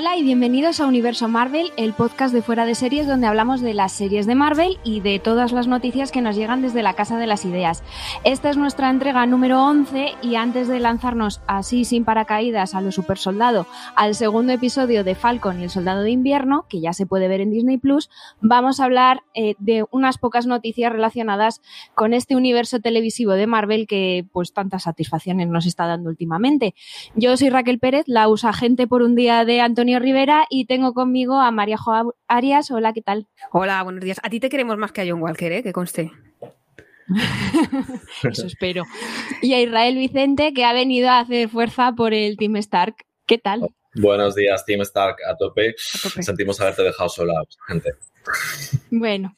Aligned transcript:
Hola 0.00 0.16
y 0.16 0.22
bienvenidos 0.22 0.80
a 0.80 0.86
Universo 0.86 1.28
Marvel, 1.28 1.72
el 1.76 1.92
podcast 1.92 2.32
de 2.32 2.40
fuera 2.40 2.64
de 2.64 2.74
series 2.74 3.06
donde 3.06 3.26
hablamos 3.26 3.60
de 3.60 3.74
las 3.74 3.92
series 3.92 4.24
de 4.24 4.34
Marvel 4.34 4.78
y 4.82 5.00
de 5.00 5.18
todas 5.18 5.52
las 5.52 5.66
noticias 5.66 6.10
que 6.10 6.22
nos 6.22 6.36
llegan 6.36 6.62
desde 6.62 6.82
la 6.82 6.94
Casa 6.94 7.18
de 7.18 7.26
las 7.26 7.44
Ideas. 7.44 7.82
Esta 8.24 8.48
es 8.48 8.56
nuestra 8.56 8.88
entrega 8.88 9.26
número 9.26 9.62
11 9.62 10.14
y 10.22 10.36
antes 10.36 10.68
de 10.68 10.80
lanzarnos 10.80 11.42
así 11.46 11.84
sin 11.84 12.06
paracaídas 12.06 12.74
a 12.74 12.80
lo 12.80 12.92
super 12.92 13.18
soldado 13.18 13.66
al 13.94 14.14
segundo 14.14 14.54
episodio 14.54 15.04
de 15.04 15.14
Falcon 15.14 15.60
y 15.60 15.64
el 15.64 15.70
Soldado 15.70 16.00
de 16.00 16.10
Invierno, 16.10 16.64
que 16.70 16.80
ya 16.80 16.94
se 16.94 17.04
puede 17.04 17.28
ver 17.28 17.42
en 17.42 17.50
Disney 17.50 17.76
Plus, 17.76 18.08
vamos 18.40 18.80
a 18.80 18.86
hablar 18.86 19.22
eh, 19.34 19.54
de 19.58 19.84
unas 19.90 20.16
pocas 20.16 20.46
noticias 20.46 20.90
relacionadas 20.90 21.60
con 21.94 22.14
este 22.14 22.36
universo 22.36 22.80
televisivo 22.80 23.32
de 23.32 23.46
Marvel 23.46 23.86
que 23.86 24.24
pues 24.32 24.54
tantas 24.54 24.84
satisfacciones 24.84 25.48
nos 25.48 25.66
está 25.66 25.84
dando 25.86 26.08
últimamente. 26.08 26.74
Yo 27.16 27.36
soy 27.36 27.50
Raquel 27.50 27.78
Pérez, 27.78 28.04
la 28.06 28.28
usagente 28.28 28.86
por 28.86 29.02
un 29.02 29.14
día 29.14 29.44
de 29.44 29.60
Antonio 29.60 29.89
Rivera 29.98 30.46
y 30.48 30.66
tengo 30.66 30.94
conmigo 30.94 31.40
a 31.40 31.50
María 31.50 31.76
Jo 31.76 32.14
Arias. 32.28 32.70
Hola, 32.70 32.92
¿qué 32.92 33.02
tal? 33.02 33.26
Hola, 33.52 33.82
buenos 33.82 34.02
días. 34.02 34.20
A 34.22 34.30
ti 34.30 34.40
te 34.40 34.48
queremos 34.48 34.76
más 34.76 34.92
que 34.92 35.00
a 35.00 35.04
John 35.08 35.22
Walker, 35.22 35.50
¿eh? 35.52 35.62
que 35.62 35.72
conste. 35.72 36.12
Eso 38.22 38.46
espero. 38.46 38.84
Y 39.42 39.54
a 39.54 39.60
Israel 39.60 39.96
Vicente, 39.96 40.52
que 40.52 40.64
ha 40.64 40.72
venido 40.72 41.08
a 41.08 41.20
hacer 41.20 41.48
fuerza 41.48 41.92
por 41.92 42.14
el 42.14 42.36
Team 42.36 42.56
Stark. 42.56 42.94
¿Qué 43.26 43.38
tal? 43.38 43.68
Buenos 43.94 44.36
días, 44.36 44.64
Team 44.64 44.82
Stark, 44.82 45.16
a 45.28 45.36
tope. 45.36 45.70
A 45.70 45.98
tope. 46.02 46.22
Sentimos 46.22 46.60
haberte 46.60 46.82
dejado 46.82 47.08
sola, 47.08 47.42
gente. 47.66 47.90
Bueno, 48.90 49.34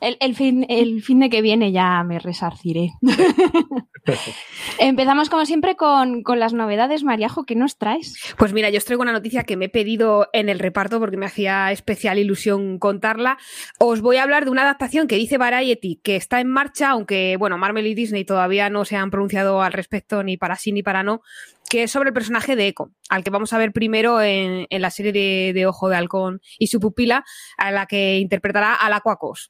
el, 0.00 0.34
fin, 0.34 0.66
el 0.68 1.02
fin 1.02 1.20
de 1.20 1.30
que 1.30 1.40
viene 1.40 1.72
ya 1.72 2.02
me 2.02 2.18
resarciré. 2.18 2.92
Empezamos 4.78 5.30
como 5.30 5.46
siempre 5.46 5.76
con, 5.76 6.22
con, 6.22 6.38
las 6.38 6.52
novedades, 6.52 7.04
Mariajo, 7.04 7.44
¿qué 7.44 7.54
nos 7.54 7.78
traes? 7.78 8.18
Pues 8.36 8.52
mira, 8.52 8.68
yo 8.70 8.78
os 8.78 8.84
traigo 8.84 9.02
una 9.02 9.12
noticia 9.12 9.44
que 9.44 9.56
me 9.56 9.66
he 9.66 9.68
pedido 9.68 10.28
en 10.32 10.48
el 10.48 10.58
reparto 10.58 10.98
porque 10.98 11.16
me 11.16 11.26
hacía 11.26 11.72
especial 11.72 12.18
ilusión 12.18 12.78
contarla. 12.78 13.38
Os 13.78 14.00
voy 14.00 14.16
a 14.16 14.24
hablar 14.24 14.44
de 14.44 14.50
una 14.50 14.62
adaptación 14.62 15.06
que 15.06 15.16
dice 15.16 15.38
Variety 15.38 16.00
que 16.02 16.16
está 16.16 16.40
en 16.40 16.48
marcha, 16.48 16.90
aunque 16.90 17.36
bueno, 17.38 17.58
Marvel 17.58 17.86
y 17.86 17.94
Disney 17.94 18.24
todavía 18.24 18.68
no 18.68 18.84
se 18.84 18.96
han 18.96 19.10
pronunciado 19.10 19.62
al 19.62 19.72
respecto 19.72 20.22
ni 20.22 20.36
para 20.36 20.56
sí 20.56 20.72
ni 20.72 20.82
para 20.82 21.02
no, 21.02 21.22
que 21.68 21.84
es 21.84 21.90
sobre 21.90 22.08
el 22.08 22.14
personaje 22.14 22.56
de 22.56 22.68
Echo, 22.68 22.90
al 23.08 23.24
que 23.24 23.30
vamos 23.30 23.52
a 23.52 23.58
ver 23.58 23.72
primero 23.72 24.20
en, 24.20 24.66
en 24.68 24.82
la 24.82 24.90
serie 24.90 25.12
de, 25.52 25.66
Ojo 25.66 25.88
de 25.88 25.96
Halcón 25.96 26.40
y 26.58 26.66
su 26.66 26.80
pupila, 26.80 27.24
a 27.56 27.70
la 27.70 27.86
que 27.86 28.18
interpretará 28.18 28.74
a 28.74 28.90
la. 28.90 29.02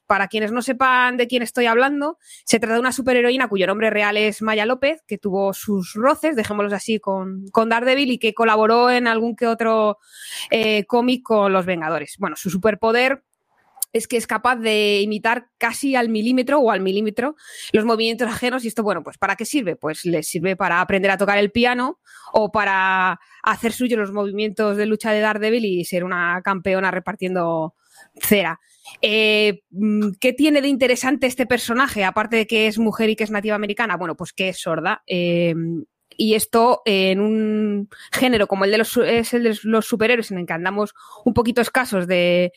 Para 0.05 0.27
quienes 0.27 0.51
no 0.51 0.61
sepan 0.61 1.17
de 1.17 1.27
quién 1.27 1.41
estoy 1.41 1.65
hablando, 1.65 2.17
se 2.45 2.59
trata 2.59 2.75
de 2.75 2.79
una 2.79 2.91
superheroína 2.91 3.47
cuyo 3.47 3.67
nombre 3.67 3.89
real 3.89 4.17
es 4.17 4.41
Maya 4.41 4.65
López, 4.65 5.01
que 5.07 5.17
tuvo 5.17 5.53
sus 5.53 5.93
roces, 5.93 6.35
dejémoslos 6.35 6.73
así, 6.73 6.99
con, 6.99 7.45
con 7.51 7.69
Daredevil 7.69 8.11
y 8.11 8.19
que 8.19 8.33
colaboró 8.33 8.89
en 8.89 9.07
algún 9.07 9.35
que 9.35 9.47
otro 9.47 9.97
eh, 10.51 10.85
cómic 10.85 11.23
con 11.23 11.53
los 11.53 11.65
Vengadores. 11.65 12.15
Bueno, 12.19 12.35
su 12.35 12.49
superpoder 12.49 13.23
es 13.93 14.07
que 14.07 14.17
es 14.17 14.27
capaz 14.27 14.57
de 14.57 15.01
imitar 15.01 15.49
casi 15.57 15.95
al 15.95 16.09
milímetro 16.09 16.59
o 16.59 16.71
al 16.71 16.81
milímetro 16.81 17.35
los 17.71 17.85
movimientos 17.85 18.27
ajenos 18.29 18.65
y 18.65 18.67
esto, 18.67 18.83
bueno, 18.83 19.03
pues 19.03 19.17
¿para 19.17 19.35
qué 19.35 19.45
sirve? 19.45 19.75
Pues 19.75 20.05
le 20.05 20.23
sirve 20.23 20.55
para 20.55 20.81
aprender 20.81 21.11
a 21.11 21.17
tocar 21.17 21.37
el 21.37 21.51
piano 21.51 21.99
o 22.33 22.51
para 22.51 23.19
hacer 23.43 23.71
suyo 23.71 23.97
los 23.97 24.11
movimientos 24.11 24.77
de 24.77 24.85
lucha 24.85 25.11
de 25.11 25.21
Daredevil 25.21 25.65
y 25.65 25.85
ser 25.85 26.03
una 26.03 26.41
campeona 26.43 26.91
repartiendo 26.91 27.75
cera. 28.15 28.59
Eh, 29.01 29.63
¿Qué 30.19 30.33
tiene 30.33 30.61
de 30.61 30.67
interesante 30.67 31.27
este 31.27 31.45
personaje? 31.45 32.03
Aparte 32.03 32.37
de 32.37 32.47
que 32.47 32.67
es 32.67 32.77
mujer 32.77 33.09
y 33.09 33.15
que 33.15 33.23
es 33.23 33.31
nativa 33.31 33.55
americana, 33.55 33.97
bueno, 33.97 34.15
pues 34.15 34.33
que 34.33 34.49
es 34.49 34.59
sorda. 34.59 35.03
Eh, 35.07 35.53
y 36.17 36.33
esto 36.33 36.81
en 36.85 37.21
un 37.21 37.89
género 38.11 38.47
como 38.47 38.65
el 38.65 38.71
de 38.71 38.79
los, 38.79 38.95
de 38.95 39.57
los 39.63 39.85
superhéroes, 39.85 40.31
en 40.31 40.39
el 40.39 40.45
que 40.45 40.53
andamos 40.53 40.93
un 41.23 41.33
poquito 41.33 41.61
escasos 41.61 42.07
de, 42.07 42.51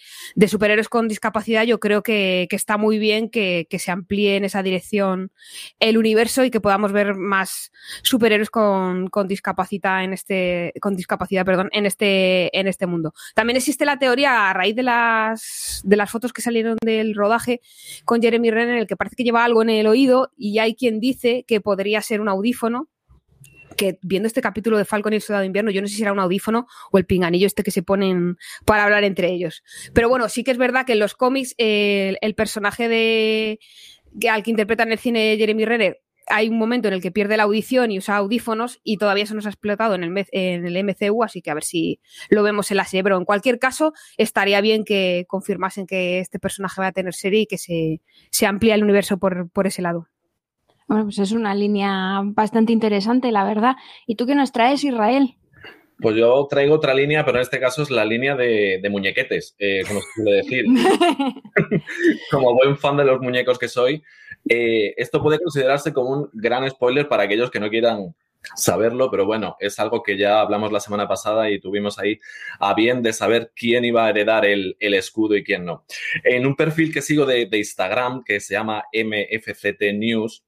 superhéroes 0.48 0.88
con 0.88 1.06
discapacidad, 1.06 1.64
yo 1.64 1.78
creo 1.78 2.02
que, 2.02 2.48
está 2.50 2.78
muy 2.78 2.98
bien 2.98 3.30
que, 3.30 3.66
se 3.78 3.90
amplíe 3.90 4.36
en 4.36 4.44
esa 4.44 4.62
dirección 4.62 5.30
el 5.78 5.96
universo 5.96 6.44
y 6.44 6.50
que 6.50 6.60
podamos 6.60 6.92
ver 6.92 7.14
más 7.14 7.70
superhéroes 8.02 8.50
con, 8.50 9.08
con 9.08 9.28
discapacidad 9.28 10.04
en 10.04 10.12
este, 10.12 10.72
con 10.80 10.96
discapacidad, 10.96 11.44
perdón, 11.44 11.68
en 11.72 11.86
este, 11.86 12.58
en 12.58 12.66
este 12.66 12.86
mundo. 12.86 13.12
También 13.34 13.56
existe 13.56 13.84
la 13.84 13.98
teoría 13.98 14.50
a 14.50 14.52
raíz 14.54 14.74
de 14.74 14.82
las, 14.82 15.82
de 15.84 15.96
las 15.96 16.10
fotos 16.10 16.32
que 16.32 16.42
salieron 16.42 16.76
del 16.82 17.14
rodaje 17.14 17.60
con 18.04 18.22
Jeremy 18.22 18.50
Renner, 18.50 18.74
en 18.74 18.80
el 18.80 18.86
que 18.86 18.96
parece 18.96 19.16
que 19.16 19.24
lleva 19.24 19.44
algo 19.44 19.62
en 19.62 19.70
el 19.70 19.86
oído 19.86 20.32
y 20.36 20.58
hay 20.58 20.74
quien 20.74 21.00
dice 21.00 21.44
que 21.46 21.60
podría 21.60 22.00
ser 22.00 22.20
un 22.20 22.28
audífono 22.28 22.88
que 23.80 23.98
viendo 24.02 24.26
este 24.26 24.42
capítulo 24.42 24.76
de 24.76 24.84
Falcon 24.84 25.14
y 25.14 25.16
el 25.16 25.22
Soldado 25.22 25.40
de 25.40 25.46
Invierno, 25.46 25.70
yo 25.70 25.80
no 25.80 25.88
sé 25.88 25.94
si 25.94 26.02
era 26.02 26.12
un 26.12 26.18
audífono 26.18 26.66
o 26.92 26.98
el 26.98 27.06
pinganillo 27.06 27.46
este 27.46 27.62
que 27.62 27.70
se 27.70 27.82
ponen 27.82 28.36
para 28.66 28.84
hablar 28.84 29.04
entre 29.04 29.30
ellos. 29.30 29.64
Pero 29.94 30.10
bueno, 30.10 30.28
sí 30.28 30.44
que 30.44 30.50
es 30.50 30.58
verdad 30.58 30.84
que 30.84 30.92
en 30.92 30.98
los 30.98 31.14
cómics 31.14 31.54
el, 31.56 32.34
personaje 32.34 32.90
de 32.90 33.58
que, 34.20 34.28
al 34.28 34.42
que 34.42 34.50
interpreta 34.50 34.82
en 34.82 34.92
el 34.92 34.98
cine 34.98 35.34
Jeremy 35.38 35.64
Renner 35.64 36.02
hay 36.26 36.50
un 36.50 36.58
momento 36.58 36.88
en 36.88 36.94
el 36.94 37.00
que 37.00 37.10
pierde 37.10 37.38
la 37.38 37.44
audición 37.44 37.90
y 37.90 37.96
usa 37.96 38.16
audífonos 38.18 38.80
y 38.84 38.98
todavía 38.98 39.24
se 39.24 39.34
nos 39.34 39.46
ha 39.46 39.48
explotado 39.48 39.94
en 39.94 40.04
el, 40.04 40.26
en 40.30 40.66
el 40.66 40.84
MCU, 40.84 41.24
así 41.24 41.40
que 41.40 41.50
a 41.50 41.54
ver 41.54 41.64
si 41.64 42.00
lo 42.28 42.42
vemos 42.42 42.70
en 42.70 42.76
la 42.76 42.84
serie. 42.84 43.02
Pero 43.02 43.16
en 43.16 43.24
cualquier 43.24 43.58
caso, 43.58 43.94
estaría 44.18 44.60
bien 44.60 44.84
que 44.84 45.24
confirmasen 45.26 45.86
que 45.86 46.20
este 46.20 46.38
personaje 46.38 46.82
va 46.82 46.88
a 46.88 46.92
tener 46.92 47.14
serie 47.14 47.40
y 47.40 47.46
que 47.46 47.56
se, 47.56 48.02
se 48.30 48.46
amplía 48.46 48.74
el 48.74 48.84
universo 48.84 49.18
por, 49.18 49.50
por 49.50 49.66
ese 49.66 49.80
lado. 49.80 50.06
Bueno, 50.90 51.04
pues 51.04 51.20
es 51.20 51.30
una 51.30 51.54
línea 51.54 52.20
bastante 52.24 52.72
interesante, 52.72 53.30
la 53.30 53.44
verdad. 53.44 53.76
¿Y 54.08 54.16
tú 54.16 54.26
qué 54.26 54.34
nos 54.34 54.50
traes, 54.50 54.82
Israel? 54.82 55.36
Pues 56.00 56.16
yo 56.16 56.48
traigo 56.50 56.74
otra 56.74 56.94
línea, 56.94 57.24
pero 57.24 57.38
en 57.38 57.42
este 57.42 57.60
caso 57.60 57.82
es 57.82 57.90
la 57.92 58.04
línea 58.04 58.34
de, 58.34 58.80
de 58.82 58.90
muñequetes, 58.90 59.54
eh, 59.60 59.84
como 59.86 60.00
se 60.00 60.06
suele 60.16 60.32
decir. 60.32 60.64
como 62.32 62.54
buen 62.54 62.76
fan 62.76 62.96
de 62.96 63.04
los 63.04 63.20
muñecos 63.20 63.56
que 63.56 63.68
soy, 63.68 64.02
eh, 64.48 64.92
esto 64.96 65.22
puede 65.22 65.38
considerarse 65.38 65.92
como 65.92 66.10
un 66.10 66.30
gran 66.32 66.68
spoiler 66.68 67.06
para 67.06 67.22
aquellos 67.22 67.52
que 67.52 67.60
no 67.60 67.70
quieran 67.70 68.16
saberlo, 68.56 69.12
pero 69.12 69.26
bueno, 69.26 69.56
es 69.60 69.78
algo 69.78 70.02
que 70.02 70.18
ya 70.18 70.40
hablamos 70.40 70.72
la 70.72 70.80
semana 70.80 71.06
pasada 71.06 71.50
y 71.50 71.60
tuvimos 71.60 72.00
ahí 72.00 72.18
a 72.58 72.74
bien 72.74 73.00
de 73.00 73.12
saber 73.12 73.52
quién 73.54 73.84
iba 73.84 74.06
a 74.06 74.10
heredar 74.10 74.44
el, 74.44 74.76
el 74.80 74.94
escudo 74.94 75.36
y 75.36 75.44
quién 75.44 75.64
no. 75.64 75.84
En 76.24 76.46
un 76.46 76.56
perfil 76.56 76.92
que 76.92 77.00
sigo 77.00 77.26
de, 77.26 77.46
de 77.46 77.58
Instagram, 77.58 78.24
que 78.24 78.40
se 78.40 78.54
llama 78.54 78.82
MFCT 78.92 79.92
News, 79.94 80.42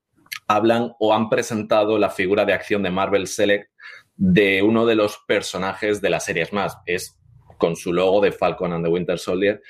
hablan 0.48 0.92
o 0.98 1.14
han 1.14 1.28
presentado 1.28 1.98
la 1.98 2.10
figura 2.10 2.44
de 2.44 2.52
acción 2.52 2.82
de 2.82 2.90
Marvel 2.90 3.26
Select 3.26 3.70
de 4.16 4.62
uno 4.62 4.86
de 4.86 4.94
los 4.94 5.18
personajes 5.26 6.00
de 6.00 6.10
las 6.10 6.24
series 6.24 6.52
más. 6.52 6.78
Es 6.86 7.18
con 7.58 7.76
su 7.76 7.92
logo 7.92 8.20
de 8.20 8.32
Falcon 8.32 8.72
and 8.72 8.84
the 8.84 8.90
Winter 8.90 9.18
Soldier. 9.18 9.62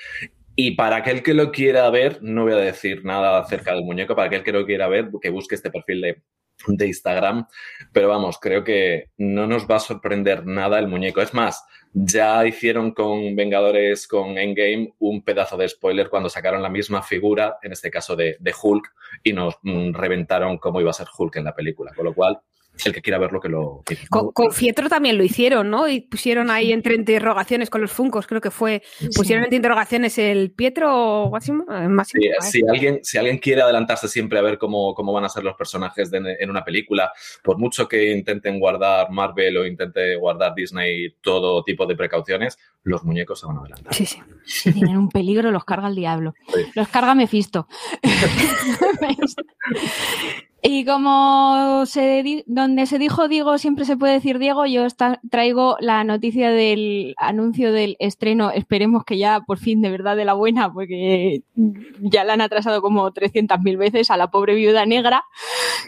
Y 0.54 0.72
para 0.72 0.96
aquel 0.96 1.22
que 1.22 1.34
lo 1.34 1.50
quiera 1.50 1.88
ver, 1.90 2.22
no 2.22 2.44
voy 2.44 2.52
a 2.52 2.56
decir 2.56 3.04
nada 3.04 3.38
acerca 3.38 3.74
del 3.74 3.84
muñeco, 3.84 4.14
para 4.14 4.26
aquel 4.26 4.42
que 4.42 4.52
lo 4.52 4.66
quiera 4.66 4.88
ver, 4.88 5.10
que 5.20 5.30
busque 5.30 5.54
este 5.54 5.70
perfil 5.70 6.00
de 6.00 6.22
de 6.66 6.86
Instagram, 6.86 7.46
pero 7.92 8.08
vamos, 8.08 8.38
creo 8.40 8.64
que 8.64 9.10
no 9.16 9.46
nos 9.46 9.66
va 9.68 9.76
a 9.76 9.80
sorprender 9.80 10.46
nada 10.46 10.78
el 10.78 10.88
muñeco. 10.88 11.20
Es 11.20 11.34
más, 11.34 11.64
ya 11.92 12.46
hicieron 12.46 12.92
con 12.92 13.36
Vengadores, 13.36 14.06
con 14.06 14.38
Endgame, 14.38 14.94
un 14.98 15.22
pedazo 15.22 15.56
de 15.56 15.68
spoiler 15.68 16.08
cuando 16.08 16.28
sacaron 16.28 16.62
la 16.62 16.70
misma 16.70 17.02
figura, 17.02 17.58
en 17.62 17.72
este 17.72 17.90
caso 17.90 18.16
de, 18.16 18.36
de 18.40 18.54
Hulk, 18.60 18.94
y 19.22 19.32
nos 19.32 19.56
mm, 19.62 19.92
reventaron 19.92 20.58
cómo 20.58 20.80
iba 20.80 20.90
a 20.90 20.94
ser 20.94 21.08
Hulk 21.16 21.36
en 21.36 21.44
la 21.44 21.54
película. 21.54 21.92
Con 21.94 22.06
lo 22.06 22.14
cual, 22.14 22.40
el 22.84 22.92
que 22.92 23.02
quiera 23.02 23.18
verlo 23.18 23.40
que 23.40 23.48
lo... 23.48 23.82
con, 24.10 24.52
Fietro 24.52 24.88
también 24.88 25.18
lo 25.18 25.24
hicieron, 25.24 25.70
¿no? 25.70 25.88
Y 25.88 26.00
pusieron 26.00 26.50
ahí 26.50 26.72
entre 26.72 26.94
interrogaciones 26.94 27.70
con 27.70 27.80
los 27.80 27.92
Funcos, 27.92 28.26
creo 28.26 28.40
que 28.40 28.50
fue, 28.50 28.82
pusieron 29.14 29.44
entre 29.44 29.56
interrogaciones 29.56 30.18
el 30.18 30.50
Pietro 30.50 31.28
Máximo. 31.30 31.64
Eh, 31.70 31.88
si, 32.40 32.62
alguien, 32.66 33.00
si 33.02 33.18
alguien 33.18 33.38
quiere 33.38 33.62
adelantarse 33.62 34.08
siempre 34.08 34.38
a 34.38 34.42
ver 34.42 34.58
cómo, 34.58 34.94
cómo 34.94 35.12
van 35.12 35.24
a 35.24 35.28
ser 35.28 35.44
los 35.44 35.56
personajes 35.56 36.10
en 36.12 36.50
una 36.50 36.64
película, 36.64 37.12
por 37.42 37.58
mucho 37.58 37.88
que 37.88 38.10
intenten 38.10 38.58
guardar 38.58 39.10
Marvel 39.10 39.56
o 39.58 39.66
intente 39.66 40.16
guardar 40.16 40.54
Disney 40.54 41.14
todo 41.20 41.62
tipo 41.62 41.86
de 41.86 41.96
precauciones, 41.96 42.58
los 42.82 43.04
muñecos 43.04 43.40
se 43.40 43.46
van 43.46 43.58
a 43.58 43.60
adelantar. 43.60 43.94
Sí, 43.94 44.06
sí. 44.06 44.72
Tienen 44.72 44.96
un 44.96 45.08
peligro, 45.08 45.50
los 45.50 45.64
carga 45.64 45.88
el 45.88 45.94
diablo. 45.94 46.34
Los 46.74 46.88
carga 46.88 47.14
Mephisto. 47.14 47.68
Y 50.64 50.84
como 50.84 51.84
se 51.86 52.44
donde 52.46 52.86
se 52.86 53.00
dijo 53.00 53.26
Diego, 53.26 53.58
siempre 53.58 53.84
se 53.84 53.96
puede 53.96 54.12
decir 54.12 54.38
Diego, 54.38 54.64
yo 54.64 54.86
traigo 55.28 55.76
la 55.80 56.04
noticia 56.04 56.50
del 56.50 57.16
anuncio 57.18 57.72
del 57.72 57.96
estreno, 57.98 58.52
esperemos 58.52 59.04
que 59.04 59.18
ya 59.18 59.40
por 59.40 59.58
fin 59.58 59.82
de 59.82 59.90
verdad 59.90 60.14
de 60.14 60.24
la 60.24 60.34
buena, 60.34 60.72
porque 60.72 61.42
ya 62.00 62.22
la 62.22 62.34
han 62.34 62.40
atrasado 62.42 62.80
como 62.80 63.10
300.000 63.10 63.76
veces 63.76 64.12
a 64.12 64.16
la 64.16 64.30
pobre 64.30 64.54
viuda 64.54 64.86
negra, 64.86 65.24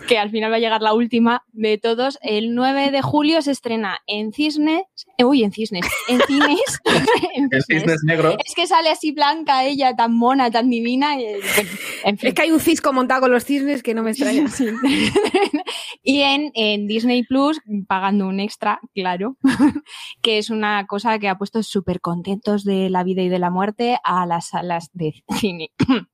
que 0.08 0.18
al 0.18 0.30
final 0.30 0.50
va 0.50 0.56
a 0.56 0.60
llegar 0.60 0.82
la 0.82 0.92
última 0.92 1.44
de 1.52 1.78
todos. 1.78 2.18
El 2.20 2.56
9 2.56 2.90
de 2.90 3.00
julio 3.00 3.42
se 3.42 3.52
estrena 3.52 4.00
en 4.08 4.32
Cisnes, 4.32 4.82
eh, 5.18 5.24
uy, 5.24 5.44
en 5.44 5.52
Cisnes, 5.52 5.86
en 6.08 6.20
Cines. 6.22 6.80
en, 7.36 7.48
Cisnes, 7.62 8.00
Negro. 8.02 8.36
Es 8.44 8.56
que 8.56 8.66
sale 8.66 8.90
así 8.90 9.12
blanca 9.12 9.64
ella, 9.64 9.94
tan 9.94 10.14
mona, 10.14 10.50
tan 10.50 10.68
divina. 10.68 11.16
Es 11.16 12.34
que 12.34 12.42
hay 12.42 12.50
un 12.50 12.58
cisco 12.58 12.92
montado 12.92 13.20
con 13.20 13.30
los 13.30 13.44
cisnes 13.44 13.84
que 13.84 13.94
no 13.94 14.02
me 14.02 14.10
extraña. 14.10 14.46
y 16.02 16.20
en, 16.20 16.86
Disney 16.86 17.22
Plus, 17.24 17.60
pagando 17.86 18.26
un 18.26 18.40
extra, 18.40 18.80
claro, 18.94 19.36
que 20.22 20.38
es 20.38 20.50
una 20.50 20.86
cosa 20.86 21.18
que 21.18 21.28
ha 21.28 21.38
puesto 21.38 21.62
súper 21.62 22.00
contentos 22.00 22.64
de 22.64 22.90
la 22.90 23.04
vida 23.04 23.22
y 23.22 23.28
de 23.28 23.38
la 23.38 23.50
muerte 23.50 23.98
a 24.04 24.26
las 24.26 24.48
salas 24.48 24.90
de 24.92 25.24
cine. 25.38 25.70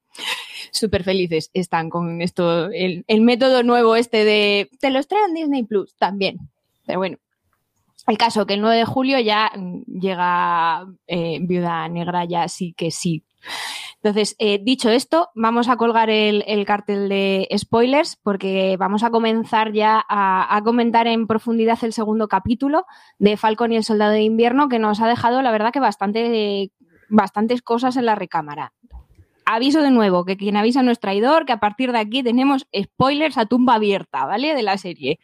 Súper 0.72 1.04
felices 1.04 1.50
están 1.54 1.88
con 1.88 2.20
esto, 2.20 2.70
el, 2.70 3.04
método 3.20 3.62
nuevo 3.62 3.96
este 3.96 4.24
de 4.24 4.70
te 4.78 4.90
los 4.90 5.08
traen 5.08 5.34
Disney 5.34 5.64
Plus 5.64 5.96
también. 5.96 6.38
Pero 6.86 6.98
bueno, 6.98 7.16
el 8.06 8.18
caso 8.18 8.46
que 8.46 8.54
el 8.54 8.60
9 8.60 8.76
de 8.76 8.84
julio 8.84 9.18
ya 9.20 9.50
llega 9.86 10.86
eh, 11.06 11.38
Viuda 11.40 11.88
Negra, 11.88 12.24
ya 12.24 12.48
sí 12.48 12.74
que 12.76 12.90
sí 12.90 13.24
entonces, 14.02 14.34
eh, 14.38 14.60
dicho 14.62 14.90
esto, 14.90 15.28
vamos 15.34 15.68
a 15.68 15.76
colgar 15.76 16.08
el, 16.10 16.64
cartel 16.64 17.08
de 17.08 17.48
spoilers 17.56 18.16
porque 18.16 18.76
vamos 18.78 19.02
a 19.02 19.10
comenzar 19.10 19.72
ya 19.72 20.02
a, 20.08 20.56
a, 20.56 20.62
comentar 20.62 21.06
en 21.06 21.26
profundidad 21.26 21.78
el 21.82 21.92
segundo 21.92 22.28
capítulo 22.28 22.86
de 23.18 23.36
Falcon 23.36 23.72
y 23.72 23.76
el 23.76 23.84
Soldado 23.84 24.12
de 24.12 24.22
Invierno 24.22 24.68
que 24.68 24.78
nos 24.78 25.00
ha 25.00 25.08
dejado, 25.08 25.42
la 25.42 25.50
verdad, 25.50 25.72
que 25.72 25.80
bastante, 25.80 26.72
bastantes 27.08 27.62
cosas 27.62 27.96
en 27.96 28.06
la 28.06 28.14
recámara 28.14 28.72
aviso 29.54 29.82
de 29.82 29.90
nuevo 29.90 30.24
que 30.24 30.36
quien 30.36 30.56
avisa 30.56 30.82
no 30.82 30.90
es 30.90 31.00
traidor, 31.00 31.44
que 31.44 31.52
a 31.52 31.60
partir 31.60 31.92
de 31.92 31.98
aquí 31.98 32.22
tenemos 32.22 32.66
spoilers 32.76 33.38
a 33.38 33.46
tumba 33.46 33.74
abierta, 33.74 34.24
¿vale? 34.24 34.54
De 34.54 34.62
la 34.62 34.78
serie. 34.78 35.18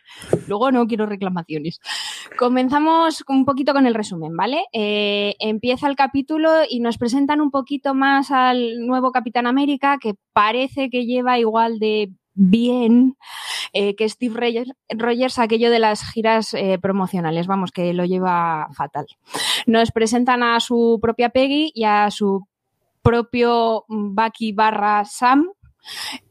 Luego 0.48 0.72
no 0.72 0.86
quiero 0.86 1.06
reclamaciones. 1.06 1.80
Comenzamos 2.38 3.24
un 3.28 3.44
poquito 3.44 3.72
con 3.72 3.86
el 3.86 3.94
resumen, 3.94 4.36
¿vale? 4.36 4.64
Eh, 4.72 5.34
empieza 5.38 5.88
el 5.88 5.96
capítulo 5.96 6.50
y 6.68 6.80
nos 6.80 6.98
presentan 6.98 7.40
un 7.40 7.50
poquito 7.50 7.94
más 7.94 8.30
al 8.30 8.86
nuevo 8.86 9.12
Capitán 9.12 9.46
América, 9.46 9.98
que 10.00 10.14
parece 10.32 10.90
que 10.90 11.06
lleva 11.06 11.38
igual 11.38 11.78
de 11.78 12.10
bien 12.34 13.16
eh, 13.72 13.96
que 13.96 14.08
Steve 14.08 14.34
Rogers, 14.90 15.38
aquello 15.38 15.70
de 15.70 15.78
las 15.78 16.02
giras 16.02 16.52
eh, 16.54 16.78
promocionales, 16.80 17.46
vamos, 17.46 17.72
que 17.72 17.92
lo 17.94 18.04
lleva 18.04 18.68
fatal. 18.74 19.06
Nos 19.66 19.90
presentan 19.90 20.42
a 20.42 20.60
su 20.60 20.98
propia 21.00 21.30
Peggy 21.30 21.72
y 21.74 21.84
a 21.84 22.10
su 22.10 22.46
propio 23.06 23.84
Bucky 23.88 24.52
barra 24.52 25.04
Sam. 25.04 25.52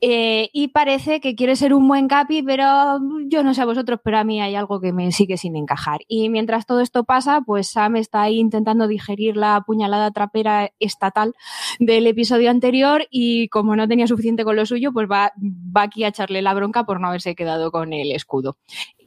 Eh, 0.02 0.50
y 0.52 0.68
parece 0.68 1.22
que 1.22 1.34
quiere 1.34 1.56
ser 1.56 1.74
un 1.74 1.88
buen 1.88 2.10
capi, 2.10 2.44
pero 2.44 3.00
yo 3.30 3.42
no 3.42 3.54
sé 3.54 3.62
a 3.62 3.66
vosotros, 3.66 4.02
pero 4.04 4.18
a 4.18 4.26
mí 4.26 4.42
hay 4.42 4.54
algo 4.56 4.82
que 4.82 4.92
me 4.92 5.14
sigue 5.14 5.38
sin 5.38 5.56
encajar. 5.56 6.02
Y 6.10 6.28
mientras 6.28 6.66
todo 6.66 6.82
esto 6.82 7.06
pasa, 7.06 7.40
pues 7.46 7.70
Sam 7.70 7.96
está 7.96 8.24
ahí 8.24 8.38
intentando 8.38 8.90
digerir 8.90 9.38
la 9.38 9.62
puñalada 9.66 10.12
trapera 10.12 10.72
estatal 10.80 11.36
del 11.80 12.06
episodio 12.08 12.50
anterior 12.50 13.08
y 13.10 13.48
como 13.48 13.78
no 13.78 13.88
tenía 13.88 14.08
suficiente 14.08 14.44
con 14.44 14.58
lo 14.58 14.66
suyo, 14.66 14.92
pues 14.92 15.08
va, 15.10 15.32
va 15.40 15.84
aquí 15.84 16.04
a 16.04 16.10
echarle 16.10 16.42
la 16.42 16.54
bronca 16.54 16.84
por 16.84 17.00
no 17.00 17.08
haberse 17.08 17.34
quedado 17.34 17.72
con 17.72 17.94
el 17.94 18.12
escudo. 18.12 18.58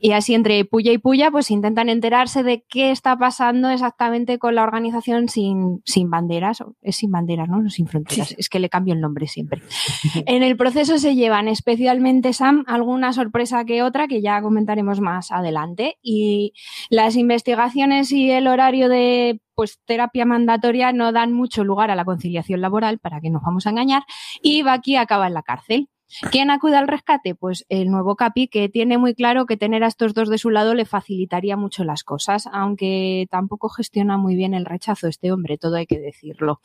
Y 0.00 0.12
así 0.12 0.34
entre 0.34 0.64
puya 0.64 0.92
y 0.92 0.98
puya, 0.98 1.30
pues 1.30 1.50
intentan 1.50 1.88
enterarse 1.88 2.42
de 2.42 2.64
qué 2.68 2.90
está 2.90 3.16
pasando 3.16 3.68
exactamente 3.70 4.38
con 4.38 4.54
la 4.54 4.62
organización 4.62 5.28
sin, 5.28 5.82
sin 5.84 6.10
banderas. 6.10 6.62
Es 6.82 6.96
sin 6.96 7.10
banderas, 7.10 7.48
¿no? 7.48 7.68
sin 7.70 7.86
fronteras. 7.86 8.34
Es 8.38 8.48
que 8.48 8.60
le 8.60 8.68
cambio 8.68 8.94
el 8.94 9.00
nombre 9.00 9.26
siempre. 9.26 9.62
en 10.26 10.42
el 10.42 10.56
proceso 10.56 10.98
se 10.98 11.14
llevan 11.14 11.48
especialmente, 11.48 12.32
Sam, 12.32 12.64
alguna 12.66 13.12
sorpresa 13.12 13.64
que 13.64 13.82
otra 13.82 14.08
que 14.08 14.22
ya 14.22 14.40
comentaremos 14.40 15.00
más 15.00 15.32
adelante. 15.32 15.98
Y 16.02 16.52
las 16.90 17.16
investigaciones 17.16 18.12
y 18.12 18.30
el 18.30 18.46
horario 18.46 18.88
de 18.88 19.40
pues 19.58 19.80
terapia 19.84 20.24
mandatoria 20.24 20.92
no 20.92 21.10
dan 21.10 21.32
mucho 21.32 21.64
lugar 21.64 21.90
a 21.90 21.96
la 21.96 22.04
conciliación 22.04 22.60
laboral, 22.60 23.00
para 23.00 23.20
que 23.20 23.28
nos 23.28 23.42
vamos 23.42 23.66
a 23.66 23.70
engañar, 23.70 24.04
y 24.40 24.62
Baki 24.62 24.94
acaba 24.94 25.26
en 25.26 25.34
la 25.34 25.42
cárcel. 25.42 25.88
¿Quién 26.30 26.50
acude 26.50 26.76
al 26.76 26.88
rescate? 26.88 27.34
Pues 27.34 27.64
el 27.68 27.90
nuevo 27.90 28.16
Capi, 28.16 28.48
que 28.48 28.68
tiene 28.68 28.98
muy 28.98 29.14
claro 29.14 29.46
que 29.46 29.56
tener 29.56 29.84
a 29.84 29.88
estos 29.88 30.14
dos 30.14 30.28
de 30.28 30.38
su 30.38 30.50
lado 30.50 30.74
le 30.74 30.84
facilitaría 30.84 31.56
mucho 31.56 31.84
las 31.84 32.04
cosas, 32.04 32.48
aunque 32.52 33.26
tampoco 33.30 33.68
gestiona 33.68 34.16
muy 34.16 34.34
bien 34.34 34.54
el 34.54 34.64
rechazo 34.64 35.06
este 35.06 35.32
hombre, 35.32 35.58
todo 35.58 35.76
hay 35.76 35.86
que 35.86 35.98
decirlo. 35.98 36.60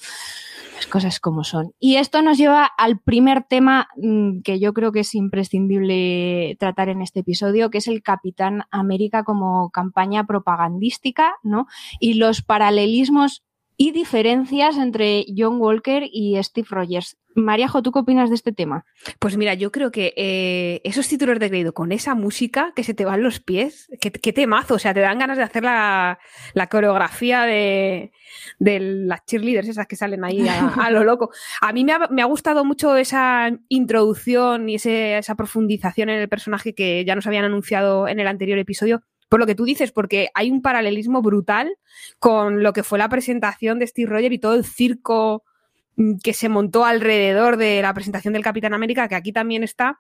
Las 0.76 0.88
cosas 0.88 1.20
como 1.20 1.44
son. 1.44 1.74
Y 1.80 1.98
esto 1.98 2.22
nos 2.22 2.38
lleva 2.38 2.66
al 2.66 3.00
primer 3.00 3.44
tema 3.44 3.88
mm, 3.98 4.42
que 4.42 4.60
yo 4.60 4.74
creo 4.74 4.92
que 4.92 5.02
es 5.02 5.14
imprescindible 5.14 6.56
tratar 6.60 6.90
en 6.90 7.02
este 7.02 7.20
episodio, 7.20 7.70
que 7.70 7.78
es 7.78 7.88
el 7.88 8.02
Capitán 8.02 8.64
América 8.72 9.24
como 9.24 9.70
campaña 9.70 10.26
propagandística, 10.26 11.36
¿no? 11.44 11.68
Y 12.00 12.16
los 12.16 12.42
paralelismos 12.42 13.44
y 13.78 13.92
diferencias 13.92 14.78
entre 14.78 15.26
John 15.36 15.60
Walker 15.60 16.04
y 16.12 16.42
Steve 16.44 16.68
Rogers. 16.70 17.18
Mariajo, 17.36 17.82
¿tú 17.82 17.92
qué 17.92 18.00
opinas 18.00 18.30
de 18.30 18.36
este 18.36 18.52
tema? 18.52 18.86
Pues 19.20 19.38
mira, 19.38 19.54
yo 19.54 19.72
creo 19.72 19.92
que 19.92 20.14
eh, 20.16 20.82
esos 20.84 21.08
títulos 21.08 21.40
de 21.40 21.50
crédito 21.50 21.74
con 21.74 21.92
esa 21.92 22.16
música 22.16 22.74
que 22.76 22.84
se 22.84 22.94
te 22.94 23.06
van 23.06 23.24
los 23.24 23.40
pies, 23.40 23.90
qué, 24.00 24.34
temazo, 24.34 24.76
o 24.76 24.80
sea, 24.80 24.94
te 24.94 25.00
dan 25.00 25.20
ganas 25.20 25.38
de 25.38 25.44
hacer 25.44 25.64
la, 25.64 26.20
coreografía 26.70 27.44
de, 27.44 28.12
las 28.60 29.26
cheerleaders 29.26 29.70
esas 29.70 29.88
que 29.88 29.96
salen 29.96 30.24
ahí 30.24 30.48
a, 30.48 30.90
lo 30.92 31.04
loco. 31.04 31.32
A 31.62 31.74
mí 31.74 31.84
me 31.86 32.22
ha, 32.22 32.26
gustado 32.26 32.66
mucho 32.66 32.96
esa 32.98 33.52
introducción 33.70 34.70
y 34.70 34.76
esa 34.76 35.36
profundización 35.36 36.10
en 36.10 36.20
el 36.20 36.30
personaje 36.30 36.74
que 36.74 37.04
ya 37.06 37.16
nos 37.16 37.28
habían 37.28 37.46
anunciado 37.46 38.08
en 38.08 38.20
el 38.20 38.28
anterior 38.28 38.58
episodio, 38.58 39.02
por 39.30 39.40
lo 39.40 39.46
que 39.46 39.56
tú 39.56 39.66
dices, 39.66 39.92
porque 39.92 40.30
hay 40.36 40.52
un 40.52 40.62
paralelismo 40.62 41.22
brutal 41.22 41.76
con 42.20 42.62
lo 42.62 42.74
que 42.74 42.84
fue 42.84 43.00
la 43.00 43.10
presentación 43.10 43.80
de 43.80 43.88
Steve 43.88 44.10
Rogers 44.10 44.36
y 44.36 44.40
todo 44.40 44.54
el 44.54 44.66
circo 44.66 45.44
que 46.24 46.34
se 46.34 46.50
montó 46.50 46.86
alrededor 46.86 47.58
de 47.58 47.82
la 47.82 47.94
presentación 47.94 48.34
del 48.34 48.44
Capitán 48.44 48.74
América, 48.74 49.08
que 49.08 49.16
aquí 49.16 49.32
también 49.32 49.64
está. 49.64 50.00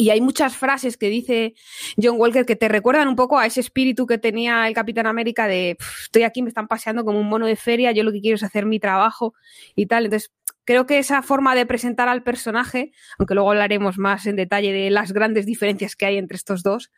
Y 0.00 0.10
hay 0.10 0.20
muchas 0.20 0.56
frases 0.56 0.96
que 0.96 1.08
dice 1.08 1.54
John 2.00 2.20
Walker 2.20 2.46
que 2.46 2.54
te 2.54 2.68
recuerdan 2.68 3.08
un 3.08 3.16
poco 3.16 3.36
a 3.36 3.46
ese 3.46 3.58
espíritu 3.58 4.06
que 4.06 4.16
tenía 4.16 4.68
el 4.68 4.74
Capitán 4.74 5.08
América 5.08 5.48
de 5.48 5.76
estoy 6.02 6.22
aquí, 6.22 6.40
me 6.40 6.48
están 6.48 6.68
paseando 6.68 7.04
como 7.04 7.18
un 7.18 7.28
mono 7.28 7.46
de 7.46 7.56
feria, 7.56 7.90
yo 7.90 8.04
lo 8.04 8.12
que 8.12 8.20
quiero 8.20 8.36
es 8.36 8.44
hacer 8.44 8.64
mi 8.64 8.78
trabajo 8.78 9.34
y 9.74 9.86
tal. 9.86 10.04
Entonces, 10.04 10.30
Creo 10.68 10.84
que 10.84 10.98
esa 10.98 11.22
forma 11.22 11.54
de 11.54 11.64
presentar 11.64 12.10
al 12.10 12.22
personaje, 12.22 12.92
aunque 13.18 13.32
luego 13.32 13.52
hablaremos 13.52 13.96
más 13.96 14.26
en 14.26 14.36
detalle 14.36 14.70
de 14.70 14.90
las 14.90 15.12
grandes 15.12 15.46
diferencias 15.46 15.96
que 15.96 16.04
hay 16.04 16.18
entre 16.18 16.36
estos 16.36 16.62
dos, 16.62 16.92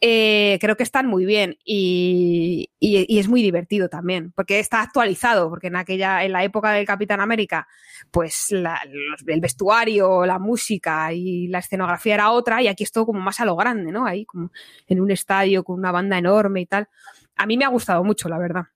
eh, 0.00 0.56
creo 0.60 0.76
que 0.76 0.84
están 0.84 1.08
muy 1.08 1.26
bien 1.26 1.58
y, 1.64 2.70
es 2.80 3.26
muy 3.26 3.42
divertido 3.42 3.88
también, 3.88 4.30
porque 4.36 4.60
está 4.60 4.82
actualizado, 4.82 5.50
porque 5.50 5.66
en 5.66 5.74
aquella, 5.74 6.22
en 6.22 6.30
la 6.30 6.44
época 6.44 6.70
del 6.70 6.86
Capitán 6.86 7.20
América, 7.20 7.66
pues 8.12 8.52
el 8.52 9.40
vestuario, 9.40 10.24
la 10.24 10.38
música 10.38 11.12
y 11.12 11.48
la 11.48 11.58
escenografía 11.58 12.14
era 12.14 12.30
otra, 12.30 12.62
y 12.62 12.68
aquí 12.68 12.84
es 12.84 12.92
todo 12.92 13.06
como 13.06 13.18
más 13.18 13.40
a 13.40 13.44
lo 13.44 13.56
grande, 13.56 13.90
¿no? 13.90 14.06
Ahí 14.06 14.26
como 14.26 14.52
en 14.86 15.00
un 15.00 15.10
estadio 15.10 15.64
con 15.64 15.76
una 15.76 15.90
banda 15.90 16.18
enorme 16.18 16.60
y 16.60 16.66
tal. 16.66 16.88
A 17.34 17.46
mí 17.46 17.56
me 17.56 17.64
ha 17.64 17.68
gustado 17.68 18.04
mucho, 18.04 18.28
la 18.28 18.38
verdad. 18.38 18.66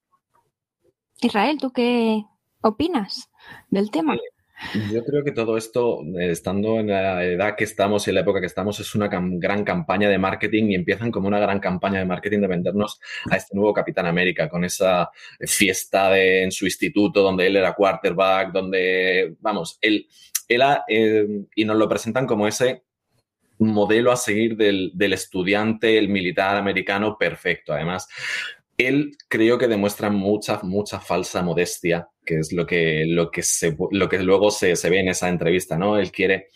Israel, 1.21 1.59
¿tú 1.61 1.71
qué 1.71 2.25
opinas 2.61 3.29
del 3.71 3.91
tema? 3.91 4.17
Yo 4.93 5.05
creo 5.05 5.25
que 5.25 5.33
todo 5.33 5.57
esto, 5.57 6.03
eh, 6.19 6.31
estando 6.31 6.79
en 6.79 6.89
la 6.89 7.25
edad 7.25 7.57
que 7.57 7.65
estamos 7.65 8.07
y 8.07 8.11
en 8.11 8.15
la 8.15 8.21
época 8.21 8.41
que 8.41 8.47
estamos, 8.47 8.79
es 8.81 8.95
una 8.95 9.09
gran 9.09 9.65
campaña 9.65 10.09
de 10.09 10.19
marketing 10.19 10.71
y 10.71 10.75
empiezan 10.75 11.11
como 11.11 11.29
una 11.29 11.41
gran 11.41 11.59
campaña 11.59 11.99
de 11.99 12.05
marketing 12.05 12.41
de 12.41 12.47
vendernos 12.47 13.01
a 13.31 13.37
este 13.37 13.57
nuevo 13.57 13.75
Capitán 13.75 14.07
América 14.07 14.49
con 14.49 14.65
esa 14.65 15.11
fiesta 15.41 16.17
en 16.19 16.53
su 16.53 16.65
instituto 16.65 17.23
donde 17.23 17.47
él 17.47 17.57
era 17.57 17.75
quarterback, 17.75 18.53
donde, 18.53 19.35
vamos, 19.41 19.79
él, 19.81 20.07
él 20.49 20.63
eh, 20.89 21.27
y 21.55 21.65
nos 21.65 21.77
lo 21.77 21.89
presentan 21.89 22.27
como 22.27 22.47
ese 22.47 22.85
modelo 23.59 24.13
a 24.13 24.17
seguir 24.17 24.57
del, 24.57 24.93
del 24.95 25.13
estudiante, 25.13 25.99
el 25.99 26.09
militar 26.09 26.57
americano 26.57 27.17
perfecto. 27.19 27.73
Además, 27.73 28.09
él 28.77 29.17
creo 29.29 29.59
que 29.59 29.69
demuestra 29.69 30.11
mucha, 30.11 30.61
mucha 30.63 31.01
falsa 31.01 31.43
modestia, 31.43 32.09
que 32.25 32.39
es 32.39 32.53
lo 32.53 32.67
que, 32.67 33.05
lo 33.07 33.31
que, 33.31 33.43
se, 33.43 33.77
lo 33.91 34.09
que 34.09 34.19
luego 34.21 34.51
se, 34.51 34.77
se, 34.77 34.91
ve 34.91 35.01
en 35.01 35.09
esa 35.09 35.29
entrevista, 35.29 35.77
¿no? 35.77 35.99
Él 35.99 36.13
quiere 36.13 36.49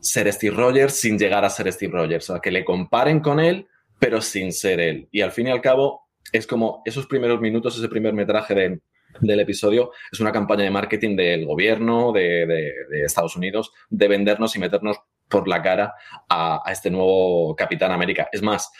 ser 0.00 0.32
Steve 0.32 0.56
Rogers 0.56 0.94
sin 0.94 1.18
llegar 1.18 1.44
a 1.44 1.50
ser 1.50 1.72
Steve 1.72 1.92
Rogers, 1.92 2.30
o 2.30 2.34
sea, 2.34 2.40
que 2.40 2.50
le 2.50 2.64
comparen 2.64 3.20
con 3.20 3.40
él, 3.40 3.68
pero 3.98 4.20
sin 4.20 4.52
ser 4.52 4.80
él. 4.80 5.08
Y 5.12 5.20
al 5.20 5.32
fin 5.32 5.46
y 5.46 5.50
al 5.50 5.60
cabo, 5.60 6.08
es 6.32 6.46
como 6.46 6.82
esos 6.84 7.06
primeros 7.06 7.40
minutos, 7.40 7.78
ese 7.78 7.88
primer 7.88 8.12
metraje 8.12 8.54
de, 8.54 8.80
del 9.20 9.40
episodio, 9.40 9.92
es 10.10 10.20
una 10.20 10.32
campaña 10.32 10.64
de 10.64 10.70
marketing 10.70 11.16
del 11.16 11.46
gobierno 11.46 12.12
de, 12.12 12.46
de, 12.46 13.04
Estados 13.04 13.36
Unidos 13.36 13.72
de 13.90 14.08
vendernos 14.08 14.56
y 14.56 14.58
meternos 14.58 14.98
por 15.28 15.48
la 15.48 15.62
cara 15.62 15.94
a, 16.28 16.60
a 16.64 16.72
este 16.72 16.90
nuevo 16.90 17.54
Capitán 17.56 17.92
América. 17.92 18.28
Es 18.32 18.42
más, 18.42 18.70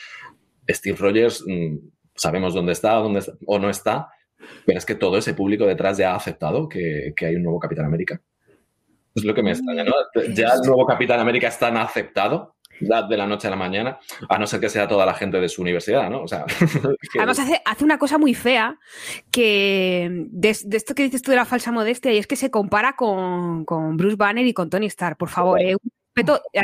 Steve 0.69 0.97
Rogers 0.99 1.45
mm, 1.47 1.77
sabemos 2.15 2.55
dónde 2.55 2.73
está, 2.73 2.95
dónde 2.95 3.21
está, 3.21 3.33
o 3.47 3.59
no 3.59 3.71
está, 3.71 4.09
pero 4.65 4.79
es 4.79 4.87
que 4.87 4.95
todo 4.95 5.19
ese 5.19 5.35
público 5.35 5.67
detrás 5.67 5.99
ya 5.99 6.13
ha 6.13 6.17
aceptado 6.17 6.69
que, 6.69 7.13
que 7.17 7.27
hay 7.27 7.37
un 7.37 7.43
nuevo 7.43 7.59
Capitán 7.59 7.87
América. 7.87 8.21
Es 9.15 9.25
lo 9.25 9.35
que 9.35 9.43
me 9.43 9.53
extraña, 9.53 9.85
¿no? 9.85 9.93
Ya 10.35 10.49
el 10.55 10.61
nuevo 10.67 10.87
Capitán 10.87 11.21
América 11.21 11.49
está 11.49 11.69
tan 11.69 11.77
aceptado 11.77 12.55
de 12.81 13.17
la 13.17 13.27
noche 13.27 13.47
a 13.47 13.51
la 13.51 13.57
mañana, 13.57 13.99
a 14.29 14.39
no 14.39 14.47
ser 14.47 14.61
que 14.61 14.69
sea 14.69 14.89
toda 14.89 15.07
la 15.07 15.15
gente 15.15 15.41
de 15.41 15.49
su 15.49 15.63
universidad, 15.63 16.11
¿no? 16.11 16.23
O 16.23 16.29
sea, 16.29 16.45
que... 17.13 17.19
Además 17.19 17.39
hace, 17.39 17.61
hace, 17.65 17.85
una 17.85 17.99
cosa 17.99 18.19
muy 18.19 18.35
fea 18.35 18.79
que 19.31 20.27
de, 20.31 20.57
de, 20.65 20.77
esto 20.77 20.95
que 20.95 21.05
dices 21.05 21.23
tú 21.23 21.31
de 21.31 21.37
la 21.37 21.45
falsa 21.45 21.73
modestia 21.73 22.13
y 22.13 22.19
es 22.19 22.27
que 22.27 22.37
se 22.37 22.51
compara 22.51 22.95
con, 22.97 23.65
con 23.65 23.97
Bruce 23.97 24.17
Banner 24.17 24.47
y 24.47 24.53
con 24.53 24.71
Tony 24.71 24.87
Stark, 24.87 25.17
por 25.17 25.29
favor, 25.29 25.61
eh, 25.61 25.77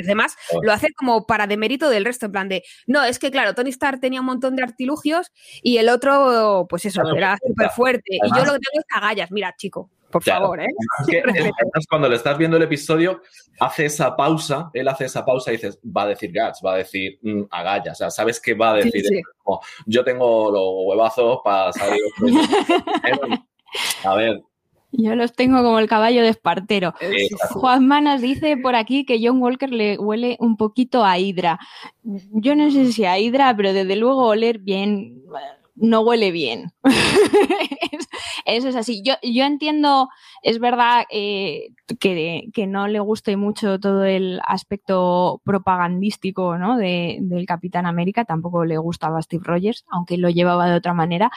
Además, 0.04 0.36
lo 0.62 0.72
hace 0.72 0.92
como 0.94 1.26
para 1.26 1.46
demérito 1.46 1.88
del 1.90 2.04
resto, 2.04 2.26
en 2.26 2.32
plan 2.32 2.48
de, 2.48 2.62
no, 2.86 3.04
es 3.04 3.18
que 3.18 3.30
claro, 3.30 3.54
Tony 3.54 3.70
Stark 3.70 4.00
tenía 4.00 4.20
un 4.20 4.26
montón 4.26 4.56
de 4.56 4.62
artilugios 4.62 5.32
y 5.62 5.78
el 5.78 5.88
otro, 5.88 6.66
pues 6.68 6.84
eso, 6.84 7.02
claro, 7.02 7.16
era 7.16 7.38
súper 7.44 7.70
fuerte. 7.70 8.02
Y 8.10 8.28
yo 8.28 8.44
lo 8.44 8.52
que 8.52 8.60
tengo 8.60 8.78
es 8.78 8.84
agallas, 8.94 9.30
mira, 9.30 9.54
chico, 9.56 9.90
por 10.10 10.22
claro, 10.22 10.42
favor, 10.42 10.60
¿eh? 10.60 10.66
Es 11.00 11.06
que, 11.06 11.22
cuando 11.88 12.08
le 12.08 12.16
estás 12.16 12.36
viendo 12.36 12.56
el 12.56 12.64
episodio, 12.64 13.22
hace 13.60 13.86
esa 13.86 14.16
pausa, 14.16 14.70
él 14.72 14.88
hace 14.88 15.04
esa 15.04 15.24
pausa 15.24 15.50
y 15.50 15.56
dices, 15.56 15.78
va 15.84 16.02
a 16.02 16.08
decir 16.08 16.32
Gats, 16.32 16.60
va 16.64 16.74
a 16.74 16.76
decir 16.78 17.18
mmm, 17.22 17.42
agallas, 17.50 17.92
o 17.92 17.98
sea, 17.98 18.10
sabes 18.10 18.40
que 18.40 18.54
va 18.54 18.72
a 18.72 18.74
decir, 18.76 19.02
sí, 19.02 19.16
sí. 19.16 19.22
Como, 19.42 19.60
yo 19.86 20.04
tengo 20.04 20.50
los 20.50 20.88
huevazos 20.88 21.40
para 21.44 21.72
salir. 21.72 22.02
a 24.04 24.14
ver, 24.16 24.42
yo 24.92 25.14
los 25.14 25.32
tengo 25.34 25.62
como 25.62 25.78
el 25.78 25.88
caballo 25.88 26.22
de 26.22 26.28
Espartero. 26.28 26.94
Juan 27.50 27.86
Manas 27.86 28.20
dice 28.20 28.56
por 28.56 28.74
aquí 28.74 29.04
que 29.04 29.20
John 29.22 29.40
Walker 29.40 29.70
le 29.70 29.98
huele 29.98 30.36
un 30.40 30.56
poquito 30.56 31.04
a 31.04 31.18
Hydra. 31.18 31.58
Yo 32.02 32.54
no 32.54 32.70
sé 32.70 32.92
si 32.92 33.04
a 33.04 33.18
Hydra, 33.18 33.56
pero 33.56 33.72
desde 33.72 33.96
luego 33.96 34.26
oler 34.26 34.58
bien 34.58 35.22
no 35.80 36.02
huele 36.02 36.30
bien. 36.30 36.72
Eso 38.44 38.68
es 38.68 38.76
así. 38.76 39.02
Yo, 39.02 39.14
yo 39.22 39.44
entiendo, 39.44 40.08
es 40.42 40.58
verdad 40.58 41.04
eh, 41.10 41.70
que, 41.98 42.48
que, 42.52 42.66
no 42.66 42.88
le 42.88 43.00
guste 43.00 43.36
mucho 43.36 43.78
todo 43.78 44.04
el 44.04 44.40
aspecto 44.46 45.40
propagandístico 45.44 46.58
¿no? 46.58 46.76
de, 46.76 47.18
del 47.22 47.46
Capitán 47.46 47.86
América, 47.86 48.24
tampoco 48.24 48.64
le 48.64 48.78
gustaba 48.78 49.18
a 49.18 49.22
Steve 49.22 49.44
Rogers, 49.44 49.84
aunque 49.88 50.18
lo 50.18 50.30
llevaba 50.30 50.68
de 50.68 50.76
otra 50.76 50.94
manera. 50.94 51.30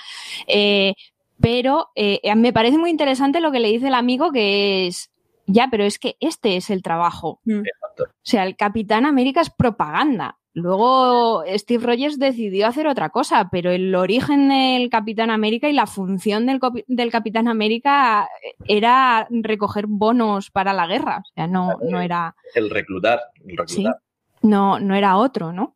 Eh, 0.48 0.93
pero 1.39 1.89
eh, 1.95 2.19
me 2.35 2.53
parece 2.53 2.77
muy 2.77 2.89
interesante 2.89 3.41
lo 3.41 3.51
que 3.51 3.59
le 3.59 3.69
dice 3.69 3.87
el 3.87 3.93
amigo, 3.93 4.31
que 4.31 4.87
es, 4.87 5.11
ya, 5.45 5.67
pero 5.69 5.83
es 5.83 5.99
que 5.99 6.15
este 6.19 6.55
es 6.55 6.69
el 6.69 6.81
trabajo. 6.81 7.39
Mm. 7.45 7.61
O 7.99 8.05
sea, 8.21 8.43
el 8.43 8.55
Capitán 8.55 9.05
América 9.05 9.41
es 9.41 9.49
propaganda. 9.49 10.37
Luego 10.55 11.43
Steve 11.55 11.83
Rogers 11.83 12.19
decidió 12.19 12.67
hacer 12.67 12.85
otra 12.85 13.09
cosa, 13.09 13.49
pero 13.51 13.71
el 13.71 13.93
origen 13.95 14.49
del 14.49 14.89
Capitán 14.89 15.31
América 15.31 15.67
y 15.67 15.73
la 15.73 15.87
función 15.87 16.45
del, 16.45 16.59
del, 16.87 17.11
Capitán 17.11 17.47
América 17.47 18.29
era 18.67 19.27
recoger 19.31 19.87
bonos 19.87 20.51
para 20.51 20.73
la 20.73 20.85
guerra. 20.85 21.23
O 21.25 21.33
sea, 21.33 21.47
no, 21.47 21.77
no 21.81 21.99
era. 21.99 22.35
El 22.53 22.69
reclutar. 22.69 23.19
El 23.47 23.57
reclutar. 23.57 23.67
¿Sí? 23.67 24.47
No, 24.47 24.79
no 24.79 24.93
era 24.93 25.17
otro, 25.17 25.51
¿no? 25.53 25.75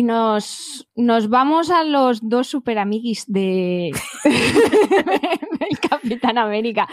Y 0.00 0.02
nos, 0.02 0.88
nos 0.96 1.28
vamos 1.28 1.68
a 1.70 1.84
los 1.84 2.26
dos 2.26 2.46
super 2.46 2.78
amiguis 2.78 3.26
de 3.26 3.90
del 4.24 5.78
Capitán 5.78 6.38
América, 6.38 6.88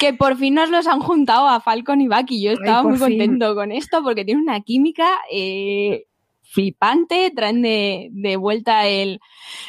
que 0.00 0.12
por 0.12 0.36
fin 0.36 0.54
nos 0.54 0.68
los 0.68 0.88
han 0.88 0.98
juntado 0.98 1.46
a 1.46 1.60
Falcon 1.60 2.00
y 2.00 2.08
Bucky. 2.08 2.42
Yo 2.42 2.50
estaba 2.50 2.80
Ay, 2.80 2.86
muy 2.86 2.98
fin. 2.98 3.06
contento 3.06 3.54
con 3.54 3.70
esto 3.70 4.02
porque 4.02 4.24
tiene 4.24 4.42
una 4.42 4.60
química 4.62 5.08
eh, 5.30 6.07
flipante, 6.50 7.30
traen 7.34 7.62
de, 7.62 8.36
vuelta 8.38 8.86
el, 8.86 9.20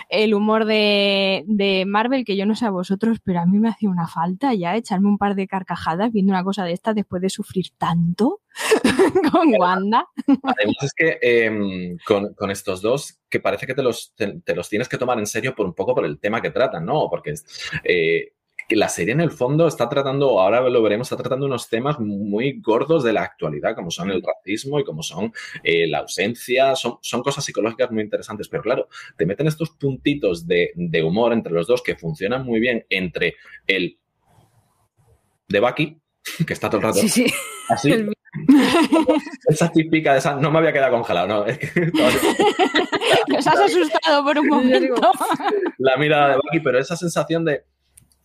el 0.09 0.33
humor 0.33 0.65
de, 0.65 1.43
de, 1.45 1.85
Marvel, 1.85 2.23
que 2.23 2.37
yo 2.37 2.45
no 2.45 2.55
sé 2.55 2.65
a 2.65 2.69
vosotros, 2.69 3.17
pero 3.23 3.41
a 3.41 3.45
mí 3.45 3.59
me 3.59 3.69
hacía 3.69 3.89
una 3.89 4.07
falta 4.07 4.53
ya 4.53 4.75
echarme 4.75 5.09
un 5.09 5.17
par 5.17 5.35
de 5.35 5.47
carcajadas 5.47 6.11
viendo 6.11 6.31
una 6.31 6.43
cosa 6.43 6.63
de 6.63 6.71
esta 6.71 6.93
después 6.93 7.21
de 7.21 7.29
sufrir 7.29 7.65
tanto 7.77 8.41
con 9.31 9.53
Wanda. 9.59 10.07
Además 10.27 10.75
es 10.81 10.93
que 10.93 11.19
eh, 11.21 11.97
con, 12.05 12.33
con, 12.33 12.49
estos 12.49 12.81
dos, 12.81 13.19
que 13.29 13.39
parece 13.39 13.67
que 13.67 13.75
te 13.75 13.83
los, 13.83 14.13
te, 14.15 14.55
los 14.55 14.69
tienes 14.69 14.87
que 14.87 14.97
tomar 14.97 15.19
en 15.19 15.27
serio 15.27 15.55
por 15.55 15.65
un 15.65 15.73
poco 15.73 15.93
por 15.93 16.05
el 16.05 16.19
tema 16.19 16.41
que 16.41 16.51
tratan, 16.51 16.85
¿no? 16.85 17.09
Porque 17.09 17.33
eh, 17.83 18.33
que 18.69 18.75
la 18.75 18.87
serie 18.87 19.13
en 19.13 19.19
el 19.19 19.31
fondo 19.31 19.67
está 19.67 19.89
tratando, 19.89 20.39
ahora 20.39 20.61
lo 20.61 20.83
veremos, 20.83 21.07
está 21.07 21.17
tratando 21.17 21.47
unos 21.47 21.69
temas 21.69 21.99
muy 21.99 22.61
gordos 22.61 23.03
de 23.03 23.11
la 23.11 23.23
actualidad, 23.23 23.75
como 23.75 23.89
son 23.89 24.11
el 24.11 24.21
racismo 24.21 24.79
y 24.79 24.83
como 24.83 25.01
son 25.01 25.33
eh, 25.63 25.87
la 25.87 25.99
ausencia, 25.99 26.75
son, 26.75 26.99
son, 27.01 27.23
cosas 27.23 27.43
psicológicas 27.43 27.89
muy 27.89 28.03
interesantes, 28.03 28.47
pero 28.47 28.61
claro, 28.61 28.87
te 29.17 29.25
meten 29.25 29.47
estos 29.47 29.71
puntitos 29.71 30.45
de, 30.45 30.71
de 30.75 31.03
humor 31.03 31.33
entre 31.33 31.51
los 31.51 31.65
dos 31.65 31.81
que 31.81 31.95
funcionan 31.95 32.45
muy 32.45 32.59
bien 32.59 32.85
entre 32.89 33.37
el 33.65 33.97
de 35.47 35.59
Bucky, 35.59 35.99
que 36.45 36.53
está 36.53 36.69
todo 36.69 36.77
el 36.77 36.83
rato 36.83 36.99
sí, 36.99 37.09
sí. 37.09 37.25
así. 37.69 37.91
El... 37.91 38.13
Esa 39.47 39.71
típica 39.71 40.13
de 40.13 40.19
esa, 40.19 40.35
no 40.35 40.51
me 40.51 40.59
había 40.59 40.71
quedado 40.71 40.91
congelado, 40.91 41.27
¿no? 41.27 41.45
Es 41.47 41.57
que 41.57 41.91
Nos 43.27 43.47
has 43.47 43.59
asustado 43.59 44.23
por 44.23 44.37
un 44.37 44.47
momento. 44.47 45.01
La 45.79 45.97
mirada 45.97 46.29
de 46.29 46.35
Bucky, 46.35 46.59
pero 46.59 46.77
esa 46.77 46.95
sensación 46.95 47.43
de 47.45 47.63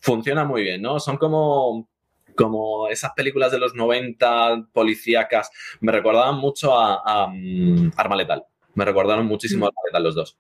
funciona 0.05 0.45
muy 0.45 0.63
bien, 0.63 0.83
¿no? 0.83 1.01
Son 1.01 1.17
como, 1.17 1.89
como 2.37 2.89
esas 2.89 3.13
películas 3.13 3.51
de 3.51 3.59
los 3.59 3.75
90 3.75 4.69
policíacas. 4.73 5.51
Me 5.81 5.93
recordaban 5.93 6.37
mucho 6.37 6.79
a, 6.79 6.97
a 6.97 7.27
um, 7.27 7.91
Arma 7.97 8.15
Letal. 8.15 8.45
Me 8.75 8.85
recordaron 8.85 9.25
muchísimo 9.25 9.65
a 9.65 9.69
Arma 9.69 9.81
Letal 9.87 10.03
los 10.03 10.15
dos. 10.15 10.39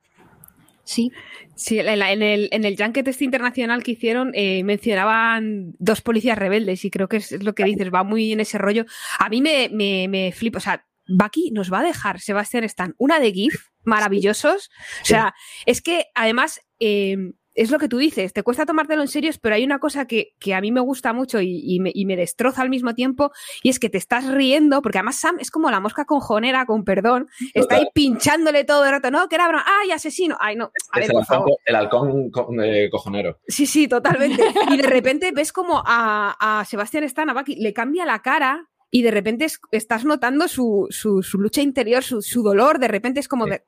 Sí. 0.84 1.10
Sí, 1.56 1.78
en, 1.78 2.22
el, 2.22 2.48
en 2.52 2.64
el 2.64 2.76
Junket 2.76 3.08
este 3.08 3.24
internacional 3.24 3.82
que 3.82 3.92
hicieron 3.92 4.32
eh, 4.34 4.62
mencionaban 4.64 5.74
dos 5.78 6.02
policías 6.02 6.36
rebeldes 6.36 6.84
y 6.84 6.90
creo 6.90 7.08
que 7.08 7.18
es 7.18 7.42
lo 7.42 7.54
que 7.54 7.64
dices, 7.64 7.90
va 7.94 8.04
muy 8.04 8.32
en 8.32 8.40
ese 8.40 8.58
rollo. 8.58 8.84
A 9.18 9.30
mí 9.30 9.40
me, 9.40 9.70
me, 9.72 10.08
me 10.08 10.32
flipa, 10.32 10.58
o 10.58 10.60
sea, 10.60 10.84
Bucky 11.06 11.52
nos 11.52 11.72
va 11.72 11.78
a 11.78 11.84
dejar, 11.84 12.20
Sebastián 12.20 12.64
Stan, 12.64 12.94
una 12.98 13.18
de 13.18 13.32
GIF, 13.32 13.68
maravillosos. 13.84 14.70
O 15.00 15.04
sea, 15.06 15.34
es 15.64 15.80
que 15.80 16.06
además... 16.14 16.60
Eh, 16.80 17.16
es 17.54 17.70
lo 17.70 17.78
que 17.78 17.88
tú 17.88 17.98
dices, 17.98 18.32
te 18.32 18.42
cuesta 18.42 18.66
tomártelo 18.66 19.02
en 19.02 19.08
serio, 19.08 19.30
pero 19.40 19.54
hay 19.54 19.64
una 19.64 19.78
cosa 19.78 20.06
que, 20.06 20.34
que 20.38 20.54
a 20.54 20.60
mí 20.60 20.72
me 20.72 20.80
gusta 20.80 21.12
mucho 21.12 21.40
y, 21.40 21.60
y, 21.64 21.80
me, 21.80 21.90
y, 21.94 22.04
me, 22.04 22.16
destroza 22.16 22.62
al 22.62 22.70
mismo 22.70 22.94
tiempo, 22.94 23.32
y 23.62 23.68
es 23.68 23.78
que 23.78 23.88
te 23.88 23.98
estás 23.98 24.26
riendo, 24.26 24.82
porque 24.82 24.98
además 24.98 25.16
Sam 25.16 25.36
es 25.40 25.50
como 25.50 25.70
la 25.70 25.80
mosca 25.80 26.04
conjonera, 26.04 26.66
con 26.66 26.84
perdón, 26.84 27.28
está 27.54 27.76
ahí 27.76 27.86
pinchándole 27.94 28.64
todo 28.64 28.84
el 28.84 28.90
rato, 28.90 29.10
no, 29.10 29.28
que 29.28 29.36
era 29.36 29.48
broma, 29.48 29.64
ay, 29.82 29.90
asesino, 29.92 30.36
ay, 30.40 30.56
no. 30.56 30.70
A 30.92 30.98
ver, 30.98 31.10
el, 31.10 31.16
halcón, 31.16 31.52
el, 31.64 31.74
halcón, 31.74 32.30
eh, 32.62 32.88
cojonero. 32.90 33.38
Sí, 33.46 33.66
sí, 33.66 33.88
totalmente. 33.88 34.42
y 34.70 34.76
de 34.76 34.86
repente 34.86 35.32
ves 35.32 35.52
como 35.52 35.82
a, 35.84 36.36
a 36.38 36.64
Sebastián 36.64 37.04
Stan, 37.04 37.30
a 37.30 37.34
Bucky, 37.34 37.56
le 37.56 37.72
cambia 37.72 38.04
la 38.04 38.20
cara 38.22 38.68
y 38.90 39.02
de 39.02 39.10
repente 39.10 39.44
es, 39.44 39.60
estás 39.72 40.04
notando 40.04 40.46
su, 40.46 40.86
su, 40.90 41.22
su, 41.22 41.38
lucha 41.38 41.60
interior, 41.60 42.04
su, 42.04 42.22
su 42.22 42.44
dolor, 42.44 42.78
de 42.78 42.86
repente 42.86 43.18
es 43.18 43.26
como... 43.26 43.46
De, 43.46 43.64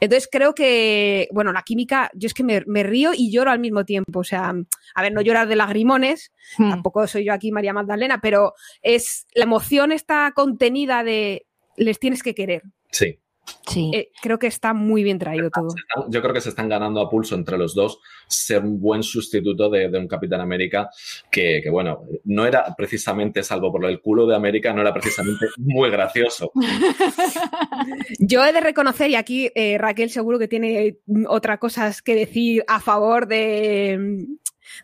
entonces 0.00 0.28
creo 0.30 0.54
que, 0.54 1.28
bueno, 1.32 1.52
la 1.52 1.62
química, 1.62 2.10
yo 2.14 2.26
es 2.26 2.34
que 2.34 2.44
me, 2.44 2.62
me, 2.66 2.82
río 2.82 3.12
y 3.14 3.30
lloro 3.30 3.50
al 3.50 3.60
mismo 3.60 3.84
tiempo. 3.84 4.20
O 4.20 4.24
sea, 4.24 4.54
a 4.94 5.02
ver, 5.02 5.12
no 5.12 5.20
llorar 5.20 5.48
de 5.48 5.56
lagrimones, 5.56 6.32
hmm. 6.58 6.70
tampoco 6.70 7.06
soy 7.06 7.24
yo 7.24 7.32
aquí 7.32 7.52
María 7.52 7.72
Magdalena, 7.72 8.20
pero 8.20 8.54
es 8.82 9.26
la 9.34 9.44
emoción 9.44 9.92
está 9.92 10.32
contenida 10.34 11.04
de 11.04 11.46
les 11.76 11.98
tienes 11.98 12.22
que 12.22 12.34
querer. 12.34 12.62
Sí. 12.90 13.18
Sí. 13.66 13.90
Eh, 13.94 14.10
creo 14.22 14.38
que 14.38 14.46
está 14.46 14.74
muy 14.74 15.02
bien 15.02 15.18
traído 15.18 15.50
todo. 15.50 15.68
Yo 16.08 16.22
creo 16.22 16.34
que 16.34 16.40
se 16.40 16.50
están 16.50 16.68
ganando 16.68 17.00
a 17.00 17.10
pulso 17.10 17.34
entre 17.34 17.58
los 17.58 17.74
dos 17.74 18.00
ser 18.26 18.62
un 18.62 18.80
buen 18.80 19.02
sustituto 19.02 19.70
de, 19.70 19.86
un 19.86 20.08
Capitán 20.08 20.40
América 20.40 20.90
que, 21.30 21.62
bueno, 21.70 22.04
no 22.24 22.46
era 22.46 22.74
precisamente, 22.76 23.42
salvo 23.42 23.72
por 23.72 23.84
el 23.84 24.00
culo 24.00 24.26
de 24.26 24.36
América, 24.36 24.72
no 24.72 24.80
era 24.80 24.92
precisamente 24.92 25.46
muy 25.58 25.90
gracioso. 25.90 26.52
Yo 28.18 28.44
he 28.44 28.52
de 28.52 28.60
reconocer, 28.60 29.10
y 29.10 29.14
aquí 29.14 29.50
eh, 29.54 29.78
Raquel 29.78 30.10
seguro 30.10 30.38
que 30.38 30.48
tiene 30.48 30.98
otras 31.28 31.58
cosas 31.58 32.02
que 32.02 32.14
decir 32.14 32.64
a 32.66 32.80
favor 32.80 33.26
de, 33.26 34.26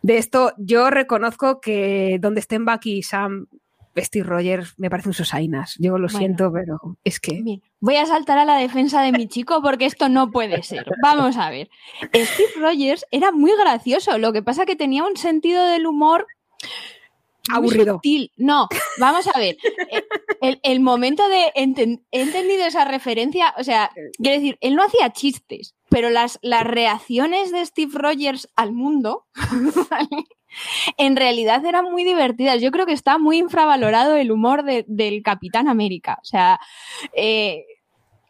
de 0.03 0.19
esto, 0.19 0.53
yo 0.59 0.91
reconozco 0.91 1.61
que 1.61 2.19
donde 2.21 2.41
estén 2.41 2.65
Bucky 2.65 2.99
y 2.99 3.03
Sam 3.03 3.47
Steve 3.97 4.25
Rogers 4.25 4.75
me 4.79 4.91
parece 4.91 5.09
un 5.09 5.15
sosainas. 5.15 5.77
Yo 5.79 5.99
lo 5.99 6.09
siento, 6.09 6.53
pero 6.53 6.99
es 7.05 7.21
que. 7.21 7.61
Voy 7.81 7.97
a 7.97 8.07
saltar 8.07 8.39
a 8.39 8.45
la 8.45 8.57
defensa 8.57 9.03
de 9.03 9.13
mi 9.13 9.27
chico 9.27 9.63
porque 9.63 9.87
esto 9.87 10.09
no 10.09 10.31
puede 10.31 10.63
ser. 10.63 10.85
Vamos 11.03 11.37
a 11.37 11.51
ver. 11.51 11.71
Steve 12.03 12.53
Rogers 12.57 13.07
era 13.11 13.33
muy 13.33 13.53
gracioso. 13.57 14.19
Lo 14.19 14.33
que 14.33 14.43
pasa 14.43 14.67
que 14.67 14.77
tenía 14.77 15.05
un 15.05 15.17
sentido 15.17 15.65
del 15.67 15.87
humor 15.87 16.27
aburrido. 17.51 18.01
No, 18.37 18.69
vamos 18.99 19.27
a 19.27 19.39
ver. 19.39 19.57
El, 20.41 20.81
momento 20.81 21.27
de 21.29 21.53
he 21.55 21.63
entendido 21.63 22.65
esa 22.65 22.85
referencia, 22.85 23.55
o 23.59 23.65
sea, 23.65 23.91
quiero 24.19 24.41
decir, 24.41 24.59
él 24.61 24.75
no 24.75 24.85
hacía 24.85 25.13
chistes, 25.13 25.75
pero 25.89 26.11
las, 26.11 26.39
las 26.43 26.65
reacciones 26.65 27.53
de 27.53 27.65
Steve 27.65 27.93
Rogers 27.95 28.49
al 28.57 28.73
mundo 28.73 29.27
en 30.97 31.17
realidad 31.17 31.65
eran 31.65 31.91
muy 31.91 32.05
divertidas. 32.05 32.61
Yo 32.61 32.71
creo 32.71 32.87
que 32.87 32.93
está 32.93 33.19
muy 33.19 33.39
infravalorado 33.39 34.17
el 34.17 34.31
humor 34.31 34.65
del 34.65 35.23
Capitán 35.23 35.69
América. 35.69 36.19
O 36.23 36.25
sea, 36.25 36.61
eh, 37.15 37.65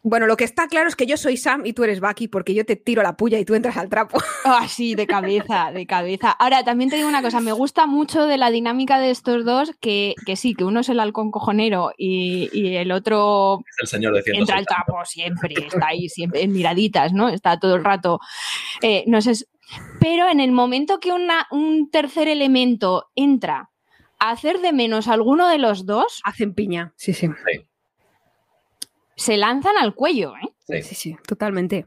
bueno, 0.03 0.27
lo 0.27 0.37
que 0.37 0.45
está 0.45 0.67
claro 0.67 0.89
es 0.89 0.97
que 0.97 1.07
yo 1.07 1.19
soy 1.19 1.37
Sam 1.37 1.67
y 1.67 1.75
tú 1.75 1.85
eres 1.85 2.01
Bucky 2.01 2.29
porque 2.29 2.55
yo 2.55 2.65
te 2.65 2.77
tiro 2.77 3.03
la 3.03 3.17
puya 3.17 3.39
y 3.39 3.45
tú 3.45 3.55
entras 3.55 3.77
al 3.77 3.89
trapo. 3.89 4.19
Ah, 4.45 4.67
sí, 4.69 4.95
de 4.95 5.07
cabeza, 5.07 5.71
de 5.73 5.87
cabeza. 5.87 6.31
Ahora, 6.31 6.65
también 6.65 6.89
te 6.89 6.97
digo 6.97 7.09
una 7.09 7.21
cosa, 7.21 7.41
me 7.41 7.53
gusta 7.53 7.87
mucho 7.87 8.27
de 8.27 8.39
la 8.39 8.51
dinámica 8.51 8.99
de 8.99 9.11
estos 9.11 9.45
dos, 9.45 9.73
que, 9.81 10.15
sí, 10.35 10.55
que 10.55 10.65
uno 10.65 10.81
es 10.81 10.89
el 10.89 10.99
halcón 10.99 11.31
cojonero 11.31 11.93
y, 11.99 12.49
el 12.77 12.91
otro 12.93 13.61
es 13.69 13.83
el 13.83 13.89
señor 13.89 14.15
de 14.15 14.23
entra 14.33 14.57
al 14.57 14.67
trapo 14.67 15.05
siempre, 15.05 15.55
está 15.67 15.89
ahí 15.89 16.09
siempre 16.09 16.43
en 16.43 16.53
miraditas, 16.53 17.13
¿no? 17.13 17.29
Está 17.29 17.59
todo 17.59 17.77
el 17.77 17.85
rato. 17.85 18.21
Eh, 18.81 19.05
no 19.07 19.21
sé, 19.21 19.33
pero 20.01 20.29
en 20.29 20.41
el 20.41 20.53
momento 20.53 21.01
que 21.01 21.13
una, 21.13 21.47
un 21.51 21.91
tercer 21.91 22.29
elemento 22.29 23.11
entra 23.15 23.71
a 24.19 24.31
hacer 24.31 24.61
de 24.61 24.73
menos 24.73 25.09
a 25.09 25.13
alguno 25.13 25.49
de 25.49 25.59
los 25.59 25.85
dos... 25.87 26.21
Hacen 26.25 26.55
piña, 26.55 26.93
sí. 26.97 27.13
sí 27.13 27.29
se 29.21 29.37
lanzan 29.37 29.77
al 29.77 29.95
cuello, 29.95 30.33
¿eh? 30.37 30.83
Sí, 30.83 30.95
sí, 30.95 31.17
totalmente. 31.27 31.87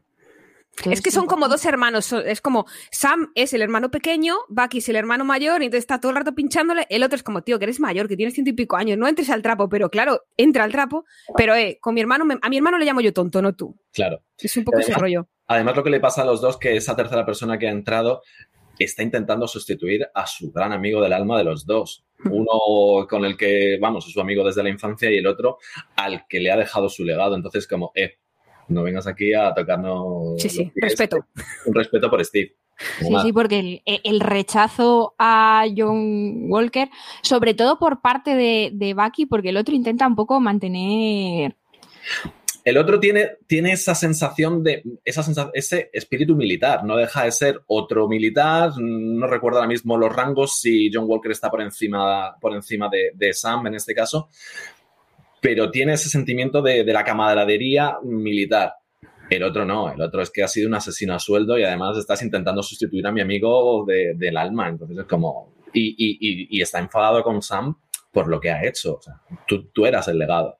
es 0.84 1.02
que 1.02 1.10
son 1.10 1.26
como 1.26 1.48
dos 1.48 1.64
hermanos, 1.64 2.12
es 2.12 2.40
como 2.40 2.66
Sam 2.92 3.32
es 3.34 3.52
el 3.54 3.62
hermano 3.62 3.90
pequeño, 3.90 4.36
Bucky 4.48 4.78
es 4.78 4.88
el 4.88 4.94
hermano 4.94 5.24
mayor, 5.24 5.62
y 5.62 5.66
entonces 5.66 5.82
está 5.82 6.00
todo 6.00 6.10
el 6.10 6.16
rato 6.16 6.34
pinchándole, 6.34 6.86
el 6.90 7.02
otro 7.02 7.16
es 7.16 7.24
como, 7.24 7.42
tío, 7.42 7.58
que 7.58 7.64
eres 7.64 7.80
mayor, 7.80 8.06
que 8.06 8.16
tienes 8.16 8.34
ciento 8.34 8.50
y 8.50 8.52
pico 8.52 8.76
años, 8.76 8.98
no 8.98 9.08
entres 9.08 9.30
al 9.30 9.42
trapo, 9.42 9.68
pero 9.68 9.90
claro, 9.90 10.22
entra 10.36 10.62
al 10.62 10.70
trapo, 10.70 11.04
pero 11.36 11.56
eh, 11.56 11.78
con 11.80 11.94
mi 11.94 12.00
hermano, 12.00 12.24
a 12.40 12.48
mi 12.48 12.56
hermano 12.56 12.78
le 12.78 12.84
llamo 12.84 13.00
yo 13.00 13.12
tonto, 13.12 13.42
no 13.42 13.54
tú. 13.54 13.76
Claro. 13.92 14.22
Es 14.38 14.56
un 14.56 14.64
poco 14.64 14.78
ese 14.78 14.94
rollo. 14.94 15.28
Además, 15.48 15.74
lo 15.74 15.82
que 15.82 15.90
le 15.90 16.00
pasa 16.00 16.22
a 16.22 16.24
los 16.24 16.40
dos, 16.40 16.56
que 16.56 16.76
esa 16.76 16.94
tercera 16.94 17.26
persona 17.26 17.58
que 17.58 17.66
ha 17.66 17.72
entrado 17.72 18.22
está 18.78 19.02
intentando 19.02 19.46
sustituir 19.46 20.06
a 20.14 20.26
su 20.26 20.50
gran 20.52 20.72
amigo 20.72 21.00
del 21.00 21.12
alma 21.12 21.38
de 21.38 21.44
los 21.44 21.66
dos. 21.66 22.04
Uno 22.30 23.06
con 23.08 23.24
el 23.24 23.36
que, 23.36 23.78
vamos, 23.80 24.06
es 24.06 24.12
su 24.12 24.20
amigo 24.20 24.44
desde 24.44 24.62
la 24.62 24.70
infancia 24.70 25.10
y 25.10 25.18
el 25.18 25.26
otro 25.26 25.58
al 25.96 26.26
que 26.28 26.40
le 26.40 26.50
ha 26.50 26.56
dejado 26.56 26.88
su 26.88 27.04
legado. 27.04 27.34
Entonces, 27.34 27.66
como, 27.66 27.92
eh, 27.94 28.18
no 28.68 28.82
vengas 28.82 29.06
aquí 29.06 29.34
a 29.34 29.52
tocarnos. 29.54 30.40
Sí, 30.40 30.48
sí, 30.48 30.72
respeto. 30.76 31.18
Un 31.66 31.74
respeto 31.74 32.10
por 32.10 32.24
Steve. 32.24 32.56
Sí, 32.98 33.14
sí, 33.22 33.32
porque 33.32 33.82
el, 33.84 34.20
rechazo 34.20 35.14
a 35.16 35.64
John 35.76 36.50
Walker, 36.50 36.88
sobre 37.22 37.54
todo 37.54 37.78
por 37.78 38.00
parte 38.00 38.34
de, 38.34 38.70
de 38.72 38.94
Bucky, 38.94 39.26
porque 39.26 39.50
el 39.50 39.56
otro 39.56 39.76
intenta 39.76 40.08
un 40.08 40.16
poco 40.16 40.40
mantener 40.40 41.56
el 42.64 42.78
otro 42.78 42.98
tiene, 42.98 43.36
tiene 43.46 43.72
esa 43.72 43.94
sensación 43.94 44.62
de, 44.62 44.82
esa 45.04 45.50
ese 45.52 45.90
espíritu 45.92 46.34
militar, 46.34 46.82
no 46.82 46.96
deja 46.96 47.24
de 47.24 47.32
ser 47.32 47.60
otro 47.66 48.08
militar, 48.08 48.72
no 48.78 49.26
recuerdo 49.26 49.58
ahora 49.58 49.68
mismo 49.68 49.98
los 49.98 50.14
rangos, 50.14 50.60
si 50.60 50.90
John 50.90 51.04
Walker 51.06 51.30
está 51.30 51.50
por 51.50 51.60
encima, 51.60 52.34
por 52.40 52.54
encima 52.54 52.88
de, 52.90 53.32
Sam 53.34 53.66
en 53.66 53.74
este 53.74 53.94
caso, 53.94 54.30
pero 55.42 55.70
tiene 55.70 55.92
ese 55.92 56.08
sentimiento 56.08 56.62
de, 56.62 56.84
la 56.84 57.04
camaradería 57.04 57.98
militar. 58.02 58.72
El 59.28 59.42
otro 59.42 59.66
no, 59.66 59.92
el 59.92 60.00
otro 60.00 60.22
es 60.22 60.30
que 60.30 60.42
ha 60.42 60.48
sido 60.48 60.68
un 60.68 60.74
asesino 60.74 61.14
a 61.14 61.18
sueldo 61.18 61.58
y 61.58 61.64
además 61.64 61.98
estás 61.98 62.22
intentando 62.22 62.62
sustituir 62.62 63.06
a 63.06 63.12
mi 63.12 63.20
amigo 63.20 63.84
del 63.86 64.36
alma, 64.36 64.68
entonces 64.68 64.98
es 64.98 65.04
como... 65.04 65.52
Y, 65.76 66.62
está 66.62 66.78
enfadado 66.78 67.22
con 67.22 67.42
Sam 67.42 67.76
por 68.10 68.28
lo 68.28 68.40
que 68.40 68.50
ha 68.50 68.64
hecho, 68.64 69.00
tú, 69.46 69.64
tú 69.70 69.84
eras 69.84 70.06
el 70.08 70.18
legado 70.18 70.56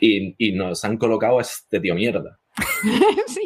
y, 0.00 0.52
nos 0.52 0.84
han 0.84 0.96
colocado 0.96 1.38
a 1.38 1.42
este 1.42 1.80
tío 1.80 1.94
mierda. 1.94 2.38
sí. 3.26 3.42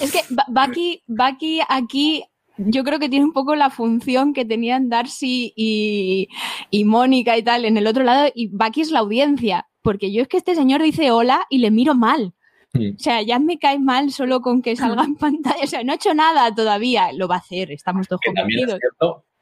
Es 0.00 0.12
que 0.12 0.20
Bucky, 0.48 1.02
Bucky 1.06 1.60
aquí 1.68 2.24
yo 2.58 2.84
creo 2.84 2.98
que 2.98 3.08
tiene 3.08 3.24
un 3.24 3.32
poco 3.32 3.54
la 3.54 3.70
función 3.70 4.32
que 4.32 4.44
tenían 4.44 4.88
Darcy 4.88 5.52
y, 5.54 6.28
y 6.70 6.84
Mónica 6.84 7.36
y 7.36 7.42
tal 7.42 7.64
en 7.64 7.76
el 7.76 7.86
otro 7.86 8.02
lado, 8.02 8.30
y 8.34 8.48
Bucky 8.48 8.80
es 8.80 8.90
la 8.90 9.00
audiencia, 9.00 9.66
porque 9.82 10.12
yo 10.12 10.22
es 10.22 10.28
que 10.28 10.38
este 10.38 10.54
señor 10.54 10.82
dice 10.82 11.10
hola 11.10 11.46
y 11.50 11.58
le 11.58 11.70
miro 11.70 11.94
mal. 11.94 12.32
Mm. 12.72 12.94
O 12.96 12.98
sea, 12.98 13.22
ya 13.22 13.38
me 13.38 13.58
cae 13.58 13.78
mal 13.78 14.10
solo 14.10 14.40
con 14.40 14.62
que 14.62 14.76
salga 14.76 15.04
en 15.04 15.16
pantalla. 15.16 15.62
O 15.62 15.66
sea, 15.66 15.84
no 15.84 15.92
ha 15.92 15.96
hecho 15.96 16.14
nada 16.14 16.54
todavía. 16.54 17.12
Lo 17.12 17.28
va 17.28 17.36
a 17.36 17.38
hacer, 17.38 17.70
estamos 17.70 18.08
todos 18.08 18.20
convencidos 18.24 18.78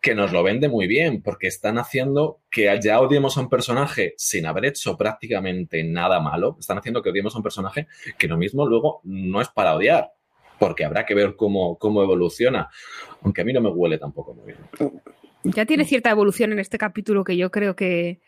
que 0.05 0.15
nos 0.15 0.33
lo 0.33 0.43
vende 0.43 0.69
muy 0.69 0.87
bien, 0.87 1.23
porque 1.23 1.47
están 1.47 1.79
haciendo 1.79 2.43
que 2.51 2.79
ya 2.83 3.01
odiemos 3.01 3.39
a 3.39 3.41
un 3.41 3.49
personaje 3.49 4.13
sin 4.19 4.45
haber 4.45 4.67
hecho 4.67 4.99
prácticamente 4.99 5.83
nada 5.83 6.21
malo. 6.21 6.59
Están 6.61 6.77
haciendo 6.77 7.01
que 7.01 7.09
odiemos 7.09 7.35
a 7.35 7.39
un 7.39 7.43
personaje 7.43 7.89
que 8.19 8.29
lo 8.29 8.37
mismo 8.37 8.67
luego 8.67 9.01
no 9.05 9.41
es 9.41 9.49
para 9.49 9.75
odiar, 9.75 10.11
porque 10.59 10.85
habrá 10.85 11.07
que 11.07 11.15
ver 11.15 11.37
cómo, 11.37 11.79
cómo 11.79 12.03
evoluciona. 12.03 12.69
Aunque 13.23 13.41
a 13.41 13.45
mí 13.47 13.55
no 13.55 13.63
me 13.63 13.71
huele 13.71 13.97
tampoco 13.97 14.35
muy 14.35 14.53
bien. 14.53 14.93
Ya 15.45 15.65
tiene 15.65 15.87
cierta 15.87 16.11
evolución 16.11 16.53
en 16.53 16.59
este 16.59 16.77
capítulo 16.77 17.25
que 17.25 17.39
yo 17.39 17.51
creo 17.51 17.75
que 17.75 18.21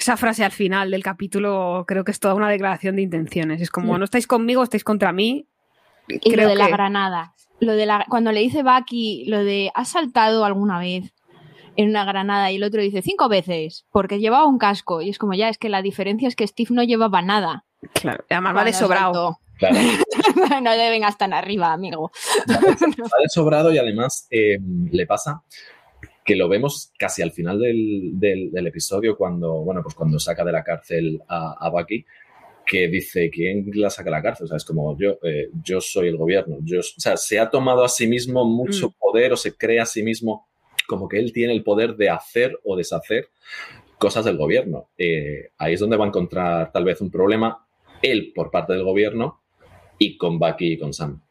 esa 0.00 0.16
frase 0.16 0.42
al 0.42 0.50
final 0.50 0.90
del 0.90 1.04
capítulo 1.04 1.84
creo 1.86 2.02
que 2.02 2.10
es 2.10 2.18
toda 2.18 2.34
una 2.34 2.50
declaración 2.50 2.96
de 2.96 3.02
intenciones. 3.02 3.62
Es 3.62 3.70
como, 3.70 3.96
no 3.96 4.04
estáis 4.04 4.26
conmigo, 4.26 4.64
estáis 4.64 4.82
contra 4.82 5.12
mí. 5.12 5.46
Y 6.08 6.34
lo 6.34 6.48
de 6.48 6.56
la 6.56 6.66
granada 6.66 7.32
lo 7.62 7.74
de 7.74 7.86
la, 7.86 8.04
cuando 8.08 8.32
le 8.32 8.40
dice 8.40 8.64
Bucky 8.64 9.24
lo 9.26 9.44
de 9.44 9.70
¿has 9.74 9.90
saltado 9.90 10.44
alguna 10.44 10.80
vez 10.80 11.14
en 11.76 11.90
una 11.90 12.04
granada? 12.04 12.50
Y 12.50 12.56
el 12.56 12.64
otro 12.64 12.82
dice 12.82 13.02
cinco 13.02 13.28
veces, 13.28 13.86
porque 13.92 14.18
llevaba 14.18 14.48
un 14.48 14.58
casco. 14.58 15.00
Y 15.00 15.10
es 15.10 15.18
como 15.18 15.34
ya, 15.34 15.48
es 15.48 15.58
que 15.58 15.68
la 15.68 15.80
diferencia 15.80 16.26
es 16.26 16.34
que 16.34 16.46
Steve 16.46 16.70
no 16.72 16.82
llevaba 16.82 17.22
nada. 17.22 17.64
Claro, 17.94 18.24
además 18.28 18.56
va 18.56 18.64
de 18.64 18.72
sobrado. 18.72 19.38
Claro. 19.58 19.76
no 20.62 20.72
deben 20.72 21.04
estar 21.04 21.18
tan 21.18 21.32
arriba, 21.32 21.72
amigo. 21.72 22.10
Va 22.48 23.22
de 23.22 23.28
sobrado 23.28 23.72
y 23.72 23.78
además 23.78 24.26
eh, 24.32 24.58
le 24.90 25.06
pasa 25.06 25.44
que 26.24 26.34
lo 26.34 26.48
vemos 26.48 26.92
casi 26.98 27.22
al 27.22 27.30
final 27.30 27.60
del, 27.60 28.10
del, 28.14 28.66
episodio 28.66 29.16
cuando, 29.16 29.62
bueno, 29.62 29.82
pues 29.84 29.94
cuando 29.94 30.18
saca 30.18 30.44
de 30.44 30.52
la 30.52 30.64
cárcel 30.64 31.20
a, 31.28 31.54
a 31.60 31.68
Bucky 31.68 32.04
que 32.64 32.88
dice, 32.88 33.30
¿quién 33.30 33.70
la 33.74 33.90
saca 33.90 34.10
a 34.10 34.12
la 34.12 34.22
cárcel? 34.22 34.44
O 34.44 34.48
sea, 34.48 34.56
es 34.56 34.64
como 34.64 34.96
yo, 34.98 35.18
eh, 35.22 35.50
yo 35.62 35.80
soy 35.80 36.08
el 36.08 36.16
gobierno. 36.16 36.58
Yo, 36.62 36.80
o 36.80 36.82
sea, 36.82 37.16
se 37.16 37.38
ha 37.38 37.50
tomado 37.50 37.84
a 37.84 37.88
sí 37.88 38.06
mismo 38.06 38.44
mucho 38.44 38.88
mm. 38.88 38.92
poder 38.98 39.32
o 39.32 39.36
se 39.36 39.56
cree 39.56 39.80
a 39.80 39.86
sí 39.86 40.02
mismo 40.02 40.46
como 40.86 41.08
que 41.08 41.18
él 41.18 41.32
tiene 41.32 41.52
el 41.52 41.62
poder 41.62 41.96
de 41.96 42.10
hacer 42.10 42.58
o 42.64 42.76
deshacer 42.76 43.28
cosas 43.98 44.24
del 44.24 44.36
gobierno. 44.36 44.88
Eh, 44.98 45.50
ahí 45.58 45.74
es 45.74 45.80
donde 45.80 45.96
va 45.96 46.04
a 46.04 46.08
encontrar 46.08 46.72
tal 46.72 46.84
vez 46.84 47.00
un 47.00 47.10
problema 47.10 47.66
él 48.02 48.32
por 48.34 48.50
parte 48.50 48.72
del 48.72 48.82
gobierno 48.82 49.40
y 49.98 50.16
con 50.16 50.38
Bucky 50.38 50.72
y 50.72 50.78
con 50.78 50.92
Sam. 50.92 51.22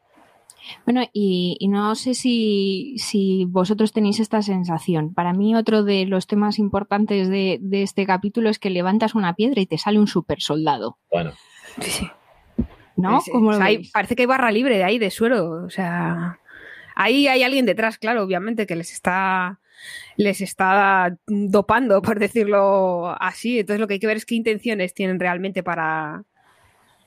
Bueno, 0.84 1.02
y, 1.12 1.58
no 1.68 1.94
sé 1.94 2.14
si, 2.14 3.46
vosotros 3.48 3.92
tenéis 3.92 4.20
esta 4.20 4.42
sensación. 4.42 5.14
Para 5.14 5.32
mí, 5.32 5.54
otro 5.54 5.82
de 5.82 6.06
los 6.06 6.26
temas 6.26 6.58
importantes 6.58 7.28
de, 7.28 7.60
este 7.72 8.06
capítulo 8.06 8.50
es 8.50 8.58
que 8.58 8.70
levantas 8.70 9.14
una 9.14 9.34
piedra 9.34 9.60
y 9.60 9.66
te 9.66 9.78
sale 9.78 9.98
un 9.98 10.06
super 10.06 10.40
soldado. 10.40 10.98
Bueno. 11.10 11.32
Sí, 11.80 12.06
¿No? 12.96 13.20
parece 13.92 14.14
que 14.14 14.22
hay 14.22 14.26
barra 14.26 14.52
libre 14.52 14.76
de 14.76 14.84
ahí, 14.84 14.98
de 14.98 15.10
suero. 15.10 15.64
O 15.64 15.70
sea, 15.70 16.38
ahí 16.94 17.26
hay 17.28 17.42
alguien 17.42 17.66
detrás, 17.66 17.98
claro, 17.98 18.22
obviamente, 18.22 18.66
que 18.66 18.76
les 18.76 18.92
está 18.92 19.58
les 20.16 20.40
está 20.40 21.16
dopando, 21.26 22.02
por 22.02 22.18
decirlo 22.18 23.16
así. 23.20 23.60
Entonces 23.60 23.80
lo 23.80 23.88
que 23.88 23.94
hay 23.94 24.00
que 24.00 24.06
ver 24.06 24.16
es 24.16 24.26
qué 24.26 24.34
intenciones 24.34 24.94
tienen 24.94 25.18
realmente 25.18 25.62
para, 25.62 26.24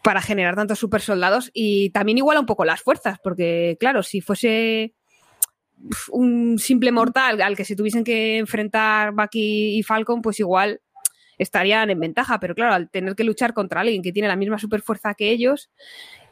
para 0.05 0.21
generar 0.21 0.55
tantos 0.55 0.77
super 0.77 1.01
soldados 1.01 1.49
y 1.51 1.89
también 1.89 2.19
iguala 2.19 2.39
un 2.39 2.45
poco 2.45 2.63
las 2.63 2.79
fuerzas, 2.79 3.17
porque 3.23 3.75
claro, 3.79 4.03
si 4.03 4.21
fuese 4.21 4.93
un 6.11 6.59
simple 6.59 6.91
mortal 6.91 7.41
al 7.41 7.57
que 7.57 7.65
se 7.65 7.75
tuviesen 7.75 8.03
que 8.03 8.37
enfrentar 8.37 9.13
Bucky 9.13 9.79
y 9.79 9.81
Falcon, 9.81 10.21
pues 10.21 10.39
igual 10.39 10.79
estarían 11.39 11.89
en 11.89 11.99
ventaja, 11.99 12.39
pero 12.39 12.53
claro, 12.53 12.75
al 12.75 12.91
tener 12.91 13.15
que 13.15 13.23
luchar 13.23 13.55
contra 13.55 13.81
alguien 13.81 14.03
que 14.03 14.11
tiene 14.11 14.27
la 14.27 14.35
misma 14.35 14.59
superfuerza 14.59 15.15
que 15.15 15.31
ellos, 15.31 15.71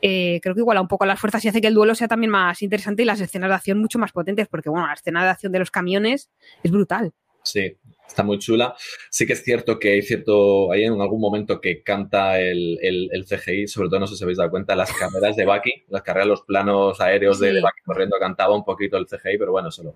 eh, 0.03 0.39
creo 0.43 0.53
que 0.53 0.61
iguala 0.61 0.79
un 0.79 0.87
poco 0.87 1.07
las 1.07 1.19
fuerzas 1.19 1.43
y 1.43 1.47
hace 1.47 1.59
que 1.59 1.67
el 1.67 1.73
duelo 1.73 1.95
sea 1.95 2.07
también 2.07 2.29
más 2.29 2.61
interesante 2.61 3.01
y 3.01 3.05
las 3.05 3.21
escenas 3.21 3.49
de 3.49 3.55
acción 3.55 3.79
mucho 3.79 3.97
más 3.97 4.11
potentes, 4.11 4.47
porque 4.47 4.69
bueno, 4.69 4.85
la 4.85 4.93
escena 4.93 5.23
de 5.23 5.31
acción 5.31 5.51
de 5.51 5.57
los 5.57 5.71
camiones 5.71 6.29
es 6.61 6.69
brutal. 6.69 7.11
Sí, 7.41 7.75
está 8.13 8.23
muy 8.23 8.37
chula. 8.39 8.75
Sí 9.09 9.25
que 9.25 9.33
es 9.33 9.43
cierto 9.43 9.79
que 9.79 9.93
hay 9.93 10.01
cierto, 10.01 10.71
hay 10.71 10.83
en 10.83 11.01
algún 11.01 11.19
momento 11.19 11.59
que 11.59 11.81
canta 11.81 12.39
el, 12.39 13.25
CGI, 13.27 13.67
sobre 13.67 13.89
todo 13.89 13.99
no 13.99 14.07
sé 14.07 14.15
si 14.15 14.23
habéis 14.23 14.37
dado 14.37 14.51
cuenta, 14.51 14.75
las 14.75 14.93
carreras 14.93 15.35
de 15.35 15.45
Bucky, 15.45 15.83
las 15.89 16.03
carreras, 16.03 16.27
los 16.27 16.41
planos 16.43 17.01
aéreos 17.01 17.39
de, 17.39 17.59
Bucky 17.59 17.81
corriendo, 17.83 18.17
cantaba 18.19 18.55
un 18.55 18.63
poquito 18.63 18.97
el 18.97 19.07
CGI, 19.07 19.37
pero 19.37 19.51
bueno, 19.51 19.71
solo 19.71 19.95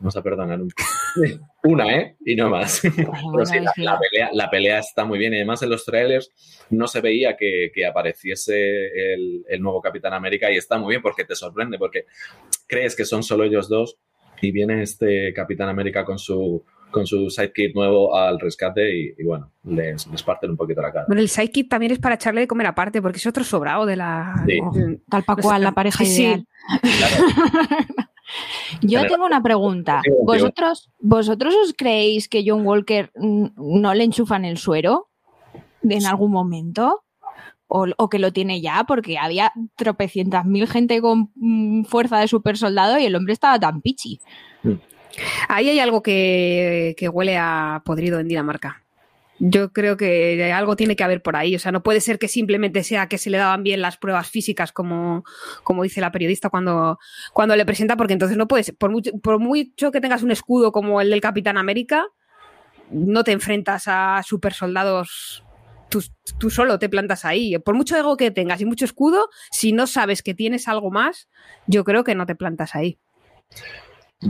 vamos 0.00 0.16
a 0.16 0.22
perdonar 0.22 0.60
un... 0.60 0.72
una, 1.64 1.96
¿eh? 1.96 2.16
Y 2.24 2.34
no 2.34 2.48
más. 2.50 2.80
pero 3.32 3.46
sí, 3.46 3.58
la, 3.76 4.50
pelea, 4.50 4.78
está 4.78 5.04
muy 5.04 5.18
bien 5.18 5.32
y 5.34 5.36
además 5.36 5.62
en 5.62 5.70
los 5.70 5.84
trailers 5.84 6.32
no 6.70 6.88
se 6.88 7.00
veía 7.00 7.36
que, 7.36 7.70
apareciese 7.86 9.14
el, 9.14 9.44
el 9.46 9.62
nuevo 9.62 9.80
Capitán 9.80 10.14
América 10.14 10.50
y 10.50 10.56
está 10.56 10.78
muy 10.78 10.92
bien 10.92 11.02
porque 11.02 11.24
te 11.24 11.36
sorprende, 11.36 11.78
porque 11.78 12.06
crees 12.66 12.96
que 12.96 13.04
son 13.04 13.22
solo 13.22 13.44
ellos 13.44 13.68
dos 13.68 13.98
y 14.40 14.50
viene 14.50 14.82
este 14.82 15.32
Capitán 15.34 15.68
América 15.68 16.04
con 16.04 16.18
su 16.18 16.64
con 16.92 17.06
su 17.06 17.28
sidekick 17.30 17.74
nuevo 17.74 18.14
al 18.14 18.38
rescate 18.38 19.14
y, 19.18 19.24
bueno, 19.24 19.50
les, 19.64 20.06
les, 20.06 20.22
parten 20.22 20.50
un 20.50 20.56
poquito 20.56 20.80
la 20.80 20.92
cara. 20.92 21.06
Bueno, 21.08 21.22
el 21.22 21.28
sidekick 21.28 21.68
también 21.68 21.92
es 21.92 21.98
para 21.98 22.14
echarle 22.14 22.42
de 22.42 22.46
comer 22.46 22.68
aparte, 22.68 23.02
porque 23.02 23.18
es 23.18 23.26
otro 23.26 23.42
sobrado 23.42 23.86
de 23.86 23.96
la... 23.96 24.44
Tal 25.08 25.24
pa' 25.24 25.36
cual, 25.36 25.62
la 25.62 25.72
pareja 25.72 26.04
ideal. 26.04 26.46
Yo 28.80 29.06
tengo 29.06 29.26
una 29.26 29.42
pregunta. 29.42 30.02
¿Vosotros, 30.24 30.90
¿Vosotros 31.00 31.54
os 31.54 31.74
creéis 31.76 32.28
que 32.28 32.44
John 32.46 32.66
Walker 32.66 33.10
no 33.14 33.94
le 33.94 34.04
enchufan 34.04 34.44
el 34.44 34.58
suero 34.58 35.08
en 35.82 36.06
algún 36.06 36.30
momento? 36.30 37.04
O, 37.74 38.10
que 38.10 38.18
lo 38.18 38.34
tiene 38.34 38.60
ya, 38.60 38.84
porque 38.86 39.16
había 39.16 39.50
tropecientas 39.76 40.44
mil 40.44 40.68
gente 40.68 41.00
con 41.00 41.30
mm, 41.36 41.84
fuerza 41.84 42.18
de 42.18 42.28
super 42.28 42.58
soldado 42.58 42.98
y 42.98 43.06
el 43.06 43.16
hombre 43.16 43.32
estaba 43.32 43.58
tan 43.58 43.80
pichi. 43.80 44.20
Ahí 45.48 45.68
hay 45.68 45.78
algo 45.78 46.02
que, 46.02 46.94
huele 47.12 47.36
a 47.38 47.82
podrido 47.84 48.20
en 48.20 48.28
Dinamarca. 48.28 48.82
Yo 49.38 49.72
creo 49.72 49.96
que 49.96 50.52
algo 50.52 50.76
tiene 50.76 50.94
que 50.94 51.02
haber 51.02 51.20
por 51.20 51.36
ahí. 51.36 51.56
O 51.56 51.58
sea, 51.58 51.72
no 51.72 51.82
puede 51.82 52.00
ser 52.00 52.18
que 52.18 52.28
simplemente 52.28 52.84
sea 52.84 53.08
que 53.08 53.18
se 53.18 53.30
le 53.30 53.38
daban 53.38 53.62
bien 53.62 53.80
las 53.80 53.96
pruebas 53.96 54.28
físicas, 54.30 54.72
como, 54.72 55.24
como 55.64 55.82
dice 55.82 56.00
la 56.00 56.12
periodista 56.12 56.48
cuando, 56.48 56.98
cuando 57.32 57.56
le 57.56 57.66
presenta, 57.66 57.96
porque 57.96 58.12
entonces 58.12 58.36
no 58.36 58.46
puedes, 58.46 58.72
por 58.72 58.90
mucho, 58.90 59.10
por 59.20 59.38
mucho 59.40 59.90
que 59.90 60.00
tengas 60.00 60.22
un 60.22 60.30
escudo 60.30 60.70
como 60.70 61.00
el 61.00 61.10
del 61.10 61.20
Capitán 61.20 61.58
América, 61.58 62.06
no 62.90 63.24
te 63.24 63.32
enfrentas 63.32 63.84
a 63.86 64.22
super 64.24 64.52
soldados. 64.52 65.44
Tú, 65.88 66.02
tú, 66.38 66.48
solo 66.48 66.78
te 66.78 66.88
plantas 66.88 67.24
ahí. 67.24 67.58
Por 67.58 67.74
mucho 67.74 67.96
ego 67.96 68.16
que 68.16 68.30
tengas 68.30 68.60
y 68.60 68.64
mucho 68.64 68.84
escudo, 68.84 69.28
si 69.50 69.72
no 69.72 69.86
sabes 69.86 70.22
que 70.22 70.34
tienes 70.34 70.68
algo 70.68 70.90
más, 70.90 71.28
yo 71.66 71.84
creo 71.84 72.04
que 72.04 72.14
no 72.14 72.24
te 72.24 72.34
plantas 72.34 72.74
ahí. 72.74 72.98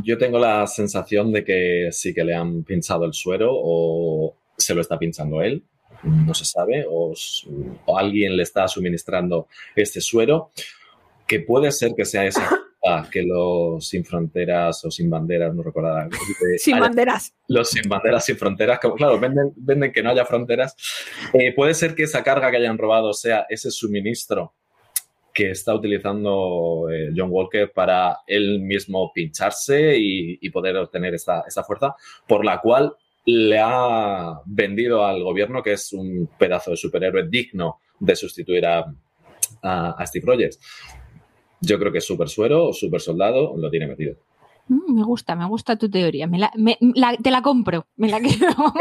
Yo 0.03 0.17
tengo 0.17 0.39
la 0.39 0.67
sensación 0.67 1.33
de 1.33 1.45
que 1.45 1.89
sí 1.93 2.15
que 2.15 2.25
le 2.25 2.35
han 2.35 2.65
pinchado 2.65 3.05
el 3.05 3.13
suero 3.13 3.51
o 3.53 4.35
se 4.57 4.75
lo 4.75 4.81
está 4.81 4.99
pinchando 4.99 5.43
él, 5.43 5.65
no 6.03 6.35
se 6.35 6.45
sabe, 6.45 6.87
o, 6.89 7.15
alguien 7.97 8.37
le 8.37 8.43
está 8.43 8.67
suministrando 8.69 9.49
este 9.77 10.01
suero, 10.01 10.51
que 11.27 11.41
puede 11.41 11.71
ser 11.73 11.93
que 11.95 12.05
sea 12.05 12.25
esa 12.25 12.49
que 13.13 13.23
los 13.23 13.87
sin 13.87 14.05
fronteras 14.05 14.85
o 14.85 14.91
sin 14.91 15.09
banderas, 15.09 15.55
no 15.55 15.63
recordarán. 15.63 16.11
Sin 16.59 16.81
banderas. 16.81 17.33
Los 17.47 17.71
sin 17.71 17.89
banderas, 17.89 18.25
sin 18.25 18.37
fronteras, 18.37 18.81
como 18.81 18.95
claro, 18.95 19.21
venden, 19.21 19.53
venden 19.57 19.93
que 19.93 20.03
no 20.03 20.11
haya 20.11 20.25
fronteras. 20.25 20.75
Eh, 21.33 21.53
puede 21.55 21.75
ser 21.75 21.95
que 21.95 22.05
esa 22.05 22.25
carga 22.25 22.51
que 22.51 22.57
hayan 22.57 22.79
robado 22.79 23.13
sea 23.13 23.47
ese 23.49 23.71
suministro 23.71 24.55
que 25.33 25.51
está 25.51 25.75
utilizando 25.75 26.89
eh, 26.91 27.11
John 27.17 27.31
Walker 27.31 27.73
para 27.73 28.19
él 28.27 28.61
mismo 28.61 29.13
pincharse 29.13 29.97
y, 29.99 30.51
poder 30.51 30.77
obtener 30.77 31.15
esta, 31.15 31.45
fuerza, 31.67 31.95
por 32.27 32.45
la 32.45 32.61
cual 32.61 32.95
le 33.25 33.59
ha 33.59 34.41
vendido 34.45 35.05
al 35.05 35.23
gobierno 35.23 35.63
que 35.63 35.73
es 35.73 35.93
un 35.93 36.29
pedazo 36.39 36.73
de 36.73 36.77
superhéroe 36.77 37.29
digno 37.29 37.81
de 37.99 38.17
sustituir 38.17 38.67
a, 38.67 38.85
Steve 40.07 40.27
Rogers. 40.27 40.59
Yo 41.61 41.79
creo 41.79 41.93
que 41.93 41.99
es 41.99 42.07
super 42.07 42.29
suero 42.29 42.69
o 42.69 42.73
super 42.73 43.01
soldado 43.01 43.55
lo 43.57 43.71
tiene 43.71 43.87
metido. 43.87 44.17
Mm, 44.73 44.95
me 44.95 45.03
gusta, 45.03 45.37
me 45.37 45.45
gusta 45.45 45.77
tu 45.77 45.91
teoría. 45.91 46.27
te 47.23 47.31
la 47.31 47.43
compro, 47.43 47.87
me 47.97 48.09
la 48.09 48.21
quedo. 48.23 48.73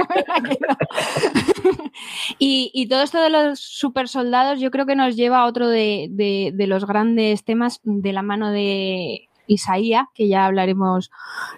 y, 2.40 2.88
todo 2.88 3.02
esto 3.02 3.22
de 3.22 3.30
los 3.30 3.60
super 3.60 4.08
soldados, 4.08 4.62
yo 4.62 4.72
creo 4.72 4.86
que 4.86 4.96
nos 4.96 5.18
lleva 5.18 5.40
a 5.40 5.46
otro 5.46 5.68
de, 5.68 6.54
los 6.58 6.86
grandes 6.86 7.44
temas 7.44 7.82
de 7.84 8.14
la 8.14 8.22
mano 8.22 8.52
de 8.52 9.28
Isaías, 9.48 10.06
que 10.16 10.30
ya 10.30 10.46
hablaremos 10.46 11.12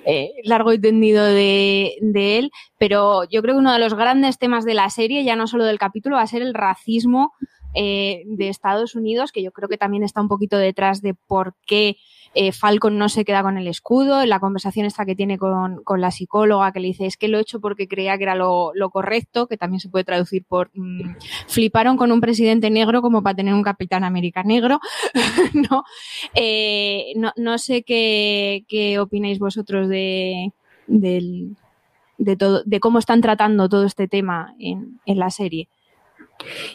eh, 0.05 0.31
largo 0.45 0.73
y 0.73 0.79
tendido 0.79 1.23
de, 1.23 1.95
de, 2.01 2.39
él, 2.39 2.51
pero 2.79 3.25
yo 3.25 3.43
creo 3.43 3.53
que 3.53 3.59
uno 3.59 3.73
de 3.73 3.79
los 3.79 3.93
grandes 3.93 4.39
temas 4.39 4.65
de 4.65 4.73
la 4.73 4.89
serie, 4.89 5.23
ya 5.23 5.35
no 5.35 5.45
solo 5.45 5.63
del 5.65 5.77
capítulo, 5.77 6.15
va 6.15 6.23
a 6.23 6.27
ser 6.27 6.41
el 6.41 6.55
racismo 6.55 7.33
eh, 7.75 8.23
de 8.25 8.49
Estados 8.49 8.95
Unidos, 8.95 9.31
que 9.31 9.43
yo 9.43 9.51
creo 9.51 9.69
que 9.69 9.77
también 9.77 10.03
está 10.03 10.21
un 10.21 10.27
poquito 10.27 10.57
detrás 10.57 11.01
de 11.01 11.13
por 11.13 11.55
qué 11.67 11.97
eh, 12.35 12.51
Falcon 12.51 12.97
no 12.97 13.09
se 13.09 13.25
queda 13.25 13.43
con 13.43 13.57
el 13.57 13.67
escudo, 13.67 14.25
la 14.25 14.39
conversación 14.39 14.85
esta 14.85 15.05
que 15.05 15.15
tiene 15.15 15.37
con, 15.37 15.83
la 15.97 16.11
psicóloga 16.11 16.71
que 16.71 16.79
le 16.79 16.87
dice 16.87 17.05
es 17.05 17.15
que 17.15 17.27
lo 17.27 17.37
he 17.37 17.41
hecho 17.41 17.59
porque 17.59 17.87
creía 17.87 18.17
que 18.17 18.23
era 18.23 18.35
lo, 18.35 18.73
correcto, 18.91 19.47
que 19.47 19.57
también 19.57 19.79
se 19.79 19.89
puede 19.89 20.03
traducir 20.03 20.43
por 20.43 20.71
mm, 20.73 21.15
fliparon 21.47 21.95
con 21.95 22.11
un 22.11 22.21
presidente 22.21 22.71
negro 22.71 23.01
como 23.01 23.21
para 23.21 23.35
tener 23.35 23.53
un 23.53 23.61
capitán 23.61 24.03
América 24.03 24.43
negro, 24.43 24.79
eh, 26.33 27.13
¿no? 27.15 27.33
¿no? 27.35 27.57
sé 27.57 27.83
qué, 27.83 28.65
qué 28.67 28.99
opináis 28.99 29.37
vosotros 29.37 29.87
de, 29.87 30.51
de, 30.87 32.35
todo, 32.35 32.63
de 32.65 32.79
cómo 32.79 32.97
están 32.97 33.21
tratando 33.21 33.69
todo 33.69 33.85
este 33.85 34.07
tema 34.07 34.55
en, 34.57 34.99
en 35.05 35.19
la 35.19 35.29
serie. 35.29 35.69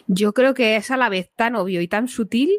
Yo 0.07 0.33
creo 0.33 0.53
que 0.53 0.77
es 0.77 0.89
a 0.89 0.97
la 0.97 1.09
vez 1.09 1.29
tan 1.35 1.55
obvio 1.55 1.81
y 1.81 1.87
tan 1.87 2.07
sutil 2.07 2.49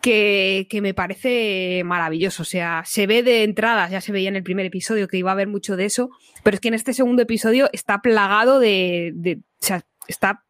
que, 0.00 0.66
me 0.82 0.94
parece 0.94 1.82
maravilloso. 1.84 2.42
O 2.42 2.46
sea, 2.46 2.82
se 2.84 3.06
ve 3.06 3.22
de 3.22 3.44
entrada, 3.44 3.88
ya 3.88 4.00
se 4.00 4.12
veía 4.12 4.28
en 4.28 4.36
el 4.36 4.42
primer 4.42 4.66
episodio 4.66 5.08
que 5.08 5.18
iba 5.18 5.30
a 5.30 5.34
haber 5.34 5.48
mucho 5.48 5.76
de 5.76 5.84
eso, 5.84 6.10
pero 6.42 6.54
es 6.54 6.60
que 6.60 6.68
en 6.68 6.74
este 6.74 6.92
segundo 6.92 7.22
episodio 7.22 7.68
está 7.72 8.00
plagado 8.00 8.60
de. 8.60 9.40
o 9.60 9.64
sea, 9.64 9.82
está 10.08 10.44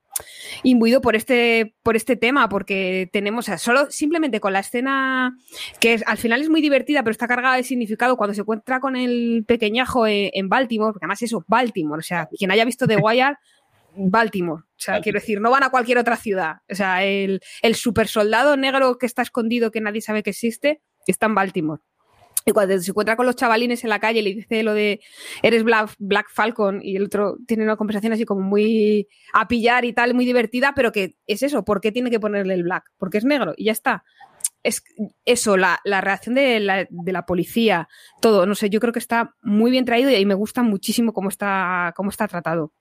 imbuido 0.62 1.00
por 1.00 1.16
este, 1.16 1.74
por 1.82 1.96
este 1.96 2.16
tema, 2.16 2.48
porque 2.48 3.08
tenemos, 3.12 3.44
o 3.44 3.46
sea, 3.46 3.58
solo 3.58 3.90
simplemente 3.90 4.40
con 4.40 4.52
la 4.52 4.60
escena 4.60 5.36
que 5.80 6.00
al 6.04 6.18
final 6.18 6.42
es 6.42 6.50
muy 6.50 6.60
divertida, 6.60 7.02
pero 7.02 7.12
está 7.12 7.28
cargada 7.28 7.56
de 7.56 7.62
significado 7.62 8.16
cuando 8.16 8.34
se 8.34 8.42
encuentra 8.42 8.80
con 8.80 8.96
el 8.96 9.44
pequeñajo 9.46 10.06
en, 10.06 10.30
en 10.32 10.48
Baltimore, 10.48 10.92
porque 10.92 11.04
además 11.04 11.22
eso, 11.22 11.44
Baltimore, 11.48 12.00
o 12.00 12.02
sea, 12.02 12.28
quien 12.36 12.50
haya 12.50 12.64
visto 12.64 12.86
The 12.86 12.96
Wire 13.02 13.36
Baltimore. 13.94 14.62
O 14.62 14.82
sea, 14.82 15.00
quiero 15.00 15.20
decir, 15.20 15.40
no 15.40 15.50
van 15.50 15.62
a 15.62 15.70
cualquier 15.70 15.98
otra 15.98 16.16
ciudad. 16.16 16.58
O 16.70 16.74
sea, 16.74 17.04
el, 17.04 17.40
el 17.62 17.74
super 17.74 18.08
soldado 18.08 18.56
negro 18.56 18.98
que 18.98 19.06
está 19.06 19.22
escondido, 19.22 19.70
que 19.70 19.80
nadie 19.80 20.00
sabe 20.00 20.22
que 20.22 20.30
existe, 20.30 20.82
está 21.06 21.26
en 21.26 21.34
Baltimore. 21.34 21.82
Y 22.46 22.52
cuando 22.52 22.78
se 22.78 22.90
encuentra 22.90 23.16
con 23.16 23.26
los 23.26 23.36
chavalines 23.36 23.84
en 23.84 23.90
la 23.90 24.00
calle, 24.00 24.22
le 24.22 24.34
dice 24.34 24.62
lo 24.62 24.72
de 24.72 25.00
eres 25.42 25.62
Black, 25.62 25.94
Black, 25.98 26.30
Falcon 26.30 26.80
y 26.82 26.96
el 26.96 27.04
otro 27.04 27.36
tiene 27.46 27.64
una 27.64 27.76
conversación 27.76 28.12
así 28.12 28.24
como 28.24 28.40
muy 28.40 29.08
a 29.34 29.46
pillar 29.46 29.84
y 29.84 29.92
tal, 29.92 30.14
muy 30.14 30.24
divertida, 30.24 30.72
pero 30.74 30.90
que 30.90 31.16
es 31.26 31.42
eso, 31.42 31.64
¿por 31.64 31.80
qué 31.80 31.92
tiene 31.92 32.10
que 32.10 32.20
ponerle 32.20 32.54
el 32.54 32.62
black? 32.62 32.90
Porque 32.96 33.18
es 33.18 33.24
negro 33.24 33.52
y 33.56 33.66
ya 33.66 33.72
está. 33.72 34.04
Es 34.62 34.82
eso, 35.24 35.56
la, 35.56 35.80
la 35.84 36.00
reacción 36.00 36.34
de 36.34 36.60
la, 36.60 36.86
de 36.88 37.12
la, 37.12 37.26
policía, 37.26 37.88
todo, 38.20 38.46
no 38.46 38.54
sé, 38.54 38.70
yo 38.70 38.80
creo 38.80 38.92
que 38.92 38.98
está 38.98 39.34
muy 39.42 39.70
bien 39.70 39.84
traído 39.84 40.10
y 40.10 40.26
me 40.26 40.34
gusta 40.34 40.62
muchísimo 40.62 41.12
cómo 41.12 41.28
está, 41.28 41.92
cómo 41.96 42.10
está 42.10 42.26
tratado. 42.26 42.72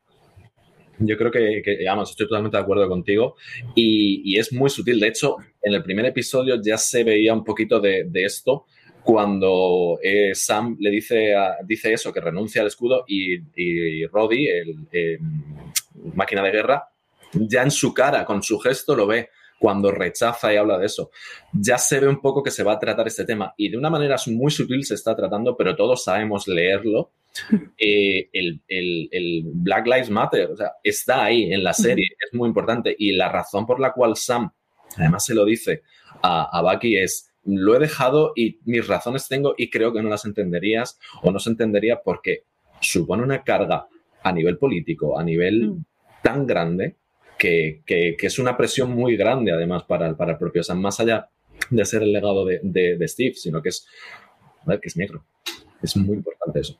Yo 1.00 1.18
creo 1.18 1.32
que, 1.32 1.62
que 1.64 1.84
estoy 1.84 2.28
totalmente 2.28 2.58
de 2.58 2.64
acuerdo 2.64 2.88
contigo 2.88 3.36
y, 3.76 4.38
es 4.38 4.52
muy 4.54 4.70
sutil. 4.70 5.00
De 5.00 5.08
hecho, 5.08 5.38
en 5.62 5.74
el 5.74 5.84
primer 5.84 6.06
episodio 6.06 6.62
ya 6.62 6.78
se 6.78 7.04
veía 7.04 7.34
un 7.34 7.44
poquito 7.44 7.80
de, 7.80 8.10
esto 8.14 8.66
cuando 9.04 9.98
eh, 10.04 10.36
Sam 10.36 10.78
le 10.80 10.92
dice, 10.92 11.34
dice 11.66 11.94
eso, 11.94 12.12
que 12.14 12.20
renuncia 12.20 12.62
al 12.62 12.68
escudo 12.68 13.06
y, 13.08 13.38
y 13.56 14.06
Roddy, 14.08 14.48
el 14.48 14.76
em, 14.92 15.44
máquina 16.14 16.44
de 16.44 16.52
guerra, 16.52 16.84
ya 17.34 17.64
en 17.64 17.72
su 17.72 17.94
cara, 17.94 18.26
con 18.26 18.44
su 18.44 18.60
gesto, 18.60 18.96
lo 18.96 19.08
ve 19.08 19.30
cuando 19.60 19.92
rechaza 19.92 20.54
y 20.54 20.58
habla 20.58 20.78
de 20.78 20.86
eso. 20.86 21.12
Ya 21.52 21.78
se 21.78 22.00
ve 22.00 22.08
un 22.08 22.22
poco 22.22 22.42
que 22.42 22.50
se 22.50 22.64
va 22.64 22.74
a 22.74 22.80
tratar 22.80 23.06
este 23.08 23.26
tema 23.26 23.54
y 23.58 23.70
de 23.70 23.78
una 23.78 23.90
manera 23.90 24.16
muy 24.28 24.50
sutil 24.50 24.84
se 24.86 24.96
está 24.96 25.16
tratando, 25.16 25.56
pero 25.56 25.76
todos 25.76 26.04
sabemos 26.04 26.48
leerlo 26.48 27.12
eh, 27.78 28.30
el, 28.34 29.44
Black 29.46 29.86
Lives 29.86 30.10
Matter, 30.10 30.52
o 30.52 30.56
sea, 30.56 30.72
está 30.84 31.26
ahí 31.26 31.54
en 31.54 31.64
la 31.64 31.74
serie, 31.74 32.08
es 32.26 32.34
muy 32.34 32.48
importante. 32.48 32.96
Y 32.98 33.12
la 33.12 33.30
razón 33.30 33.66
por 33.66 33.80
la 33.80 33.92
cual 33.92 34.16
Sam, 34.16 34.50
además 34.98 35.26
se 35.26 35.36
lo 35.36 35.46
dice 35.46 35.84
a, 36.22 36.58
a 36.58 36.62
Bucky, 36.62 36.98
es 36.98 37.30
lo 37.46 37.76
he 37.76 37.80
dejado 37.80 38.34
y 38.36 38.60
mis 38.66 38.88
razones 38.88 39.28
tengo 39.28 39.56
y 39.58 39.70
creo 39.70 39.94
que 39.94 40.02
no 40.02 40.10
las 40.10 40.26
entenderías 40.26 41.00
o 41.24 41.32
no 41.32 41.40
se 41.40 41.50
entendería 41.50 42.02
porque 42.04 42.44
supone 42.80 43.24
una 43.24 43.44
carga 43.44 43.88
a 44.22 44.32
nivel 44.32 44.58
político, 44.58 45.18
a 45.18 45.24
nivel 45.24 45.70
mm. 45.70 45.86
tan 46.22 46.46
grande 46.46 46.98
que, 47.40 48.16
es 48.20 48.40
una 48.40 48.56
presión 48.56 48.92
muy 48.92 49.16
grande 49.16 49.52
además 49.52 49.84
para, 49.84 50.16
para 50.16 50.34
el 50.34 50.38
propio 50.38 50.62
Sam, 50.62 50.80
más 50.82 51.00
allá 51.00 51.30
de 51.70 51.86
ser 51.86 52.04
el 52.04 52.12
legado 52.12 52.46
de, 52.46 52.60
de, 52.62 53.08
Steve, 53.08 53.34
sino 53.36 53.62
que 53.62 53.70
es, 53.70 53.88
que 54.68 54.88
es 54.88 54.98
negro. 54.98 55.24
Es 55.82 55.96
muy 55.98 56.18
importante 56.18 56.60
eso. 56.60 56.80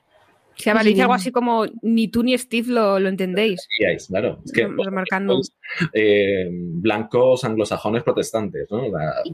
Se 0.56 0.74
dice 0.84 1.02
algo 1.02 1.14
así 1.14 1.32
como 1.32 1.64
ni 1.80 2.08
tú 2.08 2.22
ni 2.22 2.36
Steve 2.36 2.68
lo, 2.68 2.98
lo 2.98 3.08
entendéis. 3.08 3.66
claro. 4.08 4.42
Es 4.44 4.52
que 4.52 4.66
remarcando. 4.66 5.40
Eh, 5.94 6.50
blancos 6.50 7.44
anglosajones 7.44 8.02
protestantes, 8.02 8.66
¿no? 8.70 8.82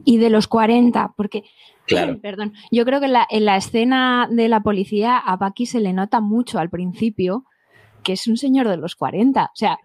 Y 0.04 0.18
de 0.18 0.30
los 0.30 0.46
40, 0.46 1.14
porque. 1.16 1.42
Claro. 1.86 2.18
Perdón. 2.20 2.52
Yo 2.72 2.84
creo 2.84 2.98
que 2.98 3.06
en 3.06 3.44
la 3.44 3.56
escena 3.56 4.28
de 4.28 4.48
la 4.48 4.60
policía 4.60 5.18
a 5.18 5.36
Bucky 5.36 5.66
se 5.66 5.78
le 5.78 5.92
nota 5.92 6.20
mucho 6.20 6.58
al 6.58 6.68
principio 6.68 7.44
que 8.06 8.12
es 8.12 8.28
un 8.28 8.36
señor 8.36 8.68
de 8.68 8.76
los 8.76 8.94
40. 8.94 9.46
O 9.46 9.56
sea, 9.56 9.80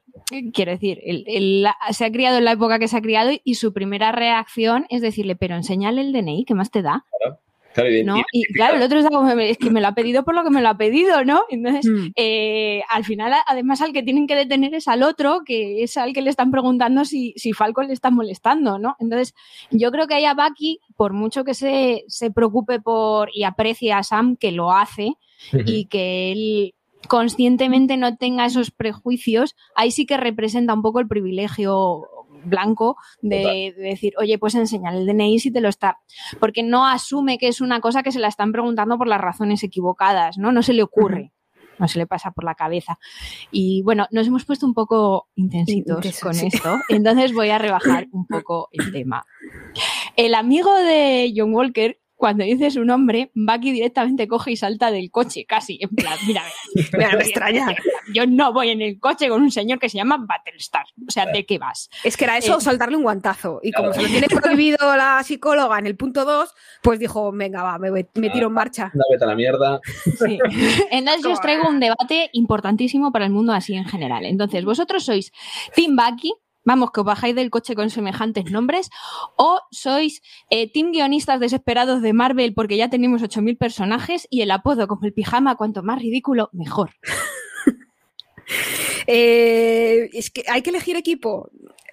quiero 0.53 0.71
decir, 0.71 0.99
él, 1.03 1.67
se 1.91 2.05
ha 2.05 2.11
criado 2.11 2.37
en 2.37 2.45
la 2.45 2.53
época 2.53 2.79
que 2.79 2.87
se 2.87 2.97
ha 2.97 3.01
criado 3.01 3.31
y, 3.43 3.55
su 3.55 3.73
primera 3.73 4.11
reacción 4.11 4.85
es 4.89 5.01
decirle, 5.01 5.35
pero 5.35 5.55
enséñale 5.55 6.01
el 6.01 6.13
DNI, 6.13 6.45
¿qué 6.45 6.53
más 6.55 6.71
te 6.71 6.81
da? 6.81 7.05
Claro. 7.17 7.39
Claro, 7.73 7.89
y, 8.33 8.43
claro, 8.53 8.75
el 8.75 8.83
otro 8.83 8.99
es 8.99 9.07
como, 9.07 9.29
es 9.29 9.57
que 9.57 9.69
me 9.69 9.79
lo 9.79 9.87
ha 9.87 9.95
pedido 9.95 10.23
por 10.23 10.35
lo 10.35 10.43
que 10.43 10.49
me 10.49 10.61
lo 10.61 10.69
ha 10.69 10.77
pedido, 10.77 11.23
¿no? 11.23 11.43
Entonces, 11.49 11.89
mm. 11.89 12.07
eh, 12.15 12.81
al 12.89 13.05
final, 13.05 13.33
además, 13.47 13.81
al 13.81 13.93
que 13.93 14.03
tienen 14.03 14.27
que 14.27 14.35
detener 14.35 14.73
es 14.73 14.87
al 14.87 15.03
otro, 15.03 15.41
que 15.45 15.83
es 15.83 15.95
al 15.95 16.13
que 16.13 16.21
le 16.21 16.29
están 16.29 16.51
preguntando 16.51 17.05
si, 17.05 17.33
si 17.37 17.53
Falcon 17.53 17.87
le 17.87 17.93
está 17.93 18.11
molestando, 18.11 18.77
¿no? 18.77 18.95
Entonces, 18.99 19.33
yo 19.69 19.91
creo 19.91 20.07
que 20.07 20.15
ahí 20.15 20.25
a 20.25 20.33
Bucky, 20.33 20.79
por 20.97 21.13
mucho 21.13 21.43
que 21.43 21.53
se, 21.53 22.03
se 22.07 22.31
preocupe 22.31 22.81
por 22.81 23.29
y 23.33 23.43
aprecie 23.43 23.93
a 23.93 24.03
Sam, 24.03 24.35
que 24.35 24.51
lo 24.51 24.71
hace, 24.73 25.13
y 25.65 25.85
que 25.85 26.31
él 26.31 26.73
conscientemente 27.11 27.97
no 27.97 28.15
tenga 28.15 28.45
esos 28.45 28.71
prejuicios, 28.71 29.57
ahí 29.75 29.91
sí 29.91 30.05
que 30.05 30.15
representa 30.15 30.73
un 30.73 30.81
poco 30.81 31.01
el 31.01 31.09
privilegio 31.09 32.07
blanco 32.45 32.95
de, 33.21 33.75
decir, 33.77 34.13
oye, 34.17 34.39
pues 34.39 34.55
enseñar 34.55 34.95
el 34.95 35.05
DNI 35.05 35.37
si 35.39 35.51
te 35.51 35.59
lo 35.59 35.67
está. 35.67 35.97
Porque 36.39 36.63
no 36.63 36.87
asume 36.87 37.37
que 37.37 37.49
es 37.49 37.59
una 37.59 37.81
cosa 37.81 38.01
que 38.01 38.13
se 38.13 38.19
la 38.19 38.29
están 38.29 38.53
preguntando 38.53 38.97
por 38.97 39.09
las 39.09 39.19
razones 39.19 39.61
equivocadas, 39.61 40.37
¿no? 40.37 40.53
No 40.53 40.63
se 40.63 40.71
le 40.71 40.83
ocurre. 40.83 41.33
No 41.79 41.89
se 41.89 41.99
le 41.99 42.07
pasa 42.07 42.31
por 42.31 42.45
la 42.45 42.55
cabeza. 42.55 42.97
Y 43.51 43.81
bueno, 43.83 44.07
nos 44.11 44.25
hemos 44.27 44.45
puesto 44.45 44.65
un 44.65 44.73
poco 44.73 45.27
intensitos 45.35 46.17
con 46.21 46.33
esto, 46.39 46.77
entonces 46.87 47.33
voy 47.33 47.49
a 47.49 47.57
rebajar 47.57 48.07
un 48.13 48.25
poco 48.25 48.69
el 48.71 48.89
tema. 48.93 49.25
El 50.15 50.33
amigo 50.33 50.73
de 50.73 51.33
John 51.35 51.53
Walker 51.53 52.00
cuando 52.21 52.43
dice 52.43 52.69
su 52.69 52.85
nombre, 52.85 53.31
Bucky 53.33 53.71
directamente 53.71 54.27
coge 54.27 54.51
y 54.51 54.55
salta 54.55 54.91
del 54.91 55.09
coche, 55.09 55.43
casi. 55.47 55.79
En 55.81 55.89
plan, 55.89 56.15
mira, 56.27 56.43
me 56.93 57.23
extraña. 57.23 57.75
Yo 58.13 58.27
no 58.27 58.53
voy 58.53 58.69
en 58.69 58.83
el 58.83 58.99
coche 58.99 59.27
con 59.27 59.41
un 59.41 59.49
señor 59.49 59.79
que 59.79 59.89
se 59.89 59.97
llama 59.97 60.17
Battlestar. 60.19 60.85
O 61.07 61.09
sea, 61.09 61.25
¿de 61.25 61.47
qué 61.47 61.57
vas? 61.57 61.89
Es 62.03 62.17
que 62.17 62.25
era 62.25 62.37
eso, 62.37 62.59
eh, 62.59 62.61
saltarle 62.61 62.95
un 62.95 63.01
guantazo. 63.01 63.59
Y 63.63 63.71
como 63.71 63.91
se 63.91 64.03
lo 64.03 64.07
tiene 64.07 64.27
prohibido 64.27 64.77
la 64.95 65.23
psicóloga 65.23 65.79
en 65.79 65.87
el 65.87 65.95
punto 65.95 66.23
2, 66.23 66.53
pues 66.83 66.99
dijo, 66.99 67.31
venga, 67.31 67.63
va, 67.63 67.79
me, 67.79 68.03
tiro 68.03 68.49
en 68.49 68.53
marcha. 68.53 68.91
Una 68.93 69.03
vete 69.11 69.23
a 69.23 69.27
la 69.27 69.35
mierda. 69.35 69.79
Sí. 70.19 70.37
Entonces 70.91 71.23
yo 71.23 71.31
os 71.31 71.41
traigo 71.41 71.67
un 71.67 71.79
debate 71.79 72.29
importantísimo 72.33 73.11
para 73.11 73.25
el 73.25 73.31
mundo 73.31 73.51
así 73.51 73.73
en 73.73 73.85
general. 73.85 74.25
Entonces, 74.25 74.63
vosotros 74.63 75.03
sois 75.03 75.31
Team 75.73 75.95
Bucky, 75.95 76.35
Vamos, 76.63 76.91
que 76.91 77.01
os 77.01 77.05
bajáis 77.05 77.35
del 77.35 77.49
coche 77.49 77.75
con 77.75 77.89
semejantes 77.89 78.51
nombres. 78.51 78.89
O 79.37 79.59
sois 79.71 80.21
eh, 80.49 80.71
team 80.71 80.91
guionistas 80.91 81.39
desesperados 81.39 82.01
de 82.01 82.13
Marvel 82.13 82.53
porque 82.53 82.77
ya 82.77 82.89
tenemos 82.89 83.21
8.000 83.21 83.57
personajes 83.57 84.27
y 84.29 84.41
el 84.41 84.51
apodo 84.51 84.87
como 84.87 85.05
el 85.05 85.13
pijama, 85.13 85.55
cuanto 85.55 85.83
más 85.83 85.99
ridículo, 85.99 86.49
mejor. 86.53 86.91
Eh, 89.07 90.09
es 90.13 90.29
que 90.29 90.43
hay 90.47 90.61
que 90.61 90.69
elegir 90.69 90.95
equipo 90.95 91.49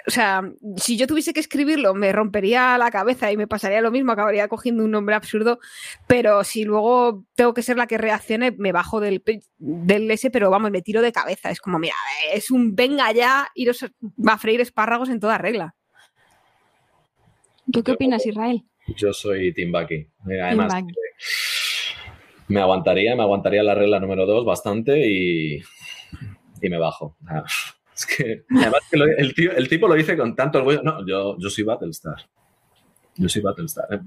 o 0.09 0.11
sea, 0.11 0.41
si 0.79 0.97
yo 0.97 1.07
tuviese 1.07 1.35
que 1.35 1.41
escribirlo, 1.41 1.93
me 1.93 2.13
rompería 2.13 2.79
la 2.79 2.91
cabeza 2.91 3.31
y 3.31 3.37
me 3.37 3.47
pasaría 3.47 3.83
lo 3.83 3.91
mismo, 3.91 4.11
acabaría 4.11 4.49
cogiendo 4.49 4.83
un 4.83 4.91
nombre 4.91 5.15
absurdo, 5.15 5.59
pero 6.07 6.45
si 6.45 6.65
luego 6.65 7.27
tengo 7.35 7.53
que 7.53 7.63
ser 7.63 7.77
la 7.77 7.87
que 7.87 7.99
reaccione, 7.99 8.53
me 8.53 8.73
bajo 8.73 9.01
del, 9.01 9.23
del 9.59 10.11
S, 10.11 10.31
pero 10.31 10.49
vamos, 10.49 10.71
me 10.71 10.81
tiro 10.81 11.03
de 11.03 11.13
cabeza. 11.13 11.51
Es 11.51 11.61
como, 11.61 11.79
mira, 11.79 11.95
es 12.33 12.51
un 12.51 12.75
venga 12.75 13.13
ya, 13.13 13.49
iros 13.55 13.85
va 14.05 14.33
a 14.33 14.39
freír 14.39 14.63
espárragos 14.63 15.11
en 15.11 15.21
toda 15.21 15.37
regla. 15.37 15.75
¿Tú 17.71 17.85
qué 17.85 17.93
opinas, 17.93 18.25
Israel? 18.25 18.65
Yo 18.97 19.13
soy 19.13 19.53
Tim 19.53 19.71
Bucky. 19.71 20.09
Además, 20.43 20.73
me 22.49 22.61
aguantaría, 22.63 23.15
me 23.15 23.25
aguantaría 23.25 23.63
la 23.63 23.75
regla 23.75 24.01
número 24.01 24.25
dos 24.25 24.47
bastante 24.47 25.07
y, 25.07 25.57
y 26.63 26.69
me 26.71 26.79
bajo. 26.79 27.19
Es 27.99 28.07
que, 28.07 28.45
además, 28.49 28.81
que 28.89 28.97
el, 28.97 29.35
tío, 29.35 29.51
el, 29.51 29.69
tipo 29.69 29.89
lo 29.89 29.95
dice 29.95 30.17
con 30.17 30.37
tanto 30.37 30.59
orgullo. 30.59 30.83
No, 30.85 31.05
yo, 31.05 31.37
yo 31.37 31.51
soy 31.51 31.65
Battlestar. 31.65 32.15
Yo 33.17 33.29
soy 33.29 33.43
Battlestar. 33.43 33.93
Eh, 33.93 34.01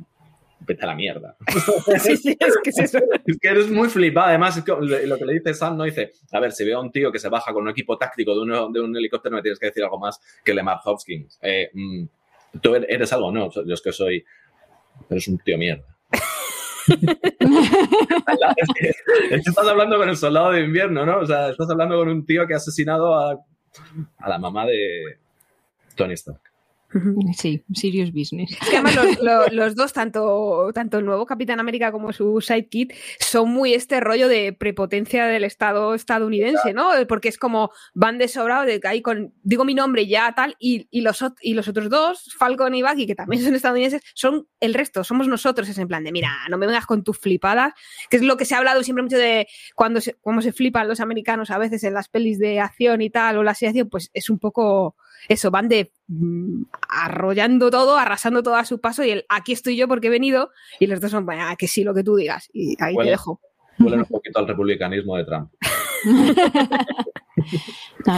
vete 0.61 0.83
a 0.83 0.87
la 0.87 0.95
mierda. 0.95 1.35
sí, 1.99 2.15
sí, 2.15 2.37
es 2.39 2.57
que 2.63 2.69
es 2.69 2.79
eso. 2.79 2.99
Es 3.25 3.37
que 3.37 3.49
eres 3.49 3.69
muy 3.69 3.89
flipado. 3.89 4.27
Además, 4.27 4.63
lo 4.65 5.17
que 5.17 5.25
le 5.25 5.33
dice 5.33 5.53
Sam, 5.53 5.75
no 5.75 5.83
dice, 5.83 6.13
a 6.31 6.39
ver, 6.39 6.53
si 6.53 6.63
veo 6.63 6.77
a 6.77 6.81
un 6.81 6.89
tío 6.89 7.11
que 7.11 7.19
se 7.19 7.27
baja 7.27 7.51
con 7.51 7.63
un 7.63 7.69
equipo 7.69 7.97
táctico 7.97 8.33
de, 8.33 8.49
de 8.71 8.79
un 8.79 8.95
helicóptero, 8.95 9.35
me 9.35 9.41
tienes 9.41 9.59
que 9.59 9.65
decir 9.65 9.83
algo 9.83 9.99
más 9.99 10.21
que 10.41 10.53
Lemar 10.53 10.79
Hopkins. 10.85 11.37
Eh, 11.41 11.69
mm, 11.73 12.05
¿Tú 12.61 12.73
er-, 12.75 12.85
eres 12.87 13.11
algo? 13.11 13.29
No, 13.29 13.51
yo 13.51 13.73
es 13.73 13.81
que 13.81 13.91
soy... 13.91 14.23
Eres 15.09 15.27
un 15.27 15.37
tío 15.39 15.57
mierda. 15.57 15.83
es, 16.87 16.97
que, 18.73 19.35
estás 19.35 19.67
hablando 19.67 19.97
con 19.97 20.07
el 20.07 20.15
soldado 20.15 20.51
de 20.51 20.61
invierno, 20.61 21.05
¿no? 21.05 21.19
O 21.19 21.25
sea, 21.25 21.49
estás 21.49 21.69
hablando 21.69 21.97
con 21.97 22.07
un 22.07 22.25
tío 22.25 22.47
que 22.47 22.53
ha 22.53 22.57
asesinado 22.57 23.15
a 23.15 23.37
a 24.17 24.29
la 24.29 24.37
mamá 24.37 24.65
de 24.65 25.17
Tony 25.95 26.13
Stark. 26.13 26.50
Sí, 27.37 27.63
serious 27.73 28.11
business. 28.11 28.51
Es 28.51 28.69
que 28.69 28.77
además 28.77 29.19
los, 29.51 29.75
dos, 29.75 29.93
tanto, 29.93 30.71
tanto 30.73 30.99
el 30.99 31.05
nuevo 31.05 31.25
Capitán 31.25 31.59
América 31.59 31.91
como 31.91 32.11
su 32.13 32.41
sidekick, 32.41 32.93
son 33.19 33.49
muy 33.49 33.73
este 33.73 33.99
rollo 33.99 34.27
de 34.27 34.53
prepotencia 34.53 35.25
del 35.25 35.43
Estado 35.43 35.93
estadounidense, 35.93 36.73
¿no? 36.73 36.89
Porque 37.07 37.29
es 37.29 37.37
como 37.37 37.71
van 37.93 38.17
de 38.17 38.27
sobrado, 38.27 38.65
de 38.65 38.79
que 38.79 38.87
ahí 38.87 39.01
con, 39.01 39.33
digo 39.43 39.65
mi 39.65 39.73
nombre 39.73 40.07
ya 40.07 40.33
tal, 40.33 40.55
y, 40.59 40.87
los, 41.01 41.23
y 41.41 41.53
los 41.53 41.67
otros 41.67 41.89
dos, 41.89 42.35
Falcon 42.37 42.75
y 42.75 42.83
Bucky, 42.83 43.07
que 43.07 43.15
también 43.15 43.43
son 43.43 43.55
estadounidenses, 43.55 44.01
son 44.13 44.47
el 44.59 44.73
resto, 44.73 45.03
somos 45.03 45.27
nosotros, 45.27 45.69
es 45.69 45.77
en 45.77 45.87
plan 45.87 46.03
de, 46.03 46.11
mira, 46.11 46.31
no 46.49 46.57
me 46.57 46.67
vengas 46.67 46.85
con 46.85 47.03
tus 47.03 47.17
flipadas, 47.17 47.73
que 48.09 48.17
es 48.17 48.23
lo 48.23 48.37
que 48.37 48.45
se 48.45 48.55
ha 48.55 48.57
hablado 48.57 48.83
siempre 48.83 49.03
mucho 49.03 49.17
de 49.17 49.47
cuando 49.75 50.01
se, 50.01 50.15
cómo 50.21 50.41
se 50.41 50.51
flipan 50.51 50.87
los 50.87 50.99
americanos 50.99 51.51
a 51.51 51.57
veces 51.57 51.83
en 51.83 51.93
las 51.93 52.09
pelis 52.09 52.39
de 52.39 52.59
acción 52.59 53.01
y 53.01 53.09
tal, 53.09 53.37
o 53.37 53.43
la 53.43 53.51
acción, 53.51 53.89
pues 53.89 54.09
es 54.13 54.29
un 54.29 54.39
poco 54.39 54.95
eso, 55.27 55.51
van 55.51 55.67
de 55.69 55.91
mm, 56.07 56.63
arrollando 56.89 57.69
todo, 57.69 57.97
arrasando 57.97 58.43
todo 58.43 58.55
a 58.55 58.65
su 58.65 58.79
paso 58.79 59.03
y 59.03 59.11
el 59.11 59.25
aquí 59.29 59.53
estoy 59.53 59.75
yo 59.75 59.87
porque 59.87 60.07
he 60.07 60.11
venido 60.11 60.51
y 60.79 60.87
los 60.87 61.01
dos 61.01 61.11
son, 61.11 61.25
bueno, 61.25 61.43
que 61.57 61.67
sí, 61.67 61.83
lo 61.83 61.93
que 61.93 62.03
tú 62.03 62.15
digas 62.15 62.49
y 62.53 62.75
ahí 62.81 62.95
te 62.95 63.03
dejo. 63.03 63.39
Huelen 63.79 64.01
un 64.01 64.05
poquito 64.05 64.39
al 64.39 64.47
republicanismo 64.47 65.17
de 65.17 65.25
Trump. 65.25 65.51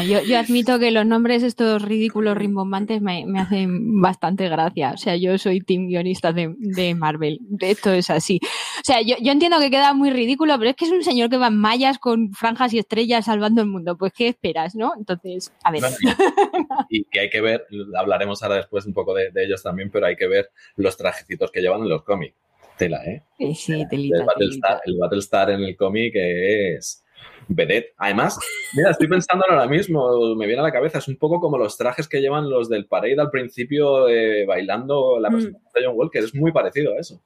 yo, 0.05 0.37
admito 0.37 0.79
que 0.79 0.91
los 0.91 1.05
nombres 1.05 1.43
estos 1.43 1.81
ridículos 1.81 2.37
rimbombantes 2.37 3.01
me, 3.01 3.25
hacen 3.37 4.01
bastante 4.01 4.49
gracia. 4.49 4.91
O 4.91 4.97
sea, 4.97 5.15
yo 5.15 5.37
soy 5.37 5.61
team 5.61 5.87
guionista 5.87 6.33
de, 6.33 6.95
Marvel. 6.95 7.39
Esto 7.59 7.91
es 7.91 8.09
así. 8.09 8.39
O 8.43 8.83
sea, 8.83 9.01
yo, 9.01 9.15
entiendo 9.19 9.59
que 9.59 9.71
queda 9.71 9.93
muy 9.93 10.11
ridículo, 10.11 10.57
pero 10.57 10.71
es 10.71 10.75
que 10.75 10.85
es 10.85 10.91
un 10.91 11.03
señor 11.03 11.29
que 11.29 11.37
va 11.37 11.47
en 11.47 11.57
mallas 11.57 11.99
con 11.99 12.33
franjas 12.33 12.73
y 12.73 12.79
estrellas 12.79 13.25
salvando 13.25 13.61
el 13.61 13.67
mundo. 13.67 13.97
Pues, 13.97 14.13
¿qué 14.13 14.27
esperas, 14.27 14.75
no? 14.75 14.93
Entonces, 14.97 15.53
a 15.63 15.71
ver. 15.71 15.83
y, 16.89 17.05
que 17.05 17.21
hay 17.21 17.29
que 17.29 17.41
ver, 17.41 17.65
hablaremos 17.97 18.41
ahora 18.43 18.55
después 18.55 18.85
un 18.85 18.93
poco 18.93 19.13
de, 19.13 19.31
ellos 19.35 19.63
también, 19.63 19.89
pero 19.91 20.05
hay 20.05 20.15
que 20.15 20.27
ver 20.27 20.49
los 20.75 20.97
trajecitos 20.97 21.51
que 21.51 21.61
llevan 21.61 21.81
en 21.81 21.89
los 21.89 22.03
cómics. 22.03 22.35
Tela, 22.77 23.03
¿eh? 23.05 23.21
Sí, 23.53 23.85
telita, 23.87 24.17
el, 24.17 24.25
Battlestar, 24.25 24.81
el 24.85 24.97
Battlestar 24.97 25.49
en 25.51 25.61
el 25.61 25.75
cómic 25.75 26.13
es 26.15 27.02
vedette. 27.47 27.93
Además, 27.97 28.39
mira, 28.75 28.91
estoy 28.91 29.07
pensando 29.07 29.45
ahora 29.49 29.67
mismo, 29.67 30.35
me 30.35 30.45
viene 30.45 30.61
a 30.61 30.63
la 30.63 30.71
cabeza, 30.71 30.99
es 30.99 31.07
un 31.07 31.17
poco 31.17 31.39
como 31.39 31.57
los 31.57 31.77
trajes 31.77 32.07
que 32.07 32.21
llevan 32.21 32.49
los 32.49 32.69
del 32.69 32.85
Parade 32.85 33.19
al 33.19 33.29
principio 33.29 34.07
eh, 34.07 34.45
bailando 34.45 35.19
la 35.19 35.29
mm. 35.29 35.33
presentación 35.33 35.71
de 35.73 35.85
John 35.85 35.97
Walker, 35.97 36.23
es 36.23 36.35
muy 36.35 36.51
parecido 36.51 36.93
a 36.93 36.99
eso. 36.99 37.19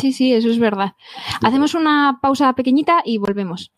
Sí, 0.00 0.12
sí, 0.12 0.34
eso 0.34 0.48
es 0.50 0.58
verdad. 0.58 0.92
Hacemos 1.42 1.74
una 1.74 2.18
pausa 2.20 2.52
pequeñita 2.54 3.02
y 3.04 3.18
volvemos. 3.18 3.72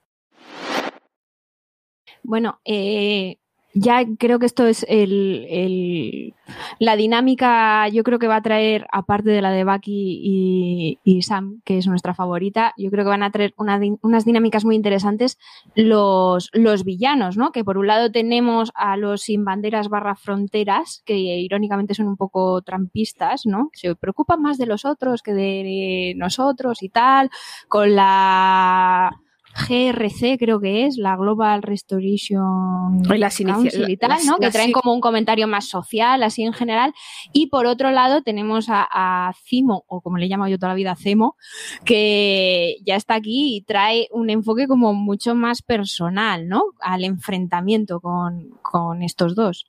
Bueno, 2.23 2.61
eh, 2.65 3.37
ya 3.77 4.05
creo 4.19 4.39
que 4.39 4.47
esto 4.47 4.67
es 4.67 4.87
el, 4.89 6.35
la 6.79 6.97
dinámica, 6.97 7.89
yo 7.89 8.03
creo 8.05 8.19
que 8.19 8.27
va 8.27 8.37
a 8.37 8.43
traer, 8.43 8.87
aparte 8.91 9.31
de 9.31 9.43
la 9.43 9.51
de 9.51 9.65
Bucky 9.65 10.99
y, 11.05 11.23
Sam, 11.23 11.61
que 11.65 11.77
es 11.79 11.87
nuestra 11.87 12.15
favorita, 12.15 12.73
yo 12.79 12.91
creo 12.91 13.05
que 13.05 13.11
van 13.11 13.23
a 13.23 13.31
traer 13.31 13.55
unas 13.57 14.25
dinámicas 14.25 14.65
muy 14.65 14.77
interesantes 14.77 15.39
los, 15.75 16.51
los 16.55 16.85
villanos, 16.85 17.37
¿no? 17.37 17.53
Que 17.53 17.65
por 17.65 17.77
un 17.77 17.87
lado 17.87 18.11
tenemos 18.11 18.73
a 18.75 18.97
los 18.97 19.23
sin 19.23 19.45
banderas 19.45 19.89
barra 19.89 20.17
fronteras, 20.17 21.03
que 21.05 21.17
irónicamente 21.17 21.95
son 21.95 22.09
un 22.09 22.17
poco 22.17 22.63
trampistas, 22.63 23.45
¿no? 23.45 23.71
Se 23.75 23.95
preocupan 23.95 24.41
más 24.41 24.57
de 24.57 24.67
los 24.67 24.87
otros 24.87 25.23
que 25.23 25.35
de 25.35 26.15
nosotros 26.17 26.83
y 26.83 26.89
tal, 26.89 27.31
con 27.69 27.95
la 27.95 29.11
GRC, 29.57 30.39
creo 30.39 30.61
que 30.61 30.87
es, 30.87 30.97
la 30.99 31.17
Global 31.17 31.63
Restoration 31.63 33.03
las 33.09 33.39
Council 33.39 33.89
y 33.89 33.97
tal, 33.97 34.19
¿no? 34.27 34.37
que 34.39 34.51
traen 34.51 34.73
como 34.73 34.93
un 34.93 35.01
comentario 35.01 35.47
más 35.47 35.69
social, 35.69 36.23
así 36.23 36.43
en 36.43 36.53
general. 36.53 36.93
Y 37.33 37.49
por 37.49 37.67
otro 37.67 37.91
lado 37.91 38.23
tenemos 38.23 38.69
a, 38.69 38.87
a 38.91 39.33
Cimo, 39.45 39.85
o 39.89 40.01
como 40.01 40.19
le 40.19 40.27
llamo 40.27 40.47
yo 40.49 40.59
toda 40.59 40.71
la 40.71 40.77
vida, 40.77 40.97
Cemo, 40.97 41.37
que 41.85 42.77
ya 42.85 42.97
está 42.97 43.15
aquí 43.15 43.57
y 43.57 43.63
trae 43.63 44.09
un 44.13 44.31
enfoque 44.31 44.67
como 44.67 44.93
mucho 44.95 45.35
más 45.35 45.63
personal, 45.63 46.49
¿no? 46.49 46.65
Al 46.81 47.05
enfrentamiento 47.05 48.01
con, 48.01 48.51
con 48.63 49.03
estos 49.03 49.35
dos. 49.35 49.67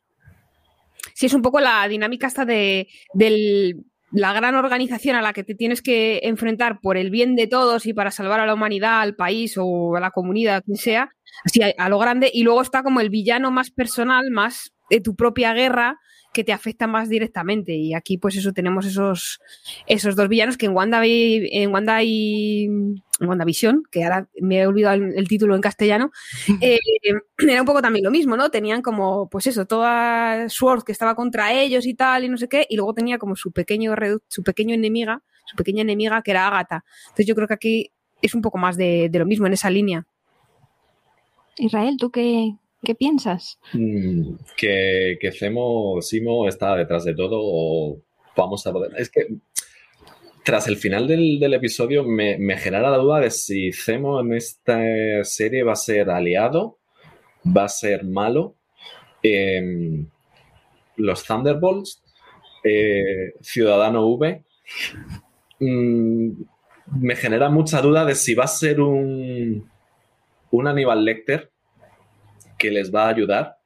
Sí, 1.14 1.28
es 1.28 1.34
un 1.34 1.42
poco 1.42 1.60
la 1.60 1.88
dinámica 1.88 2.28
esta 2.28 2.46
de, 2.46 2.88
del 3.14 3.86
la 4.12 4.34
gran 4.34 4.56
organización 4.56 5.16
a 5.16 5.22
la 5.22 5.34
que 5.34 5.44
te 5.44 5.56
tienes 5.56 5.82
que 5.82 6.22
enfrentar 6.24 6.80
por 6.82 6.98
el 6.98 7.10
bien 7.10 7.36
de 7.36 7.48
todos 7.48 7.86
y 7.86 7.94
para 7.94 8.12
salvar 8.12 8.40
a 8.40 8.46
la 8.46 8.54
humanidad, 8.54 9.02
al 9.02 9.16
país 9.16 9.56
o 9.58 9.96
a 9.96 10.00
la 10.00 10.12
comunidad, 10.12 10.64
quien 10.64 10.78
sea, 10.78 11.10
así 11.44 11.62
a, 11.62 11.90
lo 11.90 12.00
grande, 12.00 12.30
y 12.34 12.44
luego 12.44 12.62
está 12.62 12.84
como 12.84 13.02
el 13.02 13.10
villano 13.10 13.52
más 13.52 13.72
personal, 13.72 14.32
más 14.32 14.74
de 14.90 15.02
tu 15.02 15.16
propia 15.16 15.54
guerra, 15.54 15.98
que 16.34 16.44
te 16.44 16.54
afecta 16.54 16.88
más 16.88 17.10
directamente. 17.10 17.74
Y 17.74 17.94
aquí, 17.94 18.18
pues 18.18 18.36
eso, 18.36 18.54
tenemos 18.54 18.86
esos, 18.86 19.40
esos 19.88 20.16
dos 20.16 20.28
villanos 20.28 20.58
que 20.58 20.68
en 20.68 20.74
Wanda, 20.74 21.02
en 21.04 21.74
Wanda 21.74 22.04
y 22.04 22.66
en 23.20 23.28
WandaVision, 23.28 23.84
que 23.90 24.04
ahora 24.04 24.30
me 24.40 24.60
he 24.60 24.68
olvidado 24.68 24.96
el, 24.96 25.28
título 25.28 25.56
en 25.56 25.62
castellano, 25.62 26.12
eh, 26.62 26.80
era 27.38 27.62
un 27.62 27.66
poco 27.66 27.82
también 27.82 28.06
lo 28.06 28.12
mismo, 28.12 28.38
¿no? 28.38 28.50
Tenían 28.50 28.82
como, 28.82 29.30
pues 29.30 29.48
eso, 29.48 29.66
toda 29.66 30.48
Sword 30.50 30.84
que 30.84 30.92
estaba 30.92 31.16
contra 31.16 31.54
ellos 31.54 31.86
y 31.86 31.94
tal, 31.94 32.24
y 32.24 32.30
no 32.30 32.38
sé 32.38 32.48
qué, 32.48 32.66
y 32.70 32.76
luego 32.76 32.94
tenía 32.94 33.18
como 33.18 33.36
su 33.36 33.52
pequeño, 33.52 33.96
su 34.28 34.44
pequeño 34.44 34.76
enemiga, 34.76 35.24
su 35.46 35.56
pequeña 35.56 35.82
enemiga 35.82 36.22
que 36.22 36.32
era 36.32 36.48
Agatha. 36.48 36.84
Entonces 37.06 37.26
yo 37.26 37.36
creo 37.36 37.48
que 37.48 37.54
aquí 37.56 37.92
es 38.22 38.36
un 38.36 38.42
poco 38.42 38.58
más 38.58 38.78
de, 38.78 39.10
de 39.10 39.20
lo 39.20 39.26
mismo 39.26 39.48
en 39.48 39.54
esa 39.54 39.70
línea. 39.70 40.06
Israel, 41.58 41.98
¿tú 41.98 42.12
qué, 42.12 42.56
¿Qué 42.84 42.96
piensas? 42.96 43.60
Mm, 43.74 44.36
que, 44.56 45.18
que 45.20 45.32
Cemo, 45.32 46.02
Simo 46.02 46.48
está 46.48 46.76
detrás 46.76 47.04
de 47.06 47.16
todo 47.16 47.40
o 47.40 48.02
vamos 48.36 48.66
a 48.68 48.72
poder... 48.72 48.92
Es 48.98 49.10
que 49.10 49.28
tras 50.44 50.68
el 50.68 50.78
final 50.78 51.08
del, 51.08 51.54
episodio 51.54 52.06
me, 52.06 52.38
genera 52.58 52.90
la 52.90 52.98
duda 52.98 53.20
de 53.20 53.32
si 53.32 53.74
Cemo 53.74 54.22
en 54.22 54.34
esta 54.34 54.80
serie 55.24 55.64
va 55.64 55.74
a 55.74 55.76
ser 55.76 56.10
aliado, 56.10 56.78
va 57.46 57.66
a 57.66 57.70
ser 57.70 58.06
malo. 58.06 58.56
Em, 59.22 60.08
los 60.96 61.26
Thunderbolts, 61.26 62.02
eh, 62.64 63.34
Ciudadano 63.42 64.08
V, 64.08 64.44
mm, 65.60 66.30
me 67.02 67.16
genera 67.18 67.50
mucha 67.50 67.82
duda 67.82 68.06
de 68.06 68.16
si 68.16 68.34
va 68.34 68.46
a 68.46 68.48
ser 68.48 68.80
un, 68.80 69.70
un 70.52 70.68
Aníbal 70.68 71.04
Lecter 71.04 71.52
que 72.58 72.72
les 72.72 72.94
va 72.94 73.06
a 73.06 73.10
ayudar 73.10 73.58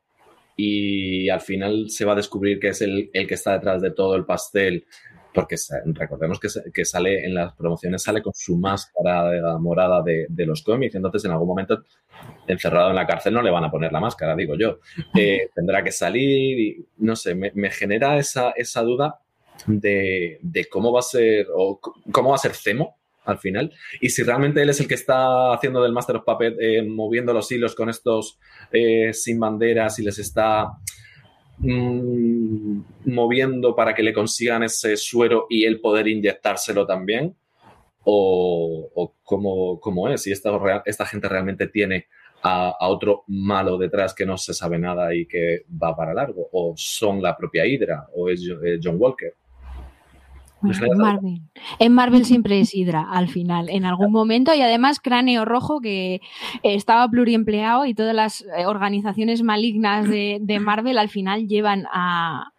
y 0.56 1.30
al 1.30 1.42
final 1.42 1.90
se 1.90 2.06
va 2.06 2.14
a 2.14 2.16
descubrir 2.16 2.60
que 2.60 2.70
es 2.70 2.82
el, 2.82 3.10
que 3.12 3.34
está 3.34 3.54
detrás 3.54 3.82
de 3.82 3.92
todo 3.92 4.16
el 4.16 4.26
pastel, 4.26 4.86
porque 5.34 5.56
recordemos 5.86 6.40
que, 6.40 6.86
sale 6.86 7.26
en 7.26 7.34
las 7.34 7.54
promociones, 7.54 8.04
sale 8.04 8.22
con 8.22 8.34
su 8.36 8.58
máscara 8.58 9.58
morada 9.58 10.04
de, 10.04 10.46
los 10.46 10.62
cómics, 10.62 10.96
entonces 10.96 11.26
en 11.26 11.32
algún 11.32 11.48
momento 11.48 11.84
encerrado 12.48 12.90
en 12.90 12.96
la 12.96 13.08
cárcel 13.08 13.34
no 13.34 13.42
le 13.42 13.50
van 13.50 13.64
a 13.64 13.72
poner 13.72 13.92
la 13.92 14.02
máscara, 14.02 14.36
digo 14.36 14.56
yo. 14.56 14.80
Eh, 15.16 15.50
tendrá 15.56 15.84
que 15.84 15.92
salir 15.92 16.60
y 16.60 16.86
no 16.98 17.16
sé, 17.16 17.34
me, 17.34 17.72
genera 17.72 18.18
esa, 18.18 18.52
esa 18.52 18.82
duda 18.82 19.20
de, 19.66 20.38
de, 20.42 20.66
cómo 20.66 20.92
va 20.92 21.00
a 21.00 21.04
ser 21.04 21.48
o 21.56 21.80
cómo 21.80 22.30
va 22.30 22.36
a 22.36 22.40
ser 22.40 22.54
Cemo 22.54 23.01
al 23.32 23.40
final. 23.40 23.74
Y 24.00 24.10
si 24.10 24.24
realmente 24.24 24.62
él 24.62 24.70
es 24.70 24.80
el 24.80 24.88
que 24.88 24.96
está 24.96 25.54
haciendo 25.54 25.82
del 25.82 25.94
Master 25.94 26.18
of 26.18 26.26
Puppet, 26.26 26.56
eh, 26.60 26.84
moviendo 26.84 27.34
los 27.34 27.52
hilos 27.52 27.76
con 27.76 27.90
estos 27.90 28.40
eh, 28.72 29.14
sin 29.14 29.40
banderas 29.40 29.98
y 30.00 30.04
les 30.04 30.20
está 30.20 30.72
mm, 31.58 32.82
moviendo 33.06 33.76
para 33.76 33.94
que 33.96 34.04
le 34.04 34.14
consigan 34.14 34.64
ese 34.64 34.98
suero 34.98 35.48
y 35.50 35.66
él 35.66 35.80
poder 35.80 36.08
inyectárselo 36.08 36.86
también, 36.86 37.36
o, 38.04 38.90
o 38.96 39.16
cómo, 39.80 40.10
es, 40.10 40.24
si 40.24 40.32
esta, 40.32 40.52
esta 40.86 41.06
gente 41.06 41.30
realmente 41.30 41.68
tiene 41.68 42.08
a, 42.44 42.88
otro 42.88 43.24
malo 43.28 43.78
detrás 43.78 44.14
que 44.14 44.26
no 44.26 44.38
se 44.38 44.54
sabe 44.54 44.80
nada 44.80 45.14
y 45.14 45.28
que 45.28 45.66
va 45.82 45.96
para 45.96 46.14
largo, 46.14 46.50
o 46.52 46.74
son 46.76 47.22
la 47.22 47.38
propia 47.38 47.66
Hydra, 47.66 48.08
o 48.16 48.30
es 48.30 48.42
eh, 48.64 48.80
John 48.82 48.96
Walker 49.00 49.36
en 50.64 50.98
Marvel. 50.98 51.42
En 51.80 51.94
Marvel 51.94 52.26
siempre 52.26 52.60
es 52.60 52.74
Hydra 52.74 53.08
al 53.10 53.28
final, 53.28 53.70
en 53.70 53.86
algún 53.86 54.12
momento, 54.12 54.54
y 54.54 54.62
además 54.62 55.00
Cráneo 55.00 55.46
Rojo, 55.46 55.82
que 55.82 56.22
estaba 56.64 57.08
pluriempleado 57.10 57.86
y 57.86 57.94
todas 57.94 58.16
las 58.16 58.42
eh, 58.42 58.66
organizaciones 58.66 59.44
malignas 59.44 60.08
de, 60.08 60.60
Marvel 60.62 60.98
al 60.98 61.10
final 61.10 61.48
llevan 61.48 61.88
a, 61.92 62.52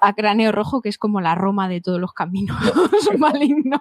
a, 0.00 0.12
Cráneo 0.14 0.52
Rojo, 0.52 0.82
que 0.82 0.88
es 0.88 0.98
como 0.98 1.20
la 1.20 1.34
Roma 1.34 1.68
de 1.68 1.80
todos 1.80 2.00
los 2.00 2.12
caminos 2.12 2.56
malignos. 3.18 3.80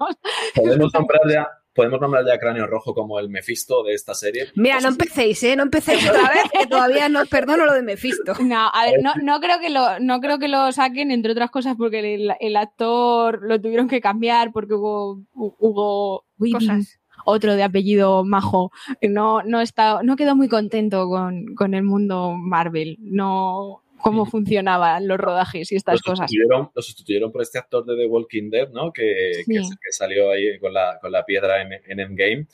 Podemos 0.56 0.92
comprar 0.92 1.22
ya 1.30 1.48
podemos 1.80 2.02
nombrar 2.02 2.26
ya 2.26 2.38
Cráneo 2.38 2.68
Rojo 2.68 2.94
como 2.94 3.22
el 3.22 3.30
Mefisto 3.30 3.84
de 3.84 3.94
esta 3.94 4.14
serie. 4.14 4.48
Mira, 4.56 4.82
no 4.82 4.90
empecéis, 4.90 5.42
¿eh? 5.44 5.56
No 5.56 5.64
empecéis 5.64 6.10
otra 6.10 6.30
vez, 6.30 6.44
que 6.52 6.68
todavía 6.68 7.08
no 7.08 7.22
os 7.22 7.30
perdono 7.30 7.66
lo 7.66 7.74
de 7.74 7.84
Mefisto. 7.84 8.34
No, 8.44 8.70
a 8.74 8.86
ver, 8.86 9.02
no, 9.02 9.14
no, 9.24 9.40
creo 9.40 9.62
que 9.62 9.70
lo, 9.70 9.98
no 10.02 10.20
creo 10.20 10.40
que 10.40 10.50
lo 10.50 10.74
saquen, 10.74 11.10
entre 11.10 11.32
otras 11.32 11.50
cosas, 11.52 11.78
porque 11.78 12.36
el, 12.38 12.56
actor 12.58 13.40
lo 13.44 13.62
tuvieron 13.62 13.88
que 13.88 14.02
cambiar 14.02 14.52
porque 14.52 14.74
hubo, 14.74 15.22
hubo 15.34 16.26
cosas 16.52 17.00
otro 17.24 17.56
de 17.56 17.64
apellido 17.64 18.26
majo, 18.26 18.74
no, 19.02 19.42
no, 19.44 19.62
está, 19.62 20.04
no 20.04 20.18
quedó 20.18 20.36
muy 20.36 20.50
contento 20.50 21.08
con, 21.08 21.56
con 21.56 21.76
el 21.76 21.84
mundo 21.84 22.34
Marvel. 22.36 22.98
No, 23.00 23.84
cómo 24.02 24.26
funcionaban 24.26 25.08
los 25.08 25.18
rodajes 25.18 25.72
y 25.72 25.76
estas 25.76 26.02
cosas. 26.02 26.30
Lo 26.74 26.82
sustituyeron 26.82 27.32
por 27.32 27.42
este 27.42 27.60
actor 27.60 27.86
de 27.86 27.96
The 27.96 28.06
Walking 28.08 28.50
Dead, 28.50 28.70
¿no? 28.70 28.92
Que, 28.92 29.44
que, 29.46 29.62
salió 29.92 30.32
ahí 30.32 30.60
con 30.60 30.74
la, 30.74 30.98
con 31.02 31.12
la 31.12 31.26
piedra 31.26 31.62
en, 31.62 31.74
en, 31.74 32.00
Endgame. 32.00 32.48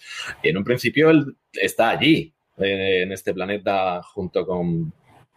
Y 0.43 0.49
en 0.49 0.57
un 0.57 0.63
principio 0.63 1.09
él 1.09 1.35
está 1.53 1.89
allí, 1.89 2.33
en 2.57 3.11
este 3.11 3.33
planeta, 3.33 4.01
junto 4.01 4.45
con 4.45 4.93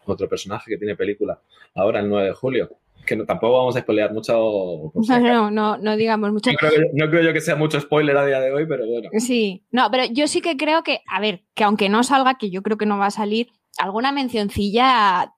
otro 0.07 0.29
personaje 0.29 0.71
que 0.71 0.79
tiene 0.79 0.97
película 0.97 1.41
ahora 1.75 2.01
el 2.01 2.09
9 2.09 2.29
de 2.29 2.35
julio. 2.35 2.71
Que 3.07 3.17
no, 3.17 3.25
tampoco 3.25 3.59
vamos 3.59 3.77
a 3.77 3.81
spoilear 3.81 4.13
mucho. 4.13 4.93
No, 4.95 5.51
no, 5.51 5.79
no, 5.79 5.97
digamos 5.97 6.33
mucho. 6.33 6.51
No 6.51 6.57
creo, 6.59 6.83
no 6.93 7.09
creo, 7.11 7.23
yo 7.23 7.33
que 7.33 7.41
sea 7.41 7.57
mucho 7.57 7.81
spoiler 7.81 8.17
a 8.17 8.27
día 8.27 8.41
de 8.41 8.53
hoy, 8.53 8.67
pero 8.67 8.87
bueno. 8.87 9.09
Sí, 9.19 9.65
no, 9.71 9.91
pero 9.91 10.05
yo 10.13 10.27
sí 10.27 10.41
que 10.41 10.57
creo 10.57 10.83
que, 10.83 11.01
a 11.07 11.21
ver, 11.21 11.43
que 11.55 11.65
aunque 11.65 11.89
no 11.89 12.03
salga, 12.03 12.37
que 12.39 12.51
yo 12.51 12.63
creo 12.63 12.77
que 12.77 12.87
no 12.87 12.99
va 12.99 13.07
a 13.07 13.11
salir, 13.11 13.49
alguna 13.79 14.13
mencioncilla 14.13 15.33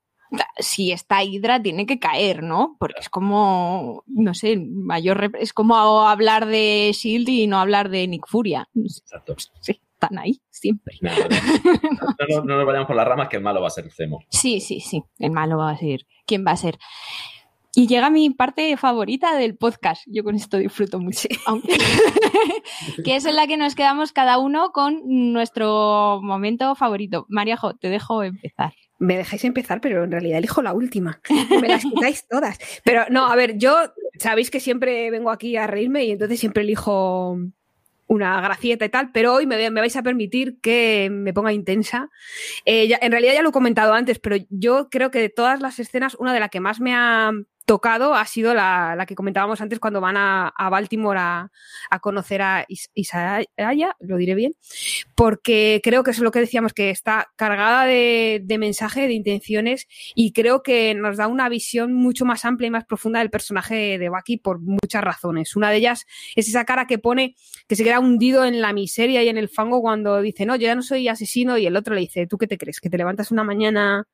si 0.59 0.93
está 0.93 1.23
Hydra 1.23 1.62
tiene 1.62 1.87
que 1.87 1.99
caer, 1.99 2.43
¿no? 2.43 2.77
Porque 2.79 3.01
es 3.01 3.09
como, 3.09 4.05
no 4.07 4.35
sé, 4.35 4.57
mayor 4.59 5.33
es 5.38 5.53
como 5.53 5.77
hablar 5.77 6.47
de 6.47 6.90
Shield 6.95 7.29
y 7.29 7.47
no 7.47 7.59
hablar 7.59 7.88
de 7.88 8.07
Nick 8.09 8.27
Furia. 8.27 8.69
Exacto. 8.75 9.35
Sí, 9.61 9.81
están 10.01 10.19
ahí 10.19 10.40
siempre. 10.51 10.97
No, 12.31 12.45
nos 12.45 12.66
vayamos 12.66 12.87
por 12.87 12.97
las 12.97 13.09
ramas 13.09 13.29
que 13.29 13.37
el 13.37 13.43
malo 13.43 13.61
va 13.61 13.69
a 13.69 13.71
ser 13.71 13.85
el 13.85 13.93
Cemo. 13.93 14.21
Sí, 14.29 14.61
sí, 14.61 14.81
sí, 14.81 15.03
el 15.19 15.31
malo 15.31 15.59
va 15.59 15.71
a 15.71 15.77
ser. 15.77 16.07
¿Quién 16.27 16.45
va 16.47 16.53
a 16.53 16.57
ser? 16.57 16.79
Y 17.75 17.87
llega 17.87 18.11
mi 18.11 18.31
parte 18.31 18.77
favorita 18.77 19.37
del 19.37 19.57
podcast. 19.57 20.03
Yo 20.07 20.23
con 20.23 20.35
esto 20.35 20.59
disfruto 20.59 21.01
mucho. 21.01 21.29
que 23.05 23.16
es 23.16 23.25
en 23.25 23.37
la 23.37 23.47
que 23.47 23.57
nos 23.57 23.75
quedamos 23.75 24.12
cada 24.12 24.38
uno 24.38 24.71
con 24.73 25.01
nuestro 25.07 26.21
momento 26.23 26.75
favorito. 26.75 27.27
Mariajo, 27.29 27.75
te 27.75 27.88
dejo 27.88 28.23
empezar 28.23 28.73
me 29.00 29.16
dejáis 29.16 29.44
empezar, 29.44 29.80
pero 29.80 30.04
en 30.04 30.12
realidad 30.12 30.38
elijo 30.38 30.62
la 30.62 30.74
última. 30.74 31.20
Me 31.60 31.68
las 31.68 31.82
quitáis 31.82 32.28
todas. 32.28 32.58
Pero 32.84 33.06
no, 33.10 33.26
a 33.26 33.34
ver, 33.34 33.56
yo 33.56 33.76
sabéis 34.18 34.50
que 34.50 34.60
siempre 34.60 35.10
vengo 35.10 35.30
aquí 35.30 35.56
a 35.56 35.66
reírme 35.66 36.04
y 36.04 36.12
entonces 36.12 36.38
siempre 36.38 36.62
elijo 36.62 37.36
una 38.06 38.40
gracieta 38.40 38.84
y 38.84 38.88
tal, 38.88 39.10
pero 39.12 39.34
hoy 39.34 39.46
me, 39.46 39.70
vais 39.70 39.96
a 39.96 40.02
permitir 40.02 40.60
que 40.60 41.08
me 41.10 41.32
ponga 41.32 41.52
intensa. 41.52 42.10
Eh, 42.64 42.92
en 43.00 43.12
realidad 43.12 43.34
ya 43.34 43.42
lo 43.42 43.50
he 43.50 43.52
comentado 43.52 43.94
antes, 43.94 44.18
pero 44.18 44.36
yo 44.50 44.88
creo 44.90 45.10
que 45.10 45.20
de 45.20 45.28
todas 45.28 45.60
las 45.60 45.78
escenas, 45.78 46.16
una 46.16 46.34
de 46.34 46.40
las 46.40 46.50
que 46.50 46.60
más 46.60 46.80
me 46.80 46.92
ha 46.92 47.30
tocado 47.70 48.16
ha 48.16 48.26
sido 48.26 48.52
la, 48.52 49.04
que 49.06 49.14
comentábamos 49.14 49.61
antes 49.61 49.78
cuando 49.78 50.00
van 50.00 50.16
a, 50.16 50.52
Baltimore 50.72 51.20
a, 51.20 51.50
conocer 52.00 52.42
a 52.42 52.66
Isaya, 52.94 53.96
lo 54.00 54.16
diré 54.16 54.35
bien, 54.35 54.54
porque 55.14 55.80
creo 55.80 56.02
que 56.02 56.11
es 56.11 56.18
lo 56.18 56.33
que 56.33 56.40
decíamos, 56.40 56.72
que 56.72 56.90
está 56.90 57.28
cargada 57.37 57.85
de, 57.85 58.42
mensaje, 58.59 59.06
de 59.06 59.12
intenciones, 59.12 59.87
y 60.16 60.33
creo 60.33 60.64
que 60.64 60.96
nos 60.96 61.16
da 61.16 61.28
una 61.28 61.48
visión 61.48 61.92
mucho 61.92 62.24
más 62.24 62.44
amplia 62.44 62.66
y 62.66 62.70
más 62.72 62.87
profunda 62.87 63.20
del 63.20 63.30
personaje 63.30 64.00
de 64.00 64.09
Bucky 64.09 64.38
por 64.38 64.59
muchas 64.59 65.04
razones. 65.04 65.54
Una 65.54 65.70
de 65.70 65.76
ellas 65.76 66.06
es 66.35 66.48
esa 66.48 66.64
cara 66.64 66.88
que 66.88 66.98
pone, 66.98 67.37
que 67.68 67.76
se 67.76 67.84
queda 67.84 68.01
hundido 68.01 68.45
en 68.45 68.61
la 68.61 68.72
miseria 68.72 69.22
y 69.22 69.28
en 69.28 69.38
el 69.38 69.49
fango 69.49 69.80
cuando 69.80 70.20
dice, 70.20 70.45
no, 70.45 70.57
yo 70.57 70.62
ya 70.62 70.74
no 70.74 70.82
soy 70.82 71.07
asesino, 71.07 71.57
y 71.57 71.66
el 71.66 71.76
otro 71.76 71.95
le 71.95 72.01
dice, 72.01 72.26
¿tú 72.26 72.36
qué 72.36 72.49
te 72.49 72.59
crees? 72.59 72.80
¿Que 72.80 72.90
te 72.90 72.99
levantas 72.99 73.30
una 73.30 73.45
mañana 73.45 74.09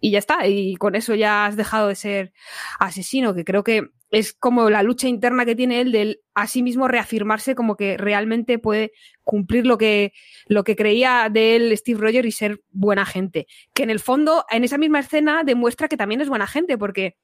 y 0.00 0.10
ya 0.10 0.18
está, 0.18 0.46
y 0.46 0.76
con 0.76 0.94
eso 0.94 1.14
ya 1.14 1.46
has 1.46 1.56
dejado 1.56 1.88
de 1.88 1.94
ser 1.94 2.32
asesino, 2.78 3.34
que 3.34 3.44
creo 3.44 3.62
que 3.62 3.90
es 4.10 4.32
como 4.32 4.70
la 4.70 4.82
lucha 4.82 5.08
interna 5.08 5.44
que 5.44 5.54
tiene 5.54 5.80
él 5.80 5.92
del 5.92 6.20
a 6.34 6.46
sí 6.46 6.62
mismo 6.62 6.88
reafirmarse 6.88 7.54
como 7.54 7.76
que 7.76 7.96
realmente 7.96 8.58
puede 8.58 8.92
cumplir 9.22 9.66
lo 9.66 9.78
que, 9.78 10.12
lo 10.46 10.64
que 10.64 10.74
creía 10.74 11.28
de 11.30 11.56
él 11.56 11.76
Steve 11.76 12.00
Rogers 12.00 12.26
y 12.26 12.32
ser 12.32 12.60
buena 12.70 13.06
gente. 13.06 13.46
Que 13.72 13.84
en 13.84 13.90
el 13.90 14.00
fondo, 14.00 14.44
en 14.50 14.64
esa 14.64 14.78
misma 14.78 15.00
escena, 15.00 15.44
demuestra 15.44 15.86
que 15.86 15.96
también 15.96 16.20
es 16.20 16.28
buena 16.28 16.48
gente, 16.48 16.76
porque 16.76 17.16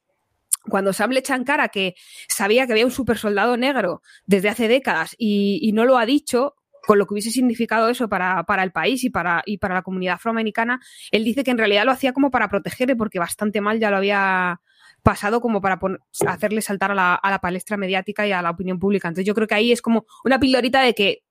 cuando 0.68 0.92
Sam 0.92 1.10
le 1.10 1.20
echan 1.20 1.44
cara 1.44 1.68
que 1.68 1.94
sabía 2.28 2.66
que 2.66 2.72
había 2.72 2.84
un 2.84 2.92
super 2.92 3.18
soldado 3.18 3.56
negro 3.56 4.02
desde 4.26 4.48
hace 4.48 4.68
décadas 4.68 5.14
y 5.18 5.70
no 5.74 5.84
lo 5.84 5.98
ha 5.98 6.06
dicho, 6.06 6.54
con 6.86 6.98
lo 6.98 7.06
que 7.06 7.14
hubiese 7.14 7.30
significado 7.30 7.88
eso 7.88 8.08
para, 8.08 8.44
para 8.44 8.62
el 8.62 8.70
país 8.70 9.02
y 9.04 9.10
para, 9.10 9.42
y 9.44 9.58
para 9.58 9.74
la 9.74 9.82
comunidad 9.82 10.14
afroamericana, 10.14 10.80
él 11.10 11.24
dice 11.24 11.44
que 11.44 11.50
en 11.50 11.58
realidad 11.58 11.84
lo 11.84 11.92
hacía 11.92 12.12
como 12.12 12.30
para 12.30 12.48
protegerle 12.48 12.96
porque 12.96 13.18
bastante 13.18 13.60
mal 13.60 13.80
ya 13.80 13.90
lo 13.90 13.96
había 13.96 14.60
pasado 15.02 15.40
como 15.40 15.60
para 15.60 15.78
hacerle 16.26 16.62
saltar 16.62 16.90
a 16.90 16.94
la, 16.94 17.38
palestra 17.40 17.76
mediática 17.76 18.26
y 18.26 18.32
a 18.32 18.42
la 18.42 18.50
opinión 18.50 18.78
pública. 18.78 19.08
Entonces 19.08 19.26
yo 19.26 19.34
creo 19.34 19.46
que 19.46 19.54
ahí 19.54 19.72
es 19.72 19.82
como 19.82 20.06
una 20.24 20.40
pildorita 20.40 20.80
de 20.80 20.94
que 20.94 21.22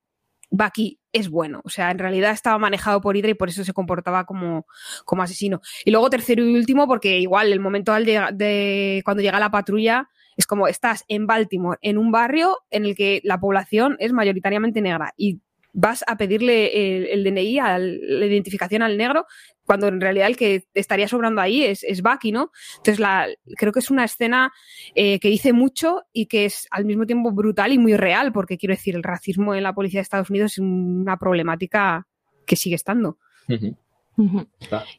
Bucky 0.50 1.00
es 1.12 1.30
bueno. 1.30 1.62
O 1.64 1.70
sea, 1.70 1.92
en 1.92 2.00
realidad 2.00 2.32
estaba 2.32 2.58
manejado 2.58 3.02
por 3.02 3.18
Hydra 3.18 3.32
y 3.32 3.34
por 3.34 3.50
eso 3.50 3.64
se 3.64 3.74
comportaba 3.74 4.26
como, 4.26 4.66
como 5.04 5.24
asesino. 5.24 5.62
Y 5.84 5.92
luego 5.92 6.10
tercero 6.10 6.46
y 6.46 6.56
último, 6.56 6.88
porque 6.88 7.20
igual 7.20 7.52
el 7.52 7.60
momento 7.60 7.94
de, 7.94 8.28
de 8.34 9.02
cuando 9.04 9.22
llega 9.22 9.40
la 9.40 9.52
patrulla 9.52 10.10
es 10.38 10.48
como 10.48 10.68
estás 10.68 11.04
en 11.08 11.28
Baltimore, 11.28 11.80
en 11.82 11.98
un 11.98 12.12
barrio 12.12 12.58
en 12.70 12.86
el 12.86 12.96
que 12.96 13.22
la 13.24 13.40
población 13.40 13.96
es 14.00 14.14
mayoritariamente 14.14 14.82
negra 14.82 15.14
y 15.18 15.42
vas 15.76 16.04
a 16.08 16.18
pedirle 16.18 17.14
el, 17.14 17.24
DNI, 17.24 17.60
a 17.60 17.78
la 17.78 18.26
identificación 18.26 18.82
al 18.82 18.98
negro, 18.98 19.26
cuando 19.66 19.88
en 19.88 20.00
realidad 20.00 20.28
el 20.28 20.38
que 20.38 20.64
estaría 20.74 21.08
sobrando 21.08 21.42
ahí 21.42 21.64
es, 21.64 21.84
es 21.84 22.02
Bucky, 22.02 22.32
¿no? 22.32 22.52
Entonces, 22.78 23.00
la, 23.00 23.28
creo 23.58 23.74
que 23.74 23.80
es 23.80 23.92
una 23.92 24.06
escena 24.06 24.54
eh, 24.96 25.20
que 25.20 25.28
dice 25.28 25.54
mucho 25.54 26.04
y 26.14 26.28
que 26.28 26.46
es 26.46 26.68
al 26.72 26.86
mismo 26.86 27.06
tiempo 27.06 27.32
brutal 27.32 27.74
y 27.74 27.78
muy 27.78 27.98
real, 27.98 28.32
porque 28.32 28.58
quiero 28.58 28.74
decir, 28.74 28.96
el 28.96 29.04
racismo 29.04 29.54
en 29.54 29.64
la 29.64 29.74
policía 29.74 30.00
de 30.00 30.04
Estados 30.04 30.30
Unidos 30.30 30.54
es 30.54 30.60
una 30.60 31.18
problemática 31.18 32.08
que 32.46 32.56
sigue 32.56 32.76
estando. 32.76 33.18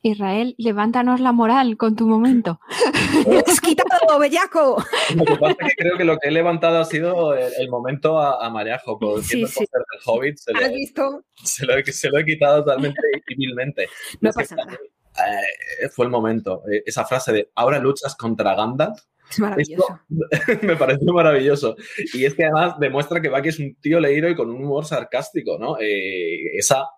Israel, 0.03 0.55
levántanos 0.59 1.21
la 1.21 1.33
moral 1.33 1.77
con 1.77 1.97
tu 1.97 2.07
momento. 2.07 2.61
¡Es 3.47 3.61
quitado, 3.61 4.19
bellaco! 4.19 4.83
Lo 5.15 5.25
que 5.25 5.37
pasa 5.37 5.57
es 5.61 5.69
que 5.69 5.83
creo 5.83 5.97
que 5.97 6.05
lo 6.05 6.19
que 6.19 6.29
he 6.29 6.33
levantado 6.33 6.79
ha 6.79 6.85
sido 6.85 7.35
el, 7.35 7.69
momento 7.71 8.19
a, 8.19 8.45
a 8.45 8.51
María 8.51 8.81
Joco. 8.85 9.23
Sí, 9.23 9.47
sí. 9.47 9.61
del 9.73 9.83
Hobbit 10.05 10.37
se 10.37 10.53
lo, 10.53 10.61
¿Has 10.61 10.73
visto? 10.73 11.25
Se 11.43 11.67
lo, 11.67 11.75
se 11.85 12.11
lo, 12.11 12.19
he 12.19 12.25
quitado 12.25 12.65
totalmente 12.65 13.01
civilmente. 13.27 13.89
No 14.21 14.31
pasa 14.33 14.57
nada. 14.57 14.79
Eh, 15.17 15.89
fue 15.89 16.07
el 16.07 16.11
momento. 16.11 16.63
Eh, 16.71 16.83
esa 16.87 17.05
frase 17.05 17.33
de 17.33 17.51
ahora 17.55 17.79
luchas 17.79 18.15
contra 18.17 18.55
Gandalf. 18.55 19.01
Es 19.31 19.41
maravilloso. 19.41 20.01
me 20.63 20.77
pareció 20.77 21.13
maravilloso. 21.13 21.77
Y 22.15 22.25
es 22.25 22.35
que 22.35 22.45
además 22.45 22.79
demuestra 22.79 23.21
que 23.21 23.29
Bucky 23.29 23.49
es 23.49 23.59
un 23.59 23.75
tío 23.77 23.99
leído 23.99 24.29
y 24.29 24.37
con 24.37 24.51
un 24.51 24.63
humor 24.63 24.85
sarcástico, 24.85 25.59
¿no? 25.59 25.79
Eh, 25.81 26.57
esa 26.57 26.89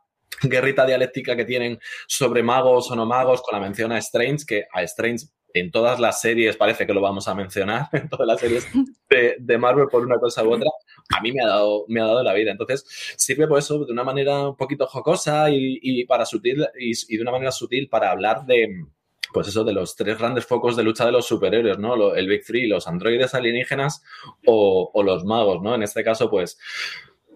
guerrita 0.43 0.86
dialéctica 0.86 1.36
que 1.36 1.45
tienen 1.45 1.78
sobre 2.07 2.43
magos 2.43 2.91
o 2.91 2.97
no 2.97 3.07
magos, 3.07 3.43
con 3.43 3.59
la 3.59 3.64
mención 3.64 3.93
a 3.93 3.99
Strange, 3.99 4.45
que 4.47 4.66
a 4.72 4.82
Strange 4.82 5.26
en 5.55 5.70
todas 5.70 5.99
las 5.99 6.20
series 6.20 6.57
parece 6.57 6.86
que 6.86 6.93
lo 6.93 7.01
vamos 7.01 7.26
a 7.28 7.34
mencionar, 7.34 7.89
en 7.93 8.09
todas 8.09 8.26
las 8.26 8.41
series 8.41 8.66
de, 9.09 9.59
Marvel 9.59 9.89
por 9.91 10.05
una 10.05 10.18
cosa 10.18 10.45
u 10.45 10.53
otra, 10.53 10.68
a 11.16 11.20
mí 11.20 11.32
me 11.32 11.43
ha 11.43 11.47
dado, 11.47 11.84
me 11.89 12.01
ha 12.01 12.05
dado 12.05 12.22
la 12.22 12.34
vida. 12.34 12.51
Entonces, 12.51 12.84
sirve 13.16 13.47
por 13.47 13.59
eso 13.59 13.84
de 13.84 13.93
una 13.93 14.05
manera 14.05 14.49
un 14.49 14.57
poquito 14.57 14.86
jocosa 14.86 15.49
y, 15.51 16.05
para 16.05 16.26
sutil, 16.26 16.66
y, 16.78 17.16
de 17.16 17.22
una 17.22 17.32
manera 17.32 17.53
sutil 17.53 17.89
para 17.89 18.11
hablar 18.11 18.45
de, 18.47 18.84
pues 19.32 19.49
eso, 19.49 19.64
de 19.64 19.72
los 19.72 19.97
tres 19.97 20.18
grandes 20.18 20.45
focos 20.45 20.76
de 20.76 20.82
lucha 20.82 21.07
de 21.07 21.12
los 21.12 21.26
superhéroes, 21.26 21.78
¿no? 21.78 22.14
El 22.14 22.28
Big 22.28 22.45
Three, 22.45 22.68
los 22.68 22.86
androides 22.86 23.34
alienígenas 23.34 24.03
o, 24.47 24.91
o 24.93 25.03
los 25.03 25.24
magos, 25.24 25.62
¿no? 25.62 25.74
En 25.74 25.82
este 25.82 26.05
caso, 26.05 26.30
pues 26.30 26.59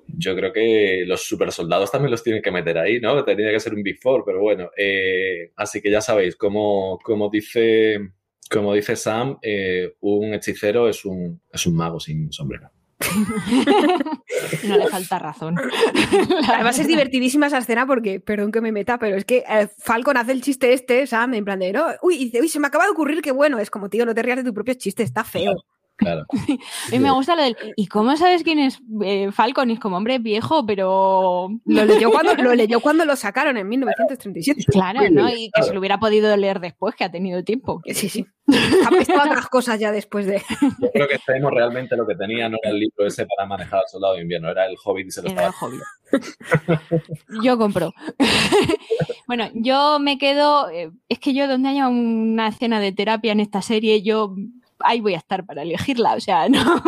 yo 0.07 0.35
creo 0.37 0.53
que 0.53 1.05
los 1.07 1.23
super 1.23 1.51
soldados 1.53 1.91
también 1.91 2.11
los 2.11 2.23
tienen 2.23 2.43
que 2.43 2.51
meter 2.51 2.79
ahí, 2.79 3.01
¿no? 3.01 3.25
Tenía 3.25 3.51
que 3.51 3.61
ser 3.61 3.75
un 3.75 3.83
Big 3.83 4.01
Four, 4.01 4.25
pero 4.25 4.41
bueno. 4.41 4.71
Eh, 4.77 5.53
así 5.57 5.81
que 5.81 5.91
ya 5.91 6.01
sabéis, 6.01 6.37
como, 6.37 6.99
como, 7.03 7.29
dice, 7.29 8.13
como 8.51 8.75
dice 8.75 8.97
Sam, 8.97 9.39
eh, 9.43 9.95
un 10.01 10.35
hechicero 10.35 10.89
es 10.89 11.05
un, 11.05 11.41
es 11.53 11.67
un 11.67 11.77
mago 11.77 12.01
sin 12.01 12.33
sombrero. 12.33 12.71
no 14.65 14.77
le 14.77 14.87
falta 14.89 15.19
razón. 15.19 15.57
Además 16.49 16.79
es 16.79 16.87
divertidísima 16.87 17.47
esa 17.47 17.59
escena 17.59 17.87
porque, 17.87 18.21
perdón 18.21 18.53
que 18.53 18.61
me 18.61 18.73
meta, 18.73 18.99
pero 18.99 19.17
es 19.17 19.25
que 19.25 19.45
eh, 19.49 19.69
Falcon 19.79 20.17
hace 20.17 20.33
el 20.33 20.43
chiste 20.43 20.73
este, 20.73 21.07
Sam, 21.07 21.35
en 21.35 21.45
plan 21.45 21.59
de, 21.59 21.73
no, 21.73 21.87
uy, 22.03 22.17
dice, 22.17 22.41
uy, 22.41 22.49
se 22.49 22.61
me 22.61 22.69
acaba 22.69 22.85
de 22.85 22.91
ocurrir 22.91 23.23
que 23.23 23.33
bueno, 23.33 23.59
es 23.59 23.71
como, 23.71 23.89
tío, 23.89 24.07
no 24.07 24.15
te 24.15 24.23
rías 24.23 24.39
de 24.39 24.45
tu 24.45 24.55
propio 24.55 24.75
chiste, 24.75 25.03
está 25.03 25.25
feo. 25.25 25.55
Claro. 26.03 26.27
y 26.93 26.99
me 26.99 27.11
gusta 27.11 27.37
lo 27.37 27.43
del. 27.43 27.57
¿Y 27.77 27.87
cómo 27.87 28.17
sabes 28.17 28.43
quién 28.43 28.59
es 28.59 28.81
eh, 29.05 29.31
Falcon? 29.33 29.71
Y 29.71 29.75
es 29.75 29.81
como, 29.81 29.97
hombre, 29.97 30.19
viejo, 30.19 30.67
pero. 30.67 31.49
Lo 31.65 31.85
leyó, 31.85 32.11
cuando, 32.11 32.35
lo 32.35 32.55
leyó 32.55 32.81
cuando 32.81 33.05
lo 33.05 33.17
sacaron 33.17 33.57
en 33.57 33.69
1937. 33.69 34.65
Claro, 34.71 35.01
¿no? 35.11 35.29
Y 35.29 35.51
que 35.53 35.63
se 35.63 35.73
lo 35.73 35.81
hubiera 35.81 35.99
podido 35.99 36.37
leer 36.37 36.61
después, 36.61 36.95
que 36.95 37.05
ha 37.05 37.11
tenido 37.11 37.45
tiempo. 37.45 37.81
Sí, 37.87 38.09
sí. 38.09 38.27
Ha 38.49 38.91
visto 38.91 39.15
otras 39.15 39.47
cosas 39.49 39.79
ya 39.79 39.93
después 39.93 40.27
de. 40.27 40.43
Yo 40.61 40.91
creo 40.93 41.09
que 41.09 41.19
sabemos 41.19 41.53
realmente 41.53 41.97
lo 41.97 42.07
que 42.07 42.15
tenía, 42.17 42.49
no 42.49 42.59
era 42.63 42.73
el 42.73 42.81
libro 42.81 43.07
ese 43.07 43.27
para 43.27 43.49
manejar 43.49 43.81
al 43.81 43.89
soldado 43.89 44.15
de 44.15 44.23
invierno, 44.23 44.51
era 44.51 44.67
el 44.67 44.77
Hobbit 44.83 45.07
y 45.07 45.11
se 45.11 45.23
lo 45.23 45.31
era 45.31 45.47
el 45.47 45.53
Hobbit. 45.61 45.83
yo 47.43 47.57
compro. 47.59 47.93
bueno, 49.27 49.49
yo 49.55 49.99
me 50.01 50.19
quedo. 50.19 50.71
Eh, 50.71 50.91
es 51.09 51.19
que 51.19 51.35
yo, 51.35 51.47
donde 51.47 51.69
haya 51.69 51.89
una 51.89 52.49
escena 52.49 52.81
de 52.81 52.93
terapia 52.93 53.33
en 53.33 53.41
esta 53.41 53.63
serie, 53.63 54.03
yo 54.03 54.35
ahí 54.85 55.01
voy 55.01 55.15
a 55.15 55.19
estar 55.19 55.45
para 55.45 55.63
elegirla. 55.63 56.15
O 56.15 56.21
sea, 56.21 56.49
no. 56.49 56.81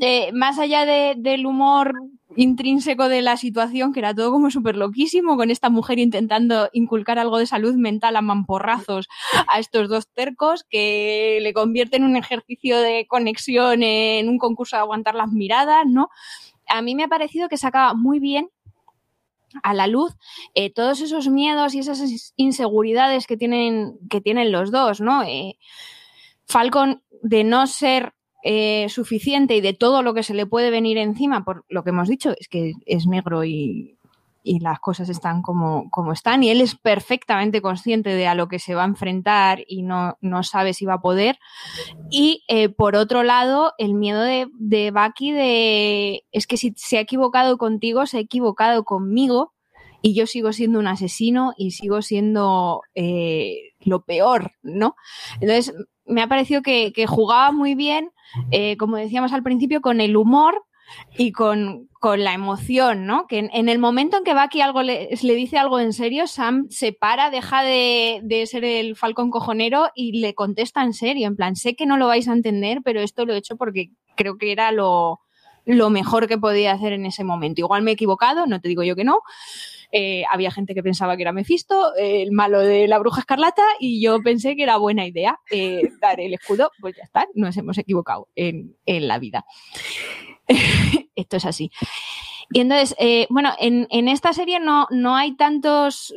Eh, 0.00 0.32
más 0.32 0.58
allá 0.58 0.86
del 0.86 1.46
humor 1.46 1.94
intrínseco 2.36 3.08
de 3.08 3.22
la 3.22 3.36
situación, 3.36 3.92
que 3.92 4.00
era 4.00 4.14
todo 4.14 4.30
como 4.30 4.50
súper 4.50 4.76
loquísimo, 4.76 5.36
con 5.36 5.50
esta 5.50 5.68
mujer 5.68 5.98
intentando 5.98 6.68
inculcar 6.72 7.18
algo 7.18 7.38
de 7.38 7.46
salud 7.46 7.74
mental 7.74 8.16
a 8.16 8.22
mamporrazos 8.22 9.08
a 9.48 9.58
estos 9.58 9.88
dos 9.88 10.08
tercos, 10.08 10.64
que 10.68 11.38
le 11.42 11.52
convierte 11.52 11.96
en 11.96 12.04
un 12.04 12.16
ejercicio 12.16 12.78
de 12.78 13.06
conexión, 13.08 13.82
en 13.82 14.28
un 14.28 14.38
concurso 14.38 14.76
de 14.76 14.82
aguantar 14.82 15.14
las 15.14 15.30
miradas, 15.32 15.86
¿no? 15.86 16.08
A 16.68 16.82
mí 16.82 16.94
me 16.94 17.04
ha 17.04 17.08
parecido 17.08 17.48
que 17.48 17.56
sacaba 17.56 17.94
muy 17.94 18.20
bien 18.20 18.48
a 19.62 19.74
la 19.74 19.86
luz 19.86 20.14
eh, 20.54 20.72
todos 20.72 21.00
esos 21.00 21.28
miedos 21.28 21.74
y 21.74 21.80
esas 21.80 22.32
inseguridades 22.36 23.26
que 23.26 23.36
tienen, 23.36 23.98
que 24.08 24.20
tienen 24.20 24.52
los 24.52 24.70
dos, 24.70 25.00
¿no? 25.00 25.22
Eh, 25.24 25.58
Falcon, 26.50 27.02
de 27.22 27.44
no 27.44 27.66
ser 27.66 28.14
eh, 28.42 28.88
suficiente 28.88 29.56
y 29.56 29.60
de 29.60 29.72
todo 29.72 30.02
lo 30.02 30.14
que 30.14 30.22
se 30.22 30.34
le 30.34 30.46
puede 30.46 30.70
venir 30.70 30.98
encima, 30.98 31.44
por 31.44 31.64
lo 31.68 31.84
que 31.84 31.90
hemos 31.90 32.08
dicho, 32.08 32.34
es 32.38 32.48
que 32.48 32.72
es 32.86 33.06
negro 33.06 33.44
y, 33.44 33.96
las 34.42 34.80
cosas 34.80 35.08
están 35.08 35.42
como, 35.42 35.88
como, 35.90 36.12
están 36.12 36.42
y 36.42 36.50
él 36.50 36.60
es 36.60 36.74
perfectamente 36.74 37.62
consciente 37.62 38.10
de 38.10 38.26
a 38.26 38.34
lo 38.34 38.48
que 38.48 38.58
se 38.58 38.74
va 38.74 38.82
a 38.82 38.86
enfrentar 38.86 39.62
y 39.68 39.82
no, 39.82 40.16
no 40.22 40.42
sabe 40.42 40.72
si 40.74 40.86
va 40.86 40.94
a 40.94 41.00
poder. 41.00 41.38
Y 42.10 42.42
eh, 42.48 42.68
por 42.68 42.96
otro 42.96 43.22
lado, 43.22 43.74
el 43.78 43.94
miedo 43.94 44.22
de, 44.22 44.48
de 44.58 44.90
Bucky 44.90 45.30
de 45.30 46.24
es 46.32 46.48
que 46.48 46.56
si 46.56 46.72
se 46.76 46.98
ha 46.98 47.00
equivocado 47.00 47.58
contigo, 47.58 48.06
se 48.06 48.16
ha 48.16 48.20
equivocado 48.20 48.82
conmigo 48.82 49.52
y 50.02 50.14
yo 50.14 50.26
sigo 50.26 50.52
siendo 50.52 50.78
un 50.78 50.86
asesino 50.86 51.52
y 51.56 51.72
sigo 51.72 52.02
siendo 52.02 52.82
eh, 52.94 53.74
lo 53.80 54.02
peor, 54.04 54.52
¿no? 54.62 54.96
Entonces, 55.40 55.74
me 56.10 56.22
ha 56.22 56.28
parecido 56.28 56.62
que, 56.62 56.92
jugaba 57.06 57.52
muy 57.52 57.74
bien, 57.74 58.10
eh, 58.50 58.76
como 58.76 58.96
decíamos 58.96 59.32
al 59.32 59.42
principio, 59.42 59.80
con 59.80 60.00
el 60.00 60.16
humor 60.16 60.62
y 61.16 61.32
con, 61.32 61.88
la 62.02 62.32
emoción, 62.32 63.06
¿no? 63.06 63.26
Que 63.26 63.50
en, 63.52 63.68
el 63.68 63.78
momento 63.78 64.16
en 64.16 64.24
que 64.24 64.34
Bucky 64.34 64.60
algo 64.60 64.82
le, 64.82 65.10
le, 65.22 65.34
dice 65.34 65.58
algo 65.58 65.78
en 65.78 65.92
serio, 65.92 66.26
Sam 66.26 66.66
se 66.70 66.92
para, 66.92 67.30
deja 67.30 67.62
de, 67.62 68.20
de, 68.22 68.46
ser 68.46 68.64
el 68.64 68.96
falcón 68.96 69.30
cojonero 69.30 69.90
y 69.94 70.20
le 70.20 70.34
contesta 70.34 70.82
en 70.82 70.94
serio, 70.94 71.26
en 71.26 71.36
plan, 71.36 71.56
sé 71.56 71.76
que 71.76 71.86
no 71.86 71.96
lo 71.96 72.06
vais 72.06 72.26
a 72.26 72.32
entender, 72.32 72.80
pero 72.82 73.00
esto 73.00 73.26
lo 73.26 73.34
he 73.34 73.38
hecho 73.38 73.56
porque 73.56 73.90
creo 74.16 74.38
que 74.38 74.50
era 74.50 74.72
lo, 74.72 75.20
lo 75.64 75.90
mejor 75.90 76.26
que 76.26 76.38
podía 76.38 76.72
hacer 76.72 76.92
en 76.92 77.06
ese 77.06 77.24
momento. 77.24 77.60
Igual 77.60 77.82
me 77.82 77.92
he 77.92 77.94
equivocado, 77.94 78.46
no 78.46 78.60
te 78.60 78.68
digo 78.68 78.82
yo 78.82 78.96
que 78.96 79.04
no, 79.04 79.20
eh, 79.92 80.24
había 80.30 80.50
gente 80.50 80.74
que 80.74 80.82
pensaba 80.82 81.16
que 81.16 81.22
era 81.22 81.32
Mephisto, 81.32 81.94
el 81.96 82.32
malo 82.32 82.60
de 82.60 82.88
la 82.88 82.98
bruja 82.98 83.20
escarlata, 83.20 83.62
y 83.78 84.00
yo 84.02 84.20
pensé 84.22 84.56
que 84.56 84.62
era 84.62 84.76
buena 84.76 85.06
idea 85.06 85.38
eh, 85.50 85.82
dar 86.00 86.20
el 86.20 86.34
escudo. 86.34 86.70
Pues 86.80 86.96
ya 86.96 87.02
está, 87.04 87.26
nos 87.34 87.56
hemos 87.56 87.78
equivocado 87.78 88.28
en, 88.34 88.76
la 88.86 89.18
vida. 89.18 89.44
Esto 91.14 91.36
es 91.36 91.44
así. 91.46 91.70
Y 92.52 92.60
entonces, 92.60 92.96
eh, 92.98 93.26
bueno, 93.30 93.52
en, 93.58 93.86
esta 94.08 94.32
serie 94.32 94.58
no, 94.58 94.88
no 94.90 95.14
hay 95.14 95.36
tantos 95.36 96.12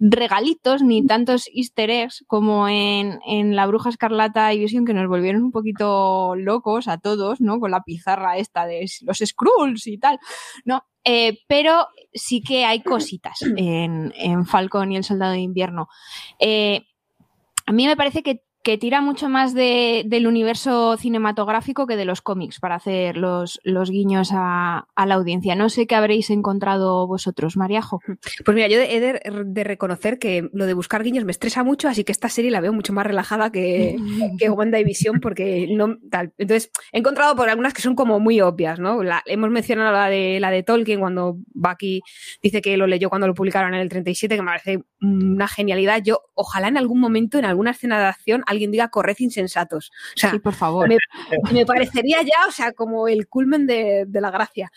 regalitos 0.00 0.82
ni 0.82 1.06
tantos 1.06 1.48
easter 1.54 1.88
eggs 1.90 2.24
como 2.26 2.68
en, 2.68 3.20
en, 3.26 3.54
La 3.54 3.66
Bruja 3.66 3.90
Escarlata 3.90 4.52
y 4.52 4.58
Visión 4.58 4.84
que 4.84 4.94
nos 4.94 5.08
volvieron 5.08 5.44
un 5.44 5.52
poquito 5.52 6.34
locos 6.34 6.88
a 6.88 6.98
todos, 6.98 7.40
¿no? 7.40 7.60
Con 7.60 7.70
la 7.70 7.84
pizarra 7.84 8.38
esta 8.38 8.66
de 8.66 8.86
los 9.02 9.18
Skrulls 9.18 9.86
y 9.86 9.98
tal. 9.98 10.18
No, 10.64 10.82
eh, 11.08 11.38
pero 11.46 11.86
sí 12.12 12.42
que 12.42 12.64
hay 12.64 12.82
cositas 12.82 13.38
en, 13.56 14.44
Falcon 14.44 14.90
y 14.90 14.96
el 14.96 15.04
Soldado 15.04 15.32
de 15.32 15.38
Invierno. 15.38 15.88
Eh, 16.40 16.84
a 17.64 17.70
mí 17.70 17.86
me 17.86 17.96
parece 17.96 18.24
que, 18.24 18.42
que 18.66 18.78
tira 18.78 19.00
mucho 19.00 19.28
más 19.28 19.54
de, 19.54 20.02
del 20.06 20.26
universo 20.26 20.96
cinematográfico 20.96 21.86
que 21.86 21.94
de 21.94 22.04
los 22.04 22.20
cómics 22.20 22.58
para 22.58 22.74
hacer 22.74 23.16
los, 23.16 23.60
los 23.62 23.92
guiños 23.92 24.30
a, 24.32 24.88
a, 24.96 25.06
la 25.06 25.14
audiencia. 25.14 25.54
No 25.54 25.68
sé 25.68 25.86
qué 25.86 25.94
habréis 25.94 26.30
encontrado 26.30 27.06
vosotros, 27.06 27.56
Mariajo. 27.56 28.00
Pues 28.44 28.54
mira, 28.56 28.66
yo 28.66 28.80
he 28.80 28.98
de, 28.98 29.44
de, 29.44 29.62
reconocer 29.62 30.18
que 30.18 30.50
lo 30.52 30.66
de 30.66 30.74
buscar 30.74 31.04
guiños 31.04 31.24
me 31.24 31.30
estresa 31.30 31.62
mucho, 31.62 31.86
así 31.86 32.02
que 32.02 32.10
esta 32.10 32.28
serie 32.28 32.50
la 32.50 32.60
veo 32.60 32.72
mucho 32.72 32.92
más 32.92 33.06
relajada 33.06 33.52
que, 33.52 33.94
que 34.40 34.50
WandaVision 34.50 35.20
porque 35.20 35.68
no 35.70 35.98
tal. 36.10 36.32
Entonces, 36.36 36.72
he 36.90 36.98
encontrado 36.98 37.36
por 37.36 37.48
algunas 37.48 37.72
que 37.72 37.82
son 37.82 37.94
como 37.94 38.18
muy 38.18 38.40
obvias, 38.40 38.80
¿no? 38.80 39.00
La, 39.04 39.22
hemos 39.26 39.50
mencionado 39.50 39.92
la 39.92 40.08
de, 40.08 40.40
la 40.40 40.50
de 40.50 40.64
Tolkien 40.64 40.98
cuando 40.98 41.38
Bucky 41.54 42.00
dice 42.42 42.60
que 42.62 42.76
lo 42.76 42.88
leyó 42.88 43.10
cuando 43.10 43.28
lo 43.28 43.34
publicaron 43.34 43.74
en 43.74 43.80
el 43.80 43.88
37, 43.88 44.34
que 44.34 44.42
me 44.42 44.48
parece 44.48 44.82
una 45.00 45.46
genialidad. 45.46 46.02
Yo, 46.02 46.22
ojalá 46.34 46.66
en 46.66 46.78
algún 46.78 46.98
momento, 46.98 47.38
en 47.38 47.44
alguna 47.44 47.70
escena 47.70 48.00
de 48.00 48.06
acción, 48.06 48.42
alguien 48.56 48.70
diga 48.70 48.88
corred 48.88 49.16
insensatos. 49.18 49.90
O 50.16 50.18
sea, 50.18 50.30
sí, 50.30 50.38
por 50.38 50.54
favor. 50.54 50.88
Me, 50.88 50.96
me, 51.52 51.66
parecería 51.66 52.22
ya, 52.22 52.46
o 52.48 52.52
sea, 52.52 52.72
como 52.72 53.08
el 53.08 53.28
culmen 53.28 53.66
de, 53.66 54.04
de, 54.06 54.20
la 54.20 54.30
gracia. 54.30 54.70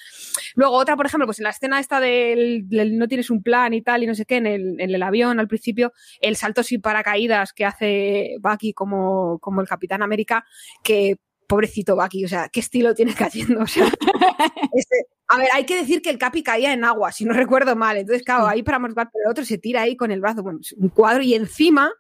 Luego, 0.56 0.76
otra, 0.76 0.96
por 0.96 1.06
ejemplo, 1.06 1.26
pues 1.26 1.40
en 1.40 1.46
la 1.46 1.50
escena 1.52 1.80
esta 1.80 2.00
del, 2.00 2.68
del, 2.68 2.98
no 2.98 3.08
tienes 3.08 3.30
un 3.30 3.42
plan 3.42 3.74
y 3.74 3.82
tal, 3.82 4.04
y 4.04 4.08
no 4.08 4.16
sé 4.16 4.26
qué, 4.26 4.38
en 4.38 4.48
el, 4.48 4.80
en 4.80 4.94
el 4.94 5.04
avión 5.04 5.40
al 5.40 5.48
principio, 5.48 5.94
el 6.22 6.36
salto 6.36 6.64
sin 6.64 6.82
paracaídas 6.82 7.54
que 7.54 7.66
hace 7.66 8.36
Bucky 8.42 8.74
como, 8.74 9.40
como 9.40 9.62
el 9.62 9.68
Capitán 9.68 10.02
América, 10.02 10.46
que 10.84 11.18
pobrecito 11.50 11.96
Bucky, 11.96 12.26
o 12.26 12.28
sea, 12.28 12.48
¿qué 12.50 12.60
estilo 12.60 12.94
tiene 12.94 13.16
cayendo? 13.16 13.62
O 13.62 13.68
sea, 13.68 13.86
este, 14.74 15.08
a 15.28 15.38
ver, 15.40 15.50
hay 15.54 15.66
que 15.66 15.76
decir 15.76 16.02
que 16.02 16.12
el 16.12 16.20
Capi 16.20 16.44
caía 16.44 16.74
en 16.74 16.84
agua, 16.84 17.12
si 17.12 17.26
no 17.26 17.34
recuerdo 17.34 17.76
mal. 17.76 17.98
Entonces, 17.98 18.24
claro, 18.24 18.48
ahí 18.48 18.64
para 18.64 18.80
morgar, 18.80 19.10
pero 19.12 19.26
el 19.26 19.32
otro 19.32 19.44
se 19.44 19.58
tira 19.58 19.82
ahí 19.82 19.96
con 19.96 20.12
el 20.12 20.22
brazo, 20.22 20.44
bueno, 20.44 20.60
un 20.78 20.90
cuadro 20.90 21.24
y 21.24 21.34
encima 21.34 21.92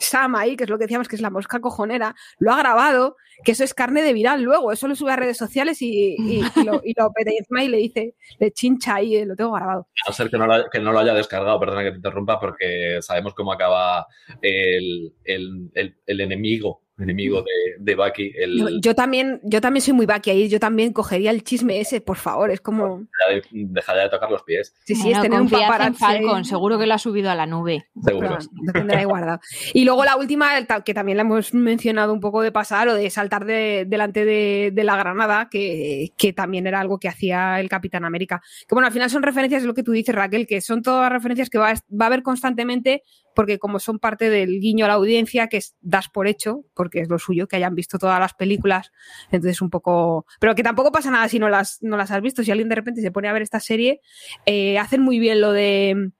Sam 0.00 0.34
ahí, 0.34 0.56
que 0.56 0.64
es 0.64 0.70
lo 0.70 0.78
que 0.78 0.84
decíamos 0.84 1.08
que 1.08 1.16
es 1.16 1.22
la 1.22 1.30
mosca 1.30 1.60
cojonera, 1.60 2.14
lo 2.38 2.52
ha 2.52 2.58
grabado, 2.58 3.16
que 3.44 3.52
eso 3.52 3.64
es 3.64 3.74
carne 3.74 4.02
de 4.02 4.12
viral 4.12 4.42
luego, 4.42 4.72
eso 4.72 4.88
lo 4.88 4.96
sube 4.96 5.12
a 5.12 5.16
redes 5.16 5.36
sociales 5.36 5.80
y, 5.82 6.16
y, 6.18 6.42
lo, 6.64 6.80
y 6.84 6.94
y 6.94 7.68
le 7.68 7.76
dice, 7.76 8.14
le 8.38 8.50
chincha 8.50 8.96
ahí, 8.96 9.16
eh, 9.16 9.26
lo 9.26 9.36
tengo 9.36 9.52
grabado. 9.52 9.88
A 10.06 10.10
no 10.10 10.14
ser 10.14 10.30
que 10.30 10.38
no, 10.38 10.46
lo, 10.46 10.70
que 10.70 10.80
no 10.80 10.92
lo 10.92 10.98
haya 10.98 11.14
descargado, 11.14 11.60
perdona 11.60 11.84
que 11.84 11.90
te 11.90 11.96
interrumpa, 11.96 12.40
porque 12.40 12.98
sabemos 13.02 13.34
cómo 13.34 13.52
acaba 13.52 14.06
el, 14.40 15.12
el, 15.24 15.70
el 16.06 16.20
enemigo 16.20 16.82
enemigo 17.02 17.42
de, 17.42 17.76
de 17.78 17.94
Bucky. 17.94 18.32
El... 18.36 18.58
Yo, 18.58 18.68
yo, 18.80 18.94
también, 18.94 19.40
yo 19.42 19.60
también 19.60 19.82
soy 19.82 19.94
muy 19.94 20.06
Bucky 20.06 20.30
ahí, 20.30 20.48
yo 20.48 20.60
también 20.60 20.92
cogería 20.92 21.30
el 21.30 21.42
chisme 21.42 21.80
ese, 21.80 22.00
por 22.00 22.16
favor, 22.16 22.50
es 22.50 22.60
como... 22.60 23.06
Dejaría 23.50 24.02
de 24.02 24.08
tocar 24.08 24.30
los 24.30 24.42
pies. 24.42 24.74
Sí, 24.84 24.94
sí, 24.94 25.02
bueno, 25.02 25.16
es 25.16 25.22
tener 25.22 25.40
un 25.40 25.48
paparazzi. 25.48 25.98
Falcon, 25.98 26.44
seguro 26.44 26.78
que 26.78 26.86
lo 26.86 26.94
ha 26.94 26.98
subido 26.98 27.30
a 27.30 27.34
la 27.34 27.46
nube. 27.46 27.86
Seguro. 28.02 28.38
Lo 28.62 28.72
tendrá 28.72 28.98
ahí 28.98 29.04
guardado. 29.04 29.40
Y 29.72 29.84
luego 29.84 30.04
la 30.04 30.16
última, 30.16 30.50
que 30.84 30.94
también 30.94 31.16
la 31.16 31.22
hemos 31.22 31.54
mencionado 31.54 32.12
un 32.12 32.20
poco 32.20 32.42
de 32.42 32.52
pasar, 32.52 32.88
o 32.88 32.94
de 32.94 33.10
saltar 33.10 33.44
de, 33.44 33.84
delante 33.86 34.24
de, 34.24 34.70
de 34.72 34.84
la 34.84 34.96
granada, 34.96 35.48
que, 35.50 36.12
que, 36.16 36.32
también 36.32 36.66
era 36.66 36.80
algo 36.80 36.98
que 36.98 37.08
hacía 37.08 37.60
el 37.60 37.68
Capitán 37.68 38.04
América. 38.04 38.40
Que 38.68 38.74
bueno, 38.74 38.86
al 38.86 38.92
final 38.92 39.10
son 39.10 39.22
referencias, 39.22 39.62
es 39.62 39.66
lo 39.66 39.74
que 39.74 39.82
tú 39.82 39.92
dices, 39.92 40.14
Raquel, 40.14 40.46
que 40.46 40.60
son 40.60 40.82
todas 40.82 41.10
referencias 41.10 41.50
que 41.50 41.58
va, 41.58 41.72
va 41.72 42.04
a 42.04 42.06
haber 42.06 42.22
constantemente 42.22 43.02
porque 43.40 43.58
como 43.58 43.78
son 43.78 43.98
parte 43.98 44.28
del 44.28 44.60
guiño 44.60 44.84
a 44.84 44.88
la 44.88 44.94
audiencia, 44.94 45.46
que 45.46 45.56
es, 45.56 45.74
das 45.80 46.10
por 46.10 46.28
hecho, 46.28 46.66
porque 46.74 47.00
es 47.00 47.08
lo 47.08 47.18
suyo, 47.18 47.48
que 47.48 47.56
hayan 47.56 47.74
visto 47.74 47.98
todas 47.98 48.20
las 48.20 48.34
películas, 48.34 48.92
entonces 49.30 49.62
un 49.62 49.70
poco... 49.70 50.26
Pero 50.38 50.54
que 50.54 50.62
tampoco 50.62 50.92
pasa 50.92 51.10
nada 51.10 51.26
si 51.26 51.38
no 51.38 51.48
las, 51.48 51.78
no 51.80 51.96
las 51.96 52.10
has 52.10 52.20
visto, 52.20 52.44
si 52.44 52.50
alguien 52.50 52.68
de 52.68 52.74
repente 52.74 53.00
se 53.00 53.10
pone 53.10 53.28
a 53.28 53.32
ver 53.32 53.40
esta 53.40 53.58
serie, 53.58 54.02
eh, 54.44 54.78
hacen 54.78 55.00
muy 55.00 55.18
bien 55.18 55.40
lo 55.40 55.52
de 55.52 56.10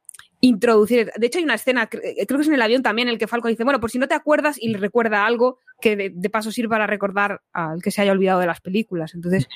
introducir. 0.40 1.12
De 1.14 1.26
hecho, 1.26 1.36
hay 1.36 1.44
una 1.44 1.56
escena, 1.56 1.88
creo 1.88 2.00
que 2.02 2.40
es 2.40 2.48
en 2.48 2.54
el 2.54 2.62
avión 2.62 2.82
también, 2.82 3.08
en 3.08 3.12
el 3.12 3.18
que 3.18 3.26
Falco 3.26 3.48
dice, 3.48 3.64
bueno, 3.64 3.80
por 3.80 3.90
si 3.90 3.98
no 3.98 4.08
te 4.08 4.14
acuerdas 4.14 4.56
y 4.58 4.68
le 4.70 4.78
recuerda 4.78 5.26
algo 5.26 5.58
que 5.82 5.94
de, 5.96 6.30
paso 6.30 6.50
sirva 6.50 6.76
para 6.76 6.86
recordar 6.86 7.42
al 7.52 7.82
que 7.82 7.90
se 7.90 8.00
haya 8.00 8.12
olvidado 8.12 8.40
de 8.40 8.46
las 8.46 8.62
películas. 8.62 9.14
Entonces, 9.14 9.46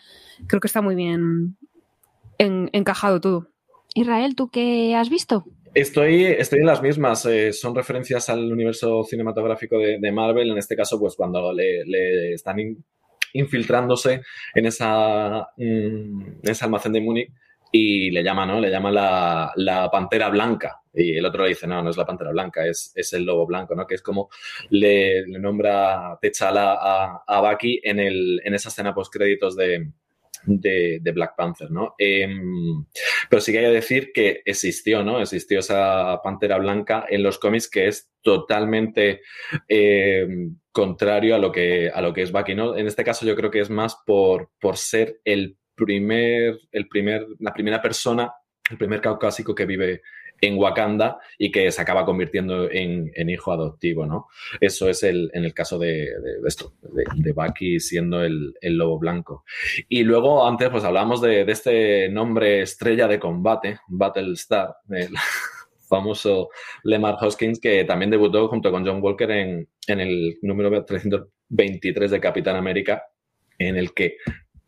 creo 0.48 0.60
que 0.60 0.66
está 0.66 0.82
muy 0.82 0.96
bien 0.96 1.56
en, 2.36 2.68
encajado 2.74 3.22
todo. 3.22 3.48
Israel, 3.94 4.34
¿tú 4.34 4.50
qué 4.50 4.94
has 4.96 5.08
visto? 5.08 5.46
Estoy, 5.74 6.24
estoy 6.26 6.60
en 6.60 6.66
las 6.66 6.80
mismas. 6.80 7.26
Eh, 7.26 7.52
son 7.52 7.74
referencias 7.74 8.28
al 8.28 8.52
universo 8.52 9.02
cinematográfico 9.02 9.76
de, 9.78 10.12
Marvel. 10.12 10.52
En 10.52 10.58
este 10.58 10.76
caso, 10.76 11.00
pues 11.00 11.16
cuando 11.16 11.52
le, 11.52 12.32
están 12.32 12.60
in, 12.60 12.84
infiltrándose 13.32 14.22
en, 14.54 14.66
esa, 14.66 15.48
mm, 15.56 16.22
en 16.42 16.50
ese 16.50 16.64
almacén 16.64 16.92
de 16.92 17.00
Múnich 17.00 17.32
y 17.72 18.12
le 18.12 18.22
llama, 18.22 18.46
¿no? 18.46 18.60
Le 18.60 18.70
llama 18.70 18.92
la, 18.92 19.52
la, 19.56 19.90
pantera 19.90 20.28
blanca. 20.28 20.80
Y 20.92 21.16
el 21.16 21.26
otro 21.26 21.42
le 21.42 21.48
dice, 21.48 21.66
no, 21.66 21.82
no 21.82 21.90
es 21.90 21.96
la 21.96 22.06
pantera 22.06 22.30
blanca, 22.30 22.64
es, 22.64 22.92
es 22.94 23.12
el 23.14 23.24
lobo 23.24 23.44
blanco, 23.44 23.74
¿no? 23.74 23.84
Que 23.84 23.96
es 23.96 24.02
como 24.02 24.28
le, 24.70 25.26
le 25.26 25.38
nombra 25.40 26.16
T'Challa 26.22 26.74
a, 26.80 27.24
a 27.26 27.40
Bucky 27.40 27.80
en, 27.82 27.98
el, 27.98 28.40
en 28.44 28.54
esa 28.54 28.68
escena 28.68 28.94
post 28.94 29.12
créditos 29.12 29.56
de, 29.56 29.88
de, 30.46 31.12
Black 31.12 31.34
Panther, 31.36 31.70
¿no? 31.70 31.94
Eh, 31.98 32.28
pero 33.28 33.40
sí 33.40 33.52
que 33.52 33.58
hay 33.58 33.64
que 33.64 33.70
decir 33.70 34.12
que 34.12 34.42
existió, 34.44 35.02
¿no? 35.02 35.20
Existió 35.20 35.60
esa 35.60 36.20
pantera 36.22 36.58
blanca 36.58 37.06
en 37.08 37.22
los 37.22 37.38
cómics 37.38 37.68
que 37.68 37.88
es 37.88 38.10
totalmente 38.22 39.22
eh, 39.68 40.26
contrario 40.72 41.34
a 41.34 41.38
lo, 41.38 41.52
que, 41.52 41.90
a 41.92 42.00
lo 42.00 42.12
que 42.12 42.22
es 42.22 42.32
Bucky, 42.32 42.54
¿no? 42.54 42.76
En 42.76 42.86
este 42.86 43.04
caso 43.04 43.26
yo 43.26 43.36
creo 43.36 43.50
que 43.50 43.60
es 43.60 43.70
más 43.70 43.96
por, 44.06 44.50
por 44.60 44.76
ser 44.76 45.20
el 45.24 45.56
primer, 45.74 46.58
el 46.72 46.88
primer, 46.88 47.26
la 47.38 47.52
primera 47.52 47.80
persona, 47.82 48.32
el 48.70 48.78
primer 48.78 49.00
caucásico 49.00 49.54
que 49.54 49.66
vive 49.66 50.02
en 50.44 50.58
Wakanda 50.58 51.18
y 51.38 51.50
que 51.50 51.70
se 51.70 51.80
acaba 51.80 52.04
convirtiendo 52.04 52.70
en, 52.70 53.10
hijo 53.28 53.52
adoptivo, 53.52 54.06
¿no? 54.06 54.28
Eso 54.60 54.88
es 54.88 55.02
el, 55.02 55.30
en 55.32 55.44
el 55.44 55.54
caso 55.54 55.78
de, 55.78 56.08
esto, 56.46 56.72
de, 57.14 57.32
Bucky 57.32 57.80
siendo 57.80 58.22
el, 58.22 58.54
lobo 58.62 58.98
blanco. 58.98 59.44
Y 59.88 60.02
luego 60.02 60.46
antes 60.46 60.68
pues 60.70 60.84
hablamos 60.84 61.20
de, 61.20 61.44
de 61.44 61.52
este 61.52 62.08
nombre 62.08 62.62
estrella 62.62 63.08
de 63.08 63.18
combate, 63.18 63.78
Battlestar, 63.88 64.76
el 64.90 65.14
famoso 65.88 66.50
Lemar 66.82 67.16
Hoskins, 67.20 67.60
que 67.60 67.84
también 67.84 68.10
debutó 68.10 68.48
junto 68.48 68.70
con 68.70 68.86
John 68.86 69.02
Walker 69.02 69.30
en, 69.30 69.68
en 69.86 70.00
el 70.00 70.38
número 70.42 70.84
323 70.84 72.10
de 72.10 72.20
Capitán 72.20 72.56
América, 72.56 73.04
en 73.58 73.76
el 73.76 73.94
que 73.94 74.16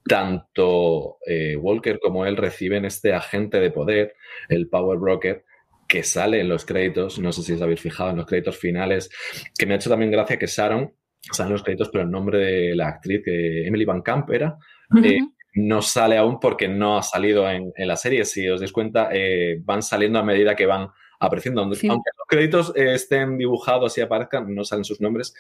tanto 0.07 1.19
eh, 1.27 1.57
Walker 1.57 1.99
como 1.99 2.27
él 2.27 2.37
reciben 2.37 2.85
este 2.85 3.13
agente 3.13 3.59
de 3.59 3.71
poder, 3.71 4.15
el 4.49 4.69
Power 4.69 4.99
Broker, 4.99 5.45
que 5.87 6.03
sale 6.03 6.41
en 6.41 6.49
los 6.49 6.65
créditos, 6.65 7.19
no 7.19 7.33
sé 7.33 7.43
si 7.43 7.53
os 7.53 7.63
habéis 7.63 7.81
fijado 7.81 8.11
en 8.11 8.17
los 8.17 8.27
créditos 8.27 8.57
finales, 8.57 9.11
que 9.57 9.67
me 9.67 9.75
ha 9.75 9.77
hecho 9.77 9.91
también 9.91 10.11
gracia 10.11 10.39
que 10.39 10.47
Sharon 10.47 10.93
sale 11.33 11.49
en 11.49 11.53
los 11.53 11.63
créditos, 11.63 11.89
pero 11.91 12.05
el 12.05 12.11
nombre 12.11 12.39
de 12.39 12.77
la 12.77 12.89
actriz, 12.89 13.23
que 13.25 13.67
Emily 13.67 13.85
Van 13.85 14.03
Camp 14.03 14.31
era, 14.31 14.57
uh 14.91 14.95
-huh. 14.97 15.07
eh, 15.07 15.21
no 15.55 15.81
sale 15.83 16.19
aún 16.19 16.39
porque 16.39 16.69
no 16.69 16.99
ha 16.99 17.03
salido 17.03 17.49
en, 17.51 17.73
en 17.75 17.89
la 17.89 17.97
serie. 17.97 18.25
Si 18.25 18.47
os 18.49 18.61
dais 18.61 18.73
cuenta, 18.73 19.09
eh, 19.13 19.59
van 19.65 19.83
saliendo 19.83 20.19
a 20.19 20.23
medida 20.23 20.55
que 20.55 20.67
van 20.67 20.89
apareciendo. 21.19 21.73
Sí. 21.75 21.89
Aunque 21.89 22.11
los 22.19 22.27
créditos 22.29 22.73
eh, 22.77 22.95
estén 22.95 23.39
dibujados 23.39 23.97
y 23.97 24.03
aparezcan, 24.03 24.55
no 24.55 24.65
salen 24.65 24.85
sus 24.85 25.01
nombres. 25.01 25.35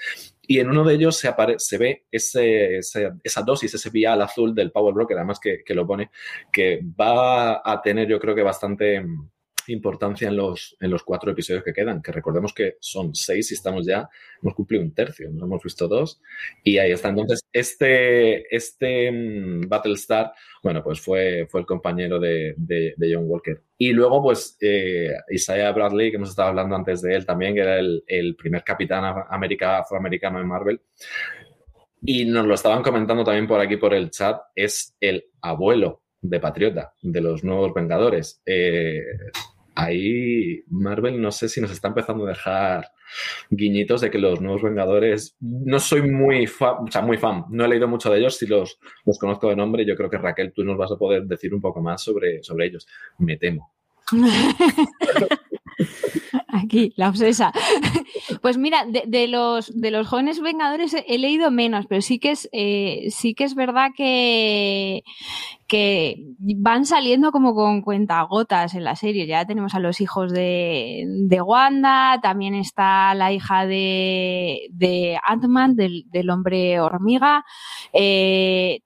Y 0.47 0.59
en 0.59 0.71
uno 0.71 0.85
de 0.85 0.95
ellos 0.95 1.17
se, 1.19 1.33
se 1.59 1.79
ve 1.79 2.07
ese, 2.11 2.79
ese, 2.79 3.13
esa 3.23 3.43
dosis, 3.43 3.75
ese 3.75 3.91
vial 3.91 4.23
azul 4.23 4.55
del 4.55 4.73
Power 4.73 4.95
Broker, 4.95 5.19
además 5.19 5.39
que, 5.39 5.63
que, 5.63 5.75
lo 5.75 5.87
pone, 5.87 6.11
que 6.51 6.81
va 6.99 7.61
a 7.65 7.83
tener 7.83 8.09
yo 8.09 8.19
creo 8.19 8.35
que 8.35 8.43
bastante 8.43 9.05
importancia 9.69 10.29
en 10.29 10.37
los, 10.37 10.77
en 10.81 10.91
los 10.91 11.03
cuatro 11.03 11.31
episodios 11.31 11.65
que 11.65 11.73
quedan, 11.73 12.03
que 12.03 12.13
recordemos 12.13 12.53
que 12.53 12.77
son 12.81 13.15
seis 13.15 13.51
y 13.51 13.55
estamos 13.55 13.87
ya, 13.87 14.09
hemos 14.43 14.55
cumplido 14.55 14.83
un 14.83 14.95
tercio, 14.95 15.31
nos 15.31 15.45
hemos 15.45 15.63
visto 15.63 15.89
dos 15.89 16.21
y 16.63 16.79
ahí 16.79 16.93
está. 16.93 17.09
Entonces, 17.09 17.41
este, 17.53 18.55
este 18.55 19.11
um, 19.11 19.61
Battlestar, 19.69 20.33
bueno, 20.63 20.83
pues 20.83 21.01
fue, 21.01 21.47
fue 21.49 21.61
el 21.61 21.67
compañero 21.67 22.19
de, 22.19 22.55
de, 22.57 22.95
de 22.97 23.15
John 23.15 23.25
Walker. 23.27 23.63
Y 23.79 23.93
luego, 23.93 24.23
pues, 24.23 24.57
eh, 24.61 25.11
Isaiah 25.31 25.73
Bradley, 25.73 26.11
que 26.11 26.17
hemos 26.17 26.31
estado 26.31 26.49
hablando 26.49 26.77
antes 26.77 27.03
de 27.03 27.15
él 27.15 27.27
también, 27.27 27.55
que 27.55 27.61
era 27.61 27.79
el, 27.79 28.03
el 28.07 28.35
primer 28.37 28.65
capitán 28.65 29.25
América, 29.29 29.79
afroamericano 29.79 30.41
en 30.41 30.47
Marvel, 30.47 30.81
y 32.03 32.25
nos 32.25 32.47
lo 32.47 32.55
estaban 32.55 32.83
comentando 32.83 33.25
también 33.25 33.47
por 33.47 33.61
aquí 33.61 33.77
por 33.77 33.93
el 33.93 34.11
chat, 34.11 34.41
es 34.55 34.95
el 35.01 35.27
abuelo 35.41 36.03
de 36.21 36.41
Patriota, 36.41 36.93
de 37.03 37.21
los 37.21 37.45
nuevos 37.45 37.73
Vengadores. 37.75 38.43
Eh, 38.47 39.03
ahí 39.77 40.65
Marvel 40.69 41.21
no 41.21 41.31
sé 41.31 41.49
si 41.49 41.61
nos 41.61 41.71
está 41.71 41.89
empezando 41.89 42.27
a 42.27 42.31
dejar 42.31 42.91
guiñitos 43.51 44.01
de 44.01 44.11
que 44.11 44.19
los 44.19 44.41
nuevos 44.41 44.63
Vengadores, 44.63 45.37
no 45.41 45.79
soy 45.79 46.03
muy 46.03 46.47
fan, 46.47 46.77
o 46.89 46.91
sea, 46.91 47.03
muy 47.03 47.19
fan, 47.19 47.45
no 47.51 47.65
he 47.65 47.69
leído 47.69 47.87
mucho 47.87 48.11
de 48.11 48.19
ellos, 48.19 48.37
si 48.37 48.47
los, 48.47 48.79
los 49.05 49.19
conozco 49.19 49.49
de 49.49 49.57
nombre, 49.57 49.87
yo 49.87 49.95
creo 49.95 50.11
que 50.11 50.19
Raquel, 50.19 50.53
tú 50.53 50.65
nos 50.65 50.77
vas 50.77 50.91
a 50.91 50.97
poder 50.97 51.25
decir 51.25 51.55
un 51.55 51.61
poco 51.61 51.81
más 51.81 52.03
sobre, 52.03 52.43
sobre 52.43 52.67
ellos, 52.67 52.87
me 53.19 53.37
temo. 53.37 53.73
Aquí, 56.49 56.93
la 56.97 57.11
obsesa. 57.11 57.53
Pues 58.41 58.59
mira, 58.59 58.87
de, 58.87 59.29
los, 59.29 59.79
de 59.79 59.91
los 59.91 60.09
jóvenes 60.09 60.41
vengadores 60.41 60.95
he, 60.95 61.19
leído 61.19 61.51
menos, 61.51 61.87
pero 61.87 62.01
sí 62.03 62.19
que 62.19 62.33
es, 62.33 62.49
eh, 62.53 63.07
sí 63.11 63.35
que 63.35 63.45
es 63.45 63.55
verdad 63.55 63.91
que, 63.97 65.03
que 65.67 66.25
van 66.39 66.87
saliendo 66.87 67.33
como 67.33 67.55
con 67.55 67.83
cuentagotas 67.83 68.75
en 68.75 68.85
la 68.85 68.97
serie. 68.97 69.27
Ya 69.27 69.47
tenemos 69.47 69.75
a 69.75 69.81
los 69.81 70.01
hijos 70.01 70.33
de, 70.33 71.05
de 71.07 71.41
Wanda, 71.41 72.21
también 72.23 72.55
está 72.55 73.15
la 73.15 73.33
hija 73.33 73.67
de, 73.67 74.69
de 74.71 75.19
Ant-Man, 75.23 75.77
del, 75.77 76.05
del, 76.11 76.31
hombre 76.31 76.81
hormiga. 76.81 77.45
Eh, 77.93 78.81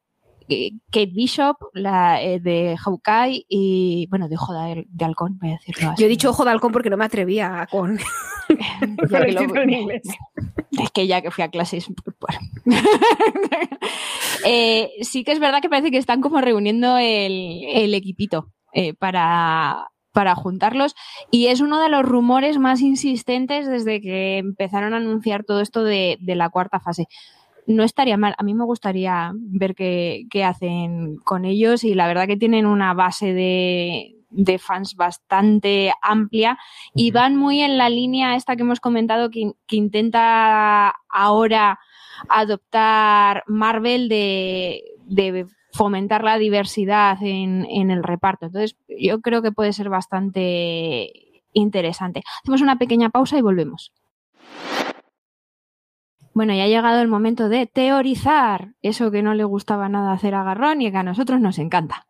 Kate 0.90 1.12
Bishop, 1.12 1.56
la 1.74 2.20
eh, 2.22 2.40
de 2.40 2.76
Hawkeye 2.76 3.46
y, 3.48 4.06
bueno, 4.10 4.28
de 4.28 4.34
Ojo 4.36 4.52
de, 4.52 4.86
Halcón, 5.04 5.38
voy 5.38 5.50
a 5.50 5.52
decirlo 5.52 5.90
así. 5.90 6.02
Yo 6.02 6.06
he 6.06 6.10
dicho 6.10 6.30
Ojo 6.30 6.44
de 6.44 6.50
Halcón 6.50 6.72
porque 6.72 6.90
no 6.90 6.96
me 6.96 7.04
atrevía 7.04 7.68
con... 7.70 7.98
es 10.70 10.90
que 10.92 11.06
ya 11.06 11.22
que 11.22 11.30
fui 11.30 11.44
a 11.44 11.50
clases... 11.50 11.86
Pues, 12.18 12.36
eh, 14.44 14.90
sí 15.02 15.22
que 15.22 15.32
es 15.32 15.38
verdad 15.38 15.60
que 15.62 15.68
parece 15.68 15.92
que 15.92 15.98
están 15.98 16.20
como 16.20 16.40
reuniendo 16.40 16.98
el, 16.98 17.94
equipito 17.94 18.50
eh, 18.72 18.94
para, 18.94 19.88
para 20.12 20.34
juntarlos. 20.34 20.96
Y 21.30 21.46
es 21.46 21.60
uno 21.60 21.80
de 21.80 21.90
los 21.90 22.04
rumores 22.04 22.58
más 22.58 22.80
insistentes 22.80 23.68
desde 23.68 24.00
que 24.00 24.38
empezaron 24.38 24.94
a 24.94 24.96
anunciar 24.96 25.44
todo 25.44 25.60
esto 25.60 25.84
de, 25.84 26.18
de 26.20 26.34
la 26.34 26.50
cuarta 26.50 26.80
fase 26.80 27.06
no 27.70 27.84
estaría 27.84 28.16
mal. 28.16 28.34
A 28.36 28.42
mí 28.42 28.54
me 28.54 28.64
gustaría 28.64 29.32
ver 29.34 29.74
qué, 29.74 30.44
hacen 30.44 31.16
con 31.18 31.44
ellos 31.44 31.84
y 31.84 31.94
la 31.94 32.06
verdad 32.06 32.26
que 32.26 32.36
tienen 32.36 32.66
una 32.66 32.94
base 32.94 33.32
de, 33.32 34.58
fans 34.58 34.94
bastante 34.96 35.92
amplia 36.02 36.58
y 36.94 37.10
van 37.10 37.36
muy 37.36 37.60
en 37.60 37.78
la 37.78 37.88
línea 37.88 38.36
esta 38.36 38.56
que 38.56 38.62
hemos 38.62 38.80
comentado 38.80 39.30
que, 39.30 39.52
intenta 39.70 40.94
ahora 41.08 41.78
adoptar 42.28 43.44
Marvel 43.46 44.08
de, 44.08 45.46
fomentar 45.72 46.24
la 46.24 46.38
diversidad 46.38 47.16
en, 47.22 47.64
en, 47.70 47.92
el 47.92 48.02
reparto. 48.02 48.46
Entonces, 48.46 48.76
yo 48.88 49.20
creo 49.20 49.40
que 49.40 49.52
puede 49.52 49.72
ser 49.72 49.88
bastante 49.88 51.12
interesante. 51.52 52.22
Hacemos 52.42 52.60
una 52.60 52.76
pequeña 52.76 53.10
pausa 53.10 53.38
y 53.38 53.42
volvemos. 53.42 53.92
Bueno, 56.40 56.54
ya 56.54 56.64
ha 56.64 56.68
llegado 56.68 57.02
el 57.02 57.08
momento 57.08 57.50
de 57.50 57.66
teorizar 57.66 58.72
eso 58.80 59.10
que 59.10 59.20
no 59.22 59.34
le 59.34 59.44
gustaba 59.44 59.90
nada 59.90 60.12
hacer 60.12 60.34
a 60.34 60.42
Garrón 60.42 60.80
y 60.80 60.90
que 60.90 60.96
a 60.96 61.02
nosotros 61.02 61.38
nos 61.38 61.58
encanta. 61.58 62.06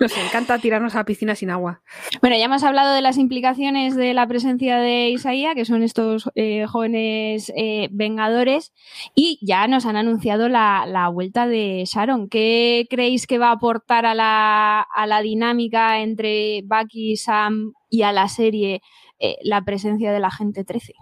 Nos 0.00 0.16
encanta 0.16 0.58
tirarnos 0.58 0.96
a 0.96 0.98
la 0.98 1.04
piscina 1.04 1.36
sin 1.36 1.50
agua. 1.50 1.82
Bueno, 2.20 2.36
ya 2.36 2.46
hemos 2.46 2.64
hablado 2.64 2.92
de 2.92 3.02
las 3.02 3.18
implicaciones 3.18 3.94
de 3.94 4.14
la 4.14 4.26
presencia 4.26 4.78
de 4.78 5.10
Isaías, 5.10 5.54
que 5.54 5.64
son 5.64 5.84
estos 5.84 6.28
eh, 6.34 6.66
jóvenes 6.66 7.52
eh, 7.54 7.88
vengadores, 7.92 8.72
y 9.14 9.38
ya 9.40 9.68
nos 9.68 9.86
han 9.86 9.94
anunciado 9.94 10.48
la, 10.48 11.08
vuelta 11.12 11.46
de 11.46 11.84
Sharon. 11.86 12.28
¿Qué 12.28 12.88
creéis 12.90 13.28
que 13.28 13.38
va 13.38 13.50
a 13.50 13.52
aportar 13.52 14.04
a 14.04 14.14
la, 14.14 14.80
a 14.80 15.06
la 15.06 15.22
dinámica 15.22 16.00
entre 16.00 16.62
Bucky, 16.64 17.16
Sam 17.16 17.74
y 17.88 18.02
a 18.02 18.10
la 18.10 18.26
serie 18.26 18.82
eh, 19.20 19.36
la 19.44 19.62
presencia 19.62 20.12
de 20.12 20.18
la 20.18 20.32
gente 20.32 20.64
13? 20.64 20.94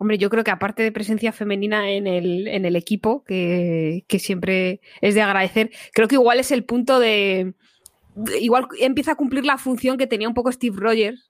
Hombre, 0.00 0.16
yo 0.16 0.30
creo 0.30 0.44
que 0.44 0.50
aparte 0.50 0.82
de 0.82 0.92
presencia 0.92 1.30
femenina 1.30 1.90
en 1.90 2.06
el, 2.06 2.48
en 2.48 2.64
el 2.64 2.74
equipo, 2.74 3.22
que, 3.24 4.06
que 4.08 4.18
siempre 4.18 4.80
es 5.02 5.14
de 5.14 5.20
agradecer, 5.20 5.70
creo 5.92 6.08
que 6.08 6.14
igual 6.14 6.40
es 6.40 6.50
el 6.52 6.64
punto 6.64 6.98
de, 6.98 7.52
igual 8.40 8.66
empieza 8.78 9.12
a 9.12 9.16
cumplir 9.16 9.44
la 9.44 9.58
función 9.58 9.98
que 9.98 10.06
tenía 10.06 10.26
un 10.26 10.32
poco 10.32 10.50
Steve 10.52 10.76
Rogers 10.78 11.29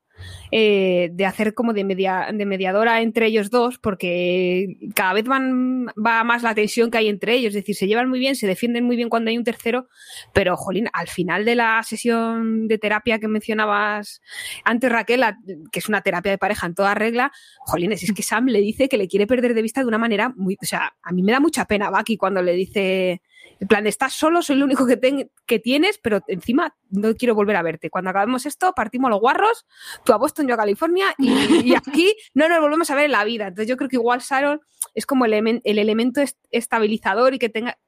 eh, 0.50 1.10
de 1.12 1.26
hacer 1.26 1.54
como 1.54 1.72
de, 1.72 1.84
media, 1.84 2.28
de 2.32 2.46
mediadora 2.46 3.00
entre 3.00 3.26
ellos 3.26 3.50
dos, 3.50 3.78
porque 3.78 4.76
cada 4.94 5.12
vez 5.12 5.24
van, 5.24 5.86
va 5.88 6.24
más 6.24 6.42
la 6.42 6.54
tensión 6.54 6.90
que 6.90 6.98
hay 6.98 7.08
entre 7.08 7.34
ellos, 7.34 7.50
es 7.50 7.62
decir, 7.62 7.74
se 7.74 7.86
llevan 7.86 8.08
muy 8.08 8.18
bien, 8.18 8.36
se 8.36 8.46
defienden 8.46 8.84
muy 8.84 8.96
bien 8.96 9.08
cuando 9.08 9.30
hay 9.30 9.38
un 9.38 9.44
tercero, 9.44 9.88
pero, 10.32 10.56
jolín, 10.56 10.88
al 10.92 11.08
final 11.08 11.44
de 11.44 11.54
la 11.54 11.82
sesión 11.82 12.68
de 12.68 12.78
terapia 12.78 13.18
que 13.18 13.28
mencionabas 13.28 14.20
antes, 14.64 14.90
Raquel, 14.90 15.22
que 15.70 15.78
es 15.78 15.88
una 15.88 16.02
terapia 16.02 16.32
de 16.32 16.38
pareja 16.38 16.66
en 16.66 16.74
toda 16.74 16.94
regla, 16.94 17.32
jolín, 17.60 17.92
es 17.92 18.12
que 18.12 18.22
Sam 18.22 18.46
le 18.46 18.60
dice 18.60 18.88
que 18.88 18.96
le 18.96 19.08
quiere 19.08 19.26
perder 19.26 19.54
de 19.54 19.62
vista 19.62 19.80
de 19.80 19.86
una 19.86 19.98
manera 19.98 20.32
muy, 20.36 20.56
o 20.60 20.66
sea, 20.66 20.94
a 21.02 21.12
mí 21.12 21.22
me 21.22 21.32
da 21.32 21.40
mucha 21.40 21.64
pena 21.64 21.90
Bucky 21.90 22.16
cuando 22.16 22.42
le 22.42 22.52
dice 22.52 23.22
en 23.60 23.68
plan, 23.68 23.86
estás 23.86 24.14
solo, 24.14 24.40
soy 24.40 24.56
el 24.56 24.62
único 24.62 24.86
que, 24.86 25.28
que 25.46 25.58
tienes, 25.58 25.98
pero 25.98 26.22
encima 26.28 26.74
no 26.88 27.14
quiero 27.14 27.34
volver 27.34 27.56
a 27.56 27.62
verte. 27.62 27.90
Cuando 27.90 28.10
acabemos 28.10 28.46
esto, 28.46 28.72
partimos 28.74 29.10
los 29.10 29.20
guarros, 29.20 29.66
tú 30.02 30.14
a 30.14 30.16
Boston, 30.16 30.48
yo 30.48 30.54
a 30.54 30.56
California, 30.56 31.14
y, 31.18 31.74
aquí 31.76 32.14
no 32.32 32.48
nos 32.48 32.60
volvemos 32.60 32.90
a 32.90 32.94
ver 32.94 33.04
en 33.04 33.12
la 33.12 33.24
vida. 33.24 33.48
Entonces 33.48 33.68
yo 33.68 33.76
creo 33.76 33.90
que 33.90 33.96
igual 33.96 34.20
Sharon 34.20 34.60
es 34.94 35.04
como 35.04 35.26
el, 35.26 35.60
el 35.62 35.78
elemento 35.78 36.22
estabilizador 36.50 37.34
y 37.34 37.38
que 37.38 37.50
tenga 37.50 37.78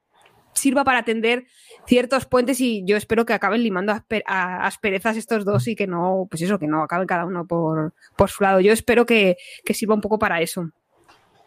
sirva 0.55 0.84
para 0.84 0.98
atender 0.98 1.46
ciertos 1.86 2.26
puentes 2.26 2.61
y 2.61 2.84
yo 2.84 2.98
espero 2.98 3.24
que 3.24 3.32
acaben 3.32 3.62
limando 3.62 3.94
asperezas 4.26 5.16
estos 5.16 5.46
dos 5.46 5.66
y 5.66 5.74
que 5.74 5.86
no, 5.86 6.26
pues 6.30 6.42
eso, 6.42 6.59
que 6.59 6.66
no 6.66 6.82
acaben 6.82 7.07
cada 7.07 7.24
uno 7.24 7.46
por, 7.46 7.94
por 8.16 8.28
su 8.28 8.44
lado. 8.44 8.61
Yo 8.61 8.72
espero 8.72 9.07
que, 9.07 9.36
que 9.64 9.72
sirva 9.72 9.94
un 9.94 10.03
poco 10.03 10.18
para 10.18 10.42
eso. 10.42 10.70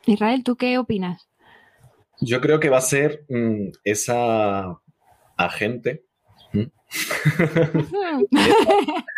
Israel, 0.08 0.44
¿tú 0.44 0.56
qué 0.56 0.80
opinas? 0.80 1.30
Yo 2.22 2.42
creo 2.42 2.60
que 2.60 2.70
va 2.70 2.78
a 2.78 2.82
ser 2.82 3.26
mm, 3.30 3.70
esa 3.84 4.80
agente. 5.38 6.04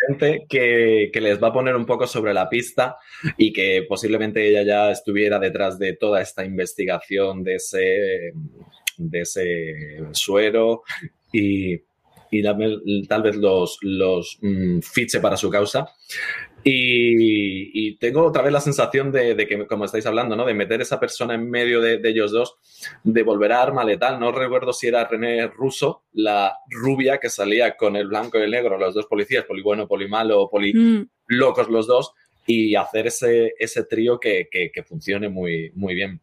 gente 0.08 0.46
que, 0.48 1.10
les 1.14 1.42
va 1.42 1.48
a 1.48 1.52
poner 1.52 1.76
un 1.76 1.86
poco 1.86 2.06
sobre 2.06 2.34
la 2.34 2.48
pista 2.48 2.96
y 3.36 3.52
que 3.52 3.84
posiblemente 3.88 4.48
ella 4.48 4.62
ya 4.62 4.90
estuviera 4.90 5.38
detrás 5.38 5.78
de 5.78 5.92
toda 5.94 6.20
esta 6.20 6.44
investigación 6.44 7.44
de 7.44 7.54
ese, 7.56 8.32
de 8.96 9.20
ese 9.20 9.74
suero 10.12 10.82
y, 11.32 11.78
tal 13.08 13.22
vez 13.22 13.36
los, 13.36 13.78
los 13.82 14.38
mm, 14.40 14.80
fiche 14.80 15.20
para 15.20 15.36
su 15.36 15.48
causa. 15.50 15.86
Y, 16.64 17.96
tengo 17.98 18.24
otra 18.24 18.42
vez 18.42 18.52
la 18.52 18.60
sensación 18.60 19.10
de, 19.10 19.36
que, 19.48 19.66
como 19.66 19.84
estáis 19.84 20.06
hablando, 20.06 20.36
¿no? 20.36 20.44
De 20.44 20.54
meter 20.54 20.80
esa 20.80 21.00
persona 21.00 21.34
en 21.34 21.50
medio 21.50 21.80
de, 21.80 22.00
ellos 22.04 22.32
dos, 22.32 22.56
de 23.04 23.22
volver 23.22 23.52
a 23.52 23.62
arma 23.62 23.84
letal. 23.84 24.20
No 24.20 24.32
recuerdo 24.32 24.72
si 24.72 24.88
era 24.88 25.06
René 25.06 25.46
Russo, 25.48 26.04
la 26.12 26.56
rubia 26.68 27.18
que 27.18 27.30
salía 27.30 27.76
con 27.76 27.96
el 27.96 28.08
blanco 28.08 28.38
y 28.38 28.42
el 28.42 28.50
negro, 28.50 28.78
los 28.78 28.94
dos 28.94 29.06
policías, 29.06 29.44
poli 29.44 29.62
bueno, 29.62 29.88
poli 29.88 30.08
malo, 30.08 30.48
poli 30.50 30.72
mm. 30.74 31.08
locos 31.28 31.68
los 31.68 31.86
dos, 31.86 32.12
y 32.46 32.74
hacer 32.74 33.06
ese, 33.06 33.54
ese 33.58 33.84
trío 33.84 34.18
que, 34.18 34.48
funcione 34.86 35.28
muy, 35.28 35.70
muy 35.74 35.94
bien. 35.94 36.20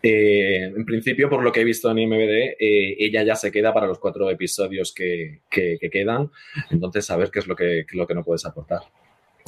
Eh, 0.00 0.62
en 0.64 0.84
principio, 0.84 1.28
por 1.28 1.42
lo 1.42 1.50
que 1.50 1.60
he 1.60 1.64
visto 1.64 1.90
en 1.90 1.98
IMBD, 1.98 2.56
eh, 2.58 2.96
ella 2.98 3.24
ya 3.24 3.34
se 3.34 3.50
queda 3.50 3.74
para 3.74 3.86
los 3.86 3.98
cuatro 3.98 4.30
episodios 4.30 4.92
que, 4.92 5.42
quedan. 5.50 6.30
Entonces, 6.70 7.10
a 7.10 7.16
ver 7.16 7.30
qué 7.30 7.40
es 7.40 7.46
lo 7.46 7.56
que, 7.56 7.84
lo 7.92 8.06
que 8.06 8.14
no 8.14 8.22
puedes 8.22 8.44
aportar. 8.44 8.82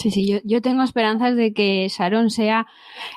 Sí, 0.01 0.11
sí, 0.11 0.41
yo, 0.43 0.63
tengo 0.63 0.83
esperanzas 0.83 1.37
de 1.37 1.53
que 1.53 1.87
Sharon 1.91 2.31
sea. 2.31 2.67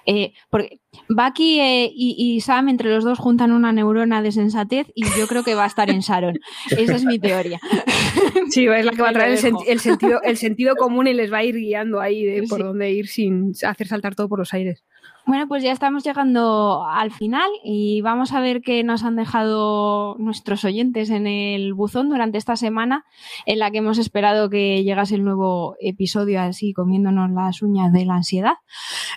Eh, 0.06 0.34
porque 0.50 0.82
Bucky 1.08 1.62
eh, 1.62 1.90
y, 1.96 2.42
Sam 2.42 2.68
entre 2.68 2.90
los 2.90 3.06
dos 3.06 3.20
juntan 3.20 3.54
una 3.54 3.72
neurona 3.72 4.22
de 4.22 4.34
sensatez 4.34 4.88
y 4.94 5.06
yo 5.18 5.28
creo 5.28 5.44
que 5.44 5.56
va 5.56 5.64
a 5.64 5.68
estar 5.68 5.90
en 5.90 6.02
Sharon. 6.02 6.38
Esa 6.78 6.96
es 6.96 7.06
mi 7.06 7.20
teoría. 7.20 7.60
Sí, 8.50 8.68
es 8.68 8.86
la 8.86 8.92
que 8.92 9.02
va 9.02 9.10
a 9.10 9.14
traer 9.14 9.32
el, 9.32 9.80
sentido, 9.80 10.22
el 10.22 10.38
sentido 10.38 10.76
común 10.76 11.08
y 11.08 11.14
les 11.14 11.34
va 11.34 11.38
a 11.38 11.44
ir 11.44 11.56
guiando 11.56 12.00
ahí 12.00 12.24
de 12.24 12.44
por 12.44 12.62
dónde 12.62 12.92
ir 12.92 13.08
sin 13.08 13.54
hacer 13.66 13.88
saltar 13.88 14.14
todo 14.14 14.30
por 14.30 14.38
los 14.38 14.54
aires. 14.54 14.84
Bueno, 15.26 15.48
pues 15.48 15.64
ya 15.64 15.72
estamos 15.72 16.04
llegando 16.04 16.86
al 16.86 17.12
final 17.12 17.50
y 17.64 18.02
vamos 18.02 18.34
a 18.34 18.42
ver 18.42 18.62
qué 18.62 18.84
nos 18.84 19.04
han 19.04 19.16
dejado 19.16 20.16
nuestros 20.20 20.66
oyentes 20.66 21.10
en 21.10 21.28
el 21.28 21.74
buzón 21.74 22.10
durante 22.10 22.38
esta 22.38 22.58
semana 22.58 23.06
en 23.46 23.60
la 23.60 23.72
que 23.72 23.78
hemos 23.78 24.00
esperado 24.00 24.50
que 24.50 24.84
llegase 24.84 25.16
el 25.16 25.24
nuevo 25.24 25.78
episodio 25.80 26.42
así 26.42 26.74
comiéndonos 26.74 27.32
las 27.32 27.62
uñas 27.62 27.94
de 27.94 28.06
la 28.06 28.16
ansiedad. 28.16 28.56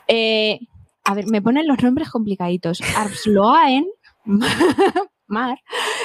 Eh, 0.06 0.60
a 1.02 1.14
ver, 1.14 1.26
me 1.26 1.42
ponen 1.42 1.66
los 1.66 1.82
nombres 1.82 2.08
complicaditos. 2.08 2.80
Arsloaen 2.96 3.86
Mar, 5.26 5.58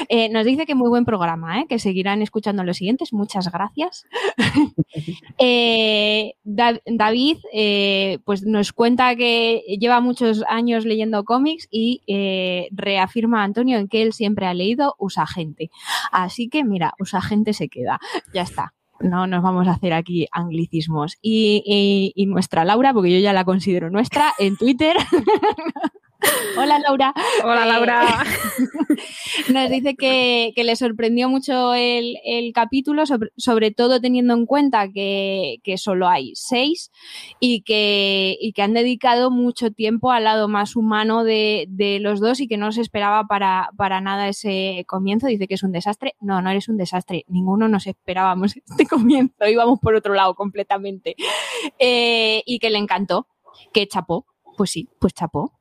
eh, 0.10 0.30
nos 0.30 0.46
dice 0.46 0.66
que 0.66 0.76
muy 0.76 0.90
buen 0.90 1.06
programa, 1.06 1.60
¿eh? 1.60 1.66
que 1.68 1.80
seguirán 1.80 2.22
escuchando 2.22 2.64
los 2.64 2.78
siguientes. 2.78 3.14
Muchas 3.14 3.52
gracias. 3.52 4.06
Eh, 5.44 6.34
David 6.44 7.38
pues 8.26 8.44
nos 8.46 8.74
cuenta 8.74 9.16
que 9.16 9.64
lleva 9.80 10.02
muchos 10.02 10.44
años 10.48 10.86
leyendo 10.86 11.24
cómics 11.24 11.68
y 11.72 12.02
reafirma 12.72 13.42
a 13.42 13.46
Antonio 13.46 13.80
en 13.80 13.88
que 13.88 14.04
él 14.04 14.14
siempre 14.14 14.46
ha 14.46 14.54
leído 14.54 14.94
Usa 15.00 15.26
Gente. 15.26 15.72
Así 16.12 16.48
que 16.48 16.64
mira, 16.64 16.94
Usa 17.00 17.22
Gente 17.22 17.54
se 17.54 17.70
queda. 17.70 18.00
Ya 18.34 18.44
está 18.44 18.74
no 19.02 19.28
nos 19.28 19.42
vamos 19.42 19.68
a 19.68 19.72
hacer 19.72 19.94
aquí 19.94 20.28
anglicismos. 20.32 21.18
Y, 21.22 22.14
y, 22.16 22.26
nuestra 22.28 22.66
Laura, 22.66 22.94
porque 22.94 23.12
yo 23.12 23.20
ya 23.20 23.34
la 23.34 23.46
considero 23.46 23.90
nuestra, 23.90 24.34
en 24.38 24.58
Twitter 24.58 24.96
Hola 26.58 26.80
Laura. 26.80 27.14
Hola 27.44 27.64
Eh, 27.64 27.68
Laura. 27.68 28.24
Nos 29.50 29.70
dice 29.70 29.96
que, 29.96 30.52
que 30.56 30.64
le 30.64 30.76
sorprendió 30.76 31.30
mucho 31.30 31.74
el, 31.74 32.18
el 32.26 32.54
capítulo, 32.54 33.06
sobre, 33.06 33.32
sobre 33.38 33.72
todo 33.72 34.00
teniendo 34.02 34.34
en 34.34 34.46
cuenta 34.46 34.90
que, 34.90 35.58
que 35.64 35.78
solo 35.78 36.08
hay 36.08 36.34
seis 36.36 36.92
y 37.40 37.62
que, 37.62 38.38
y 38.40 38.54
que 38.54 38.62
han 38.62 38.74
dedicado 38.74 39.32
mucho 39.32 39.72
tiempo 39.72 40.12
al 40.12 40.26
lado 40.26 40.48
más 40.48 40.76
humano 40.76 41.24
de, 41.24 41.66
de 41.70 42.00
los 42.00 42.20
dos 42.20 42.40
y 42.40 42.48
que 42.48 42.58
no 42.58 42.72
se 42.72 42.82
esperaba 42.82 43.26
para, 43.26 43.70
para 43.78 44.02
nada 44.02 44.28
ese 44.28 44.86
comienzo. 44.88 45.28
Dice 45.28 45.48
que 45.48 45.56
es 45.56 45.64
un 45.64 45.72
desastre. 45.72 46.16
No, 46.20 46.42
no 46.42 46.50
eres 46.50 46.70
un 46.70 46.78
desastre. 46.78 47.26
Ninguno 47.28 47.68
nos 47.68 47.88
esperábamos 47.88 48.56
este 48.70 48.86
comienzo. 48.86 49.48
Íbamos 49.48 49.80
por 49.80 49.96
otro 49.96 50.14
lado 50.14 50.36
completamente. 50.36 51.16
Eh, 51.80 52.44
y 52.46 52.60
que 52.60 52.70
le 52.70 52.78
encantó. 52.78 53.28
Que 53.74 53.88
chapó. 53.88 54.26
Pues 54.58 54.72
sí, 54.72 54.88
pues 55.00 55.14
chapó. 55.14 55.54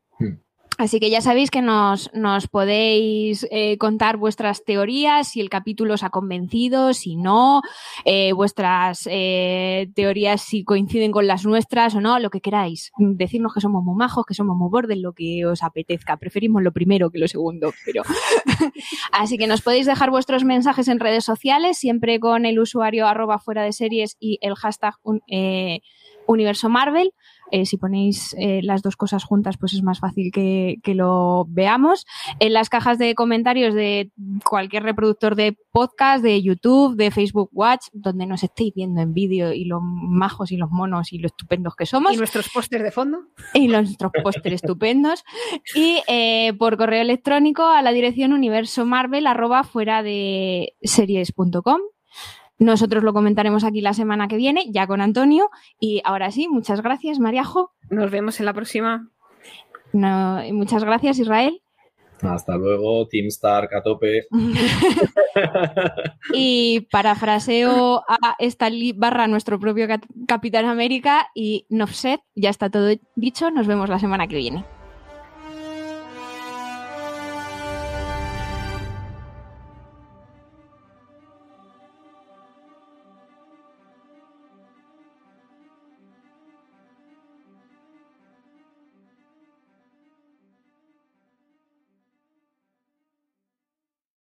Así 0.81 0.99
que 0.99 1.11
ya 1.11 1.21
sabéis 1.21 1.51
que 1.51 1.61
nos, 1.61 2.09
podéis 2.51 3.47
eh, 3.51 3.77
contar 3.77 4.17
vuestras 4.17 4.65
teorías, 4.65 5.29
si 5.29 5.43
el 5.43 5.51
capítulo 5.51 5.93
os 5.93 6.03
ha 6.03 6.09
convencido, 6.09 6.95
si 6.95 7.17
no, 7.17 7.61
eh, 8.07 8.33
vuestras 8.33 9.07
eh, 9.11 9.91
teorías 9.95 10.41
si 10.41 10.65
coinciden 10.65 11.13
con 11.13 11.27
las 11.27 11.45
nuestras 11.45 11.95
o 11.95 12.01
no, 12.01 12.19
lo 12.19 12.31
que 12.31 12.41
queráis. 12.41 12.93
Decirnos 12.97 13.53
que 13.53 13.61
somos 13.61 13.85
muy 13.85 13.95
majos, 13.95 14.25
que 14.25 14.33
somos 14.33 14.57
muy 14.57 14.71
bordes, 14.71 14.97
lo 14.97 15.13
que 15.13 15.45
os 15.45 15.63
apetezca. 15.63 16.17
Preferimos 16.17 16.63
lo 16.63 16.73
primero 16.73 17.11
que 17.11 17.19
lo 17.19 17.29
segundo, 17.29 17.75
pero... 17.85 18.03
Así 19.13 19.37
que 19.37 19.47
nos 19.47 19.61
podéis 19.61 19.85
dejar 19.85 20.09
vuestros 20.11 20.45
mensajes 20.45 20.89
en 20.89 20.99
redes 20.99 21.27
sociales, 21.27 21.77
siempre 21.77 22.19
con 22.21 22.47
el 22.47 22.59
usuario 22.59 23.07
arroba 23.07 23.39
fuera 23.39 23.65
de 23.65 23.75
series 23.75 24.17
y 24.19 24.39
el 24.41 24.55
hashtag 24.55 24.95
un- 25.03 25.21
universo 26.27 26.69
Marvel. 26.71 27.13
Eh, 27.51 27.67
si 27.67 27.77
ponéis 27.77 28.35
eh, 28.39 28.61
las 28.63 28.83
dos 28.83 28.97
cosas 28.97 29.25
juntas, 29.25 29.57
pues 29.59 29.75
es 29.75 29.83
más 29.83 30.01
fácil 30.01 30.31
que, 30.33 30.77
que 30.83 30.95
lo 30.95 31.47
veamos. 31.49 32.07
En 32.39 32.53
las 32.53 32.69
cajas 32.69 32.99
de 32.99 33.15
comentarios 33.15 33.75
de 33.75 34.11
cualquier 34.45 34.83
reproductor 34.83 35.35
de 35.35 35.57
podcast, 35.73 36.23
de 36.23 36.41
YouTube, 36.43 36.97
de 36.97 37.11
Facebook 37.11 37.51
Watch, 37.53 37.87
donde 37.93 38.27
nos 38.27 38.43
estéis 38.43 38.75
viendo 38.75 39.01
en 39.01 39.13
vídeo 39.15 39.53
y 39.53 39.65
los 39.65 39.81
majos 39.83 40.53
y 40.53 40.57
los 40.57 40.71
monos 40.71 41.13
y 41.13 41.19
lo 41.19 41.27
estupendos 41.27 41.75
que 41.77 41.87
somos 41.87 42.13
¿Y 42.13 42.17
nuestros 42.17 42.49
pósters 42.49 42.85
de 42.85 42.91
fondo? 42.91 43.19
y 43.55 43.69
nuestros 43.69 44.13
pósteres 44.23 44.63
estupendos. 44.63 45.25
Y 45.75 46.03
eh, 46.09 46.53
por 46.59 46.77
correo 46.77 47.03
electrónico 47.03 47.65
a 47.67 47.83
la 47.83 47.93
dirección 47.93 48.33
universo 48.33 48.85
marvel 48.85 49.27
arroba 49.27 49.65
fuera 49.65 50.03
de 50.03 50.75
series.com. 50.83 51.81
Nosotros 52.61 53.03
lo 53.03 53.13
comentaremos 53.13 53.65
aquí 53.65 53.81
la 53.81 53.95
semana 53.95 54.29
que 54.29 54.37
viene, 54.37 54.67
ya 54.71 54.87
con 54.87 55.01
Antonio. 55.01 55.51
Y 55.81 56.01
ahora 56.05 56.31
sí, 56.31 56.47
muchas 56.49 56.83
gracias, 56.83 57.19
Mariajo. 57.19 57.73
Nos 57.91 58.11
vemos 58.13 58.39
en 58.39 58.47
la 58.47 58.53
próxima. 58.53 59.09
No, 59.93 60.45
y 60.45 60.53
muchas 60.53 60.85
gracias, 60.85 61.19
Israel. 61.19 61.61
Hasta 62.23 62.57
luego, 62.59 63.09
Team 63.09 63.27
Stark 63.29 63.75
a 63.75 63.83
tope. 63.83 64.27
y 66.35 66.81
parafraseo 66.93 68.05
a 68.07 68.37
Stan 68.41 68.73
Lee 68.73 68.93
barra 68.93 69.27
nuestro 69.27 69.59
propio 69.59 69.89
Cap- 69.89 70.05
Capitán 70.29 70.67
América 70.67 71.29
y 71.35 71.65
Nofset. 71.71 72.21
Ya 72.35 72.51
está 72.51 72.69
todo 72.71 72.89
dicho. 73.17 73.51
Nos 73.51 73.67
vemos 73.67 73.89
la 73.89 73.99
semana 73.99 74.29
que 74.29 74.37
viene. 74.37 74.65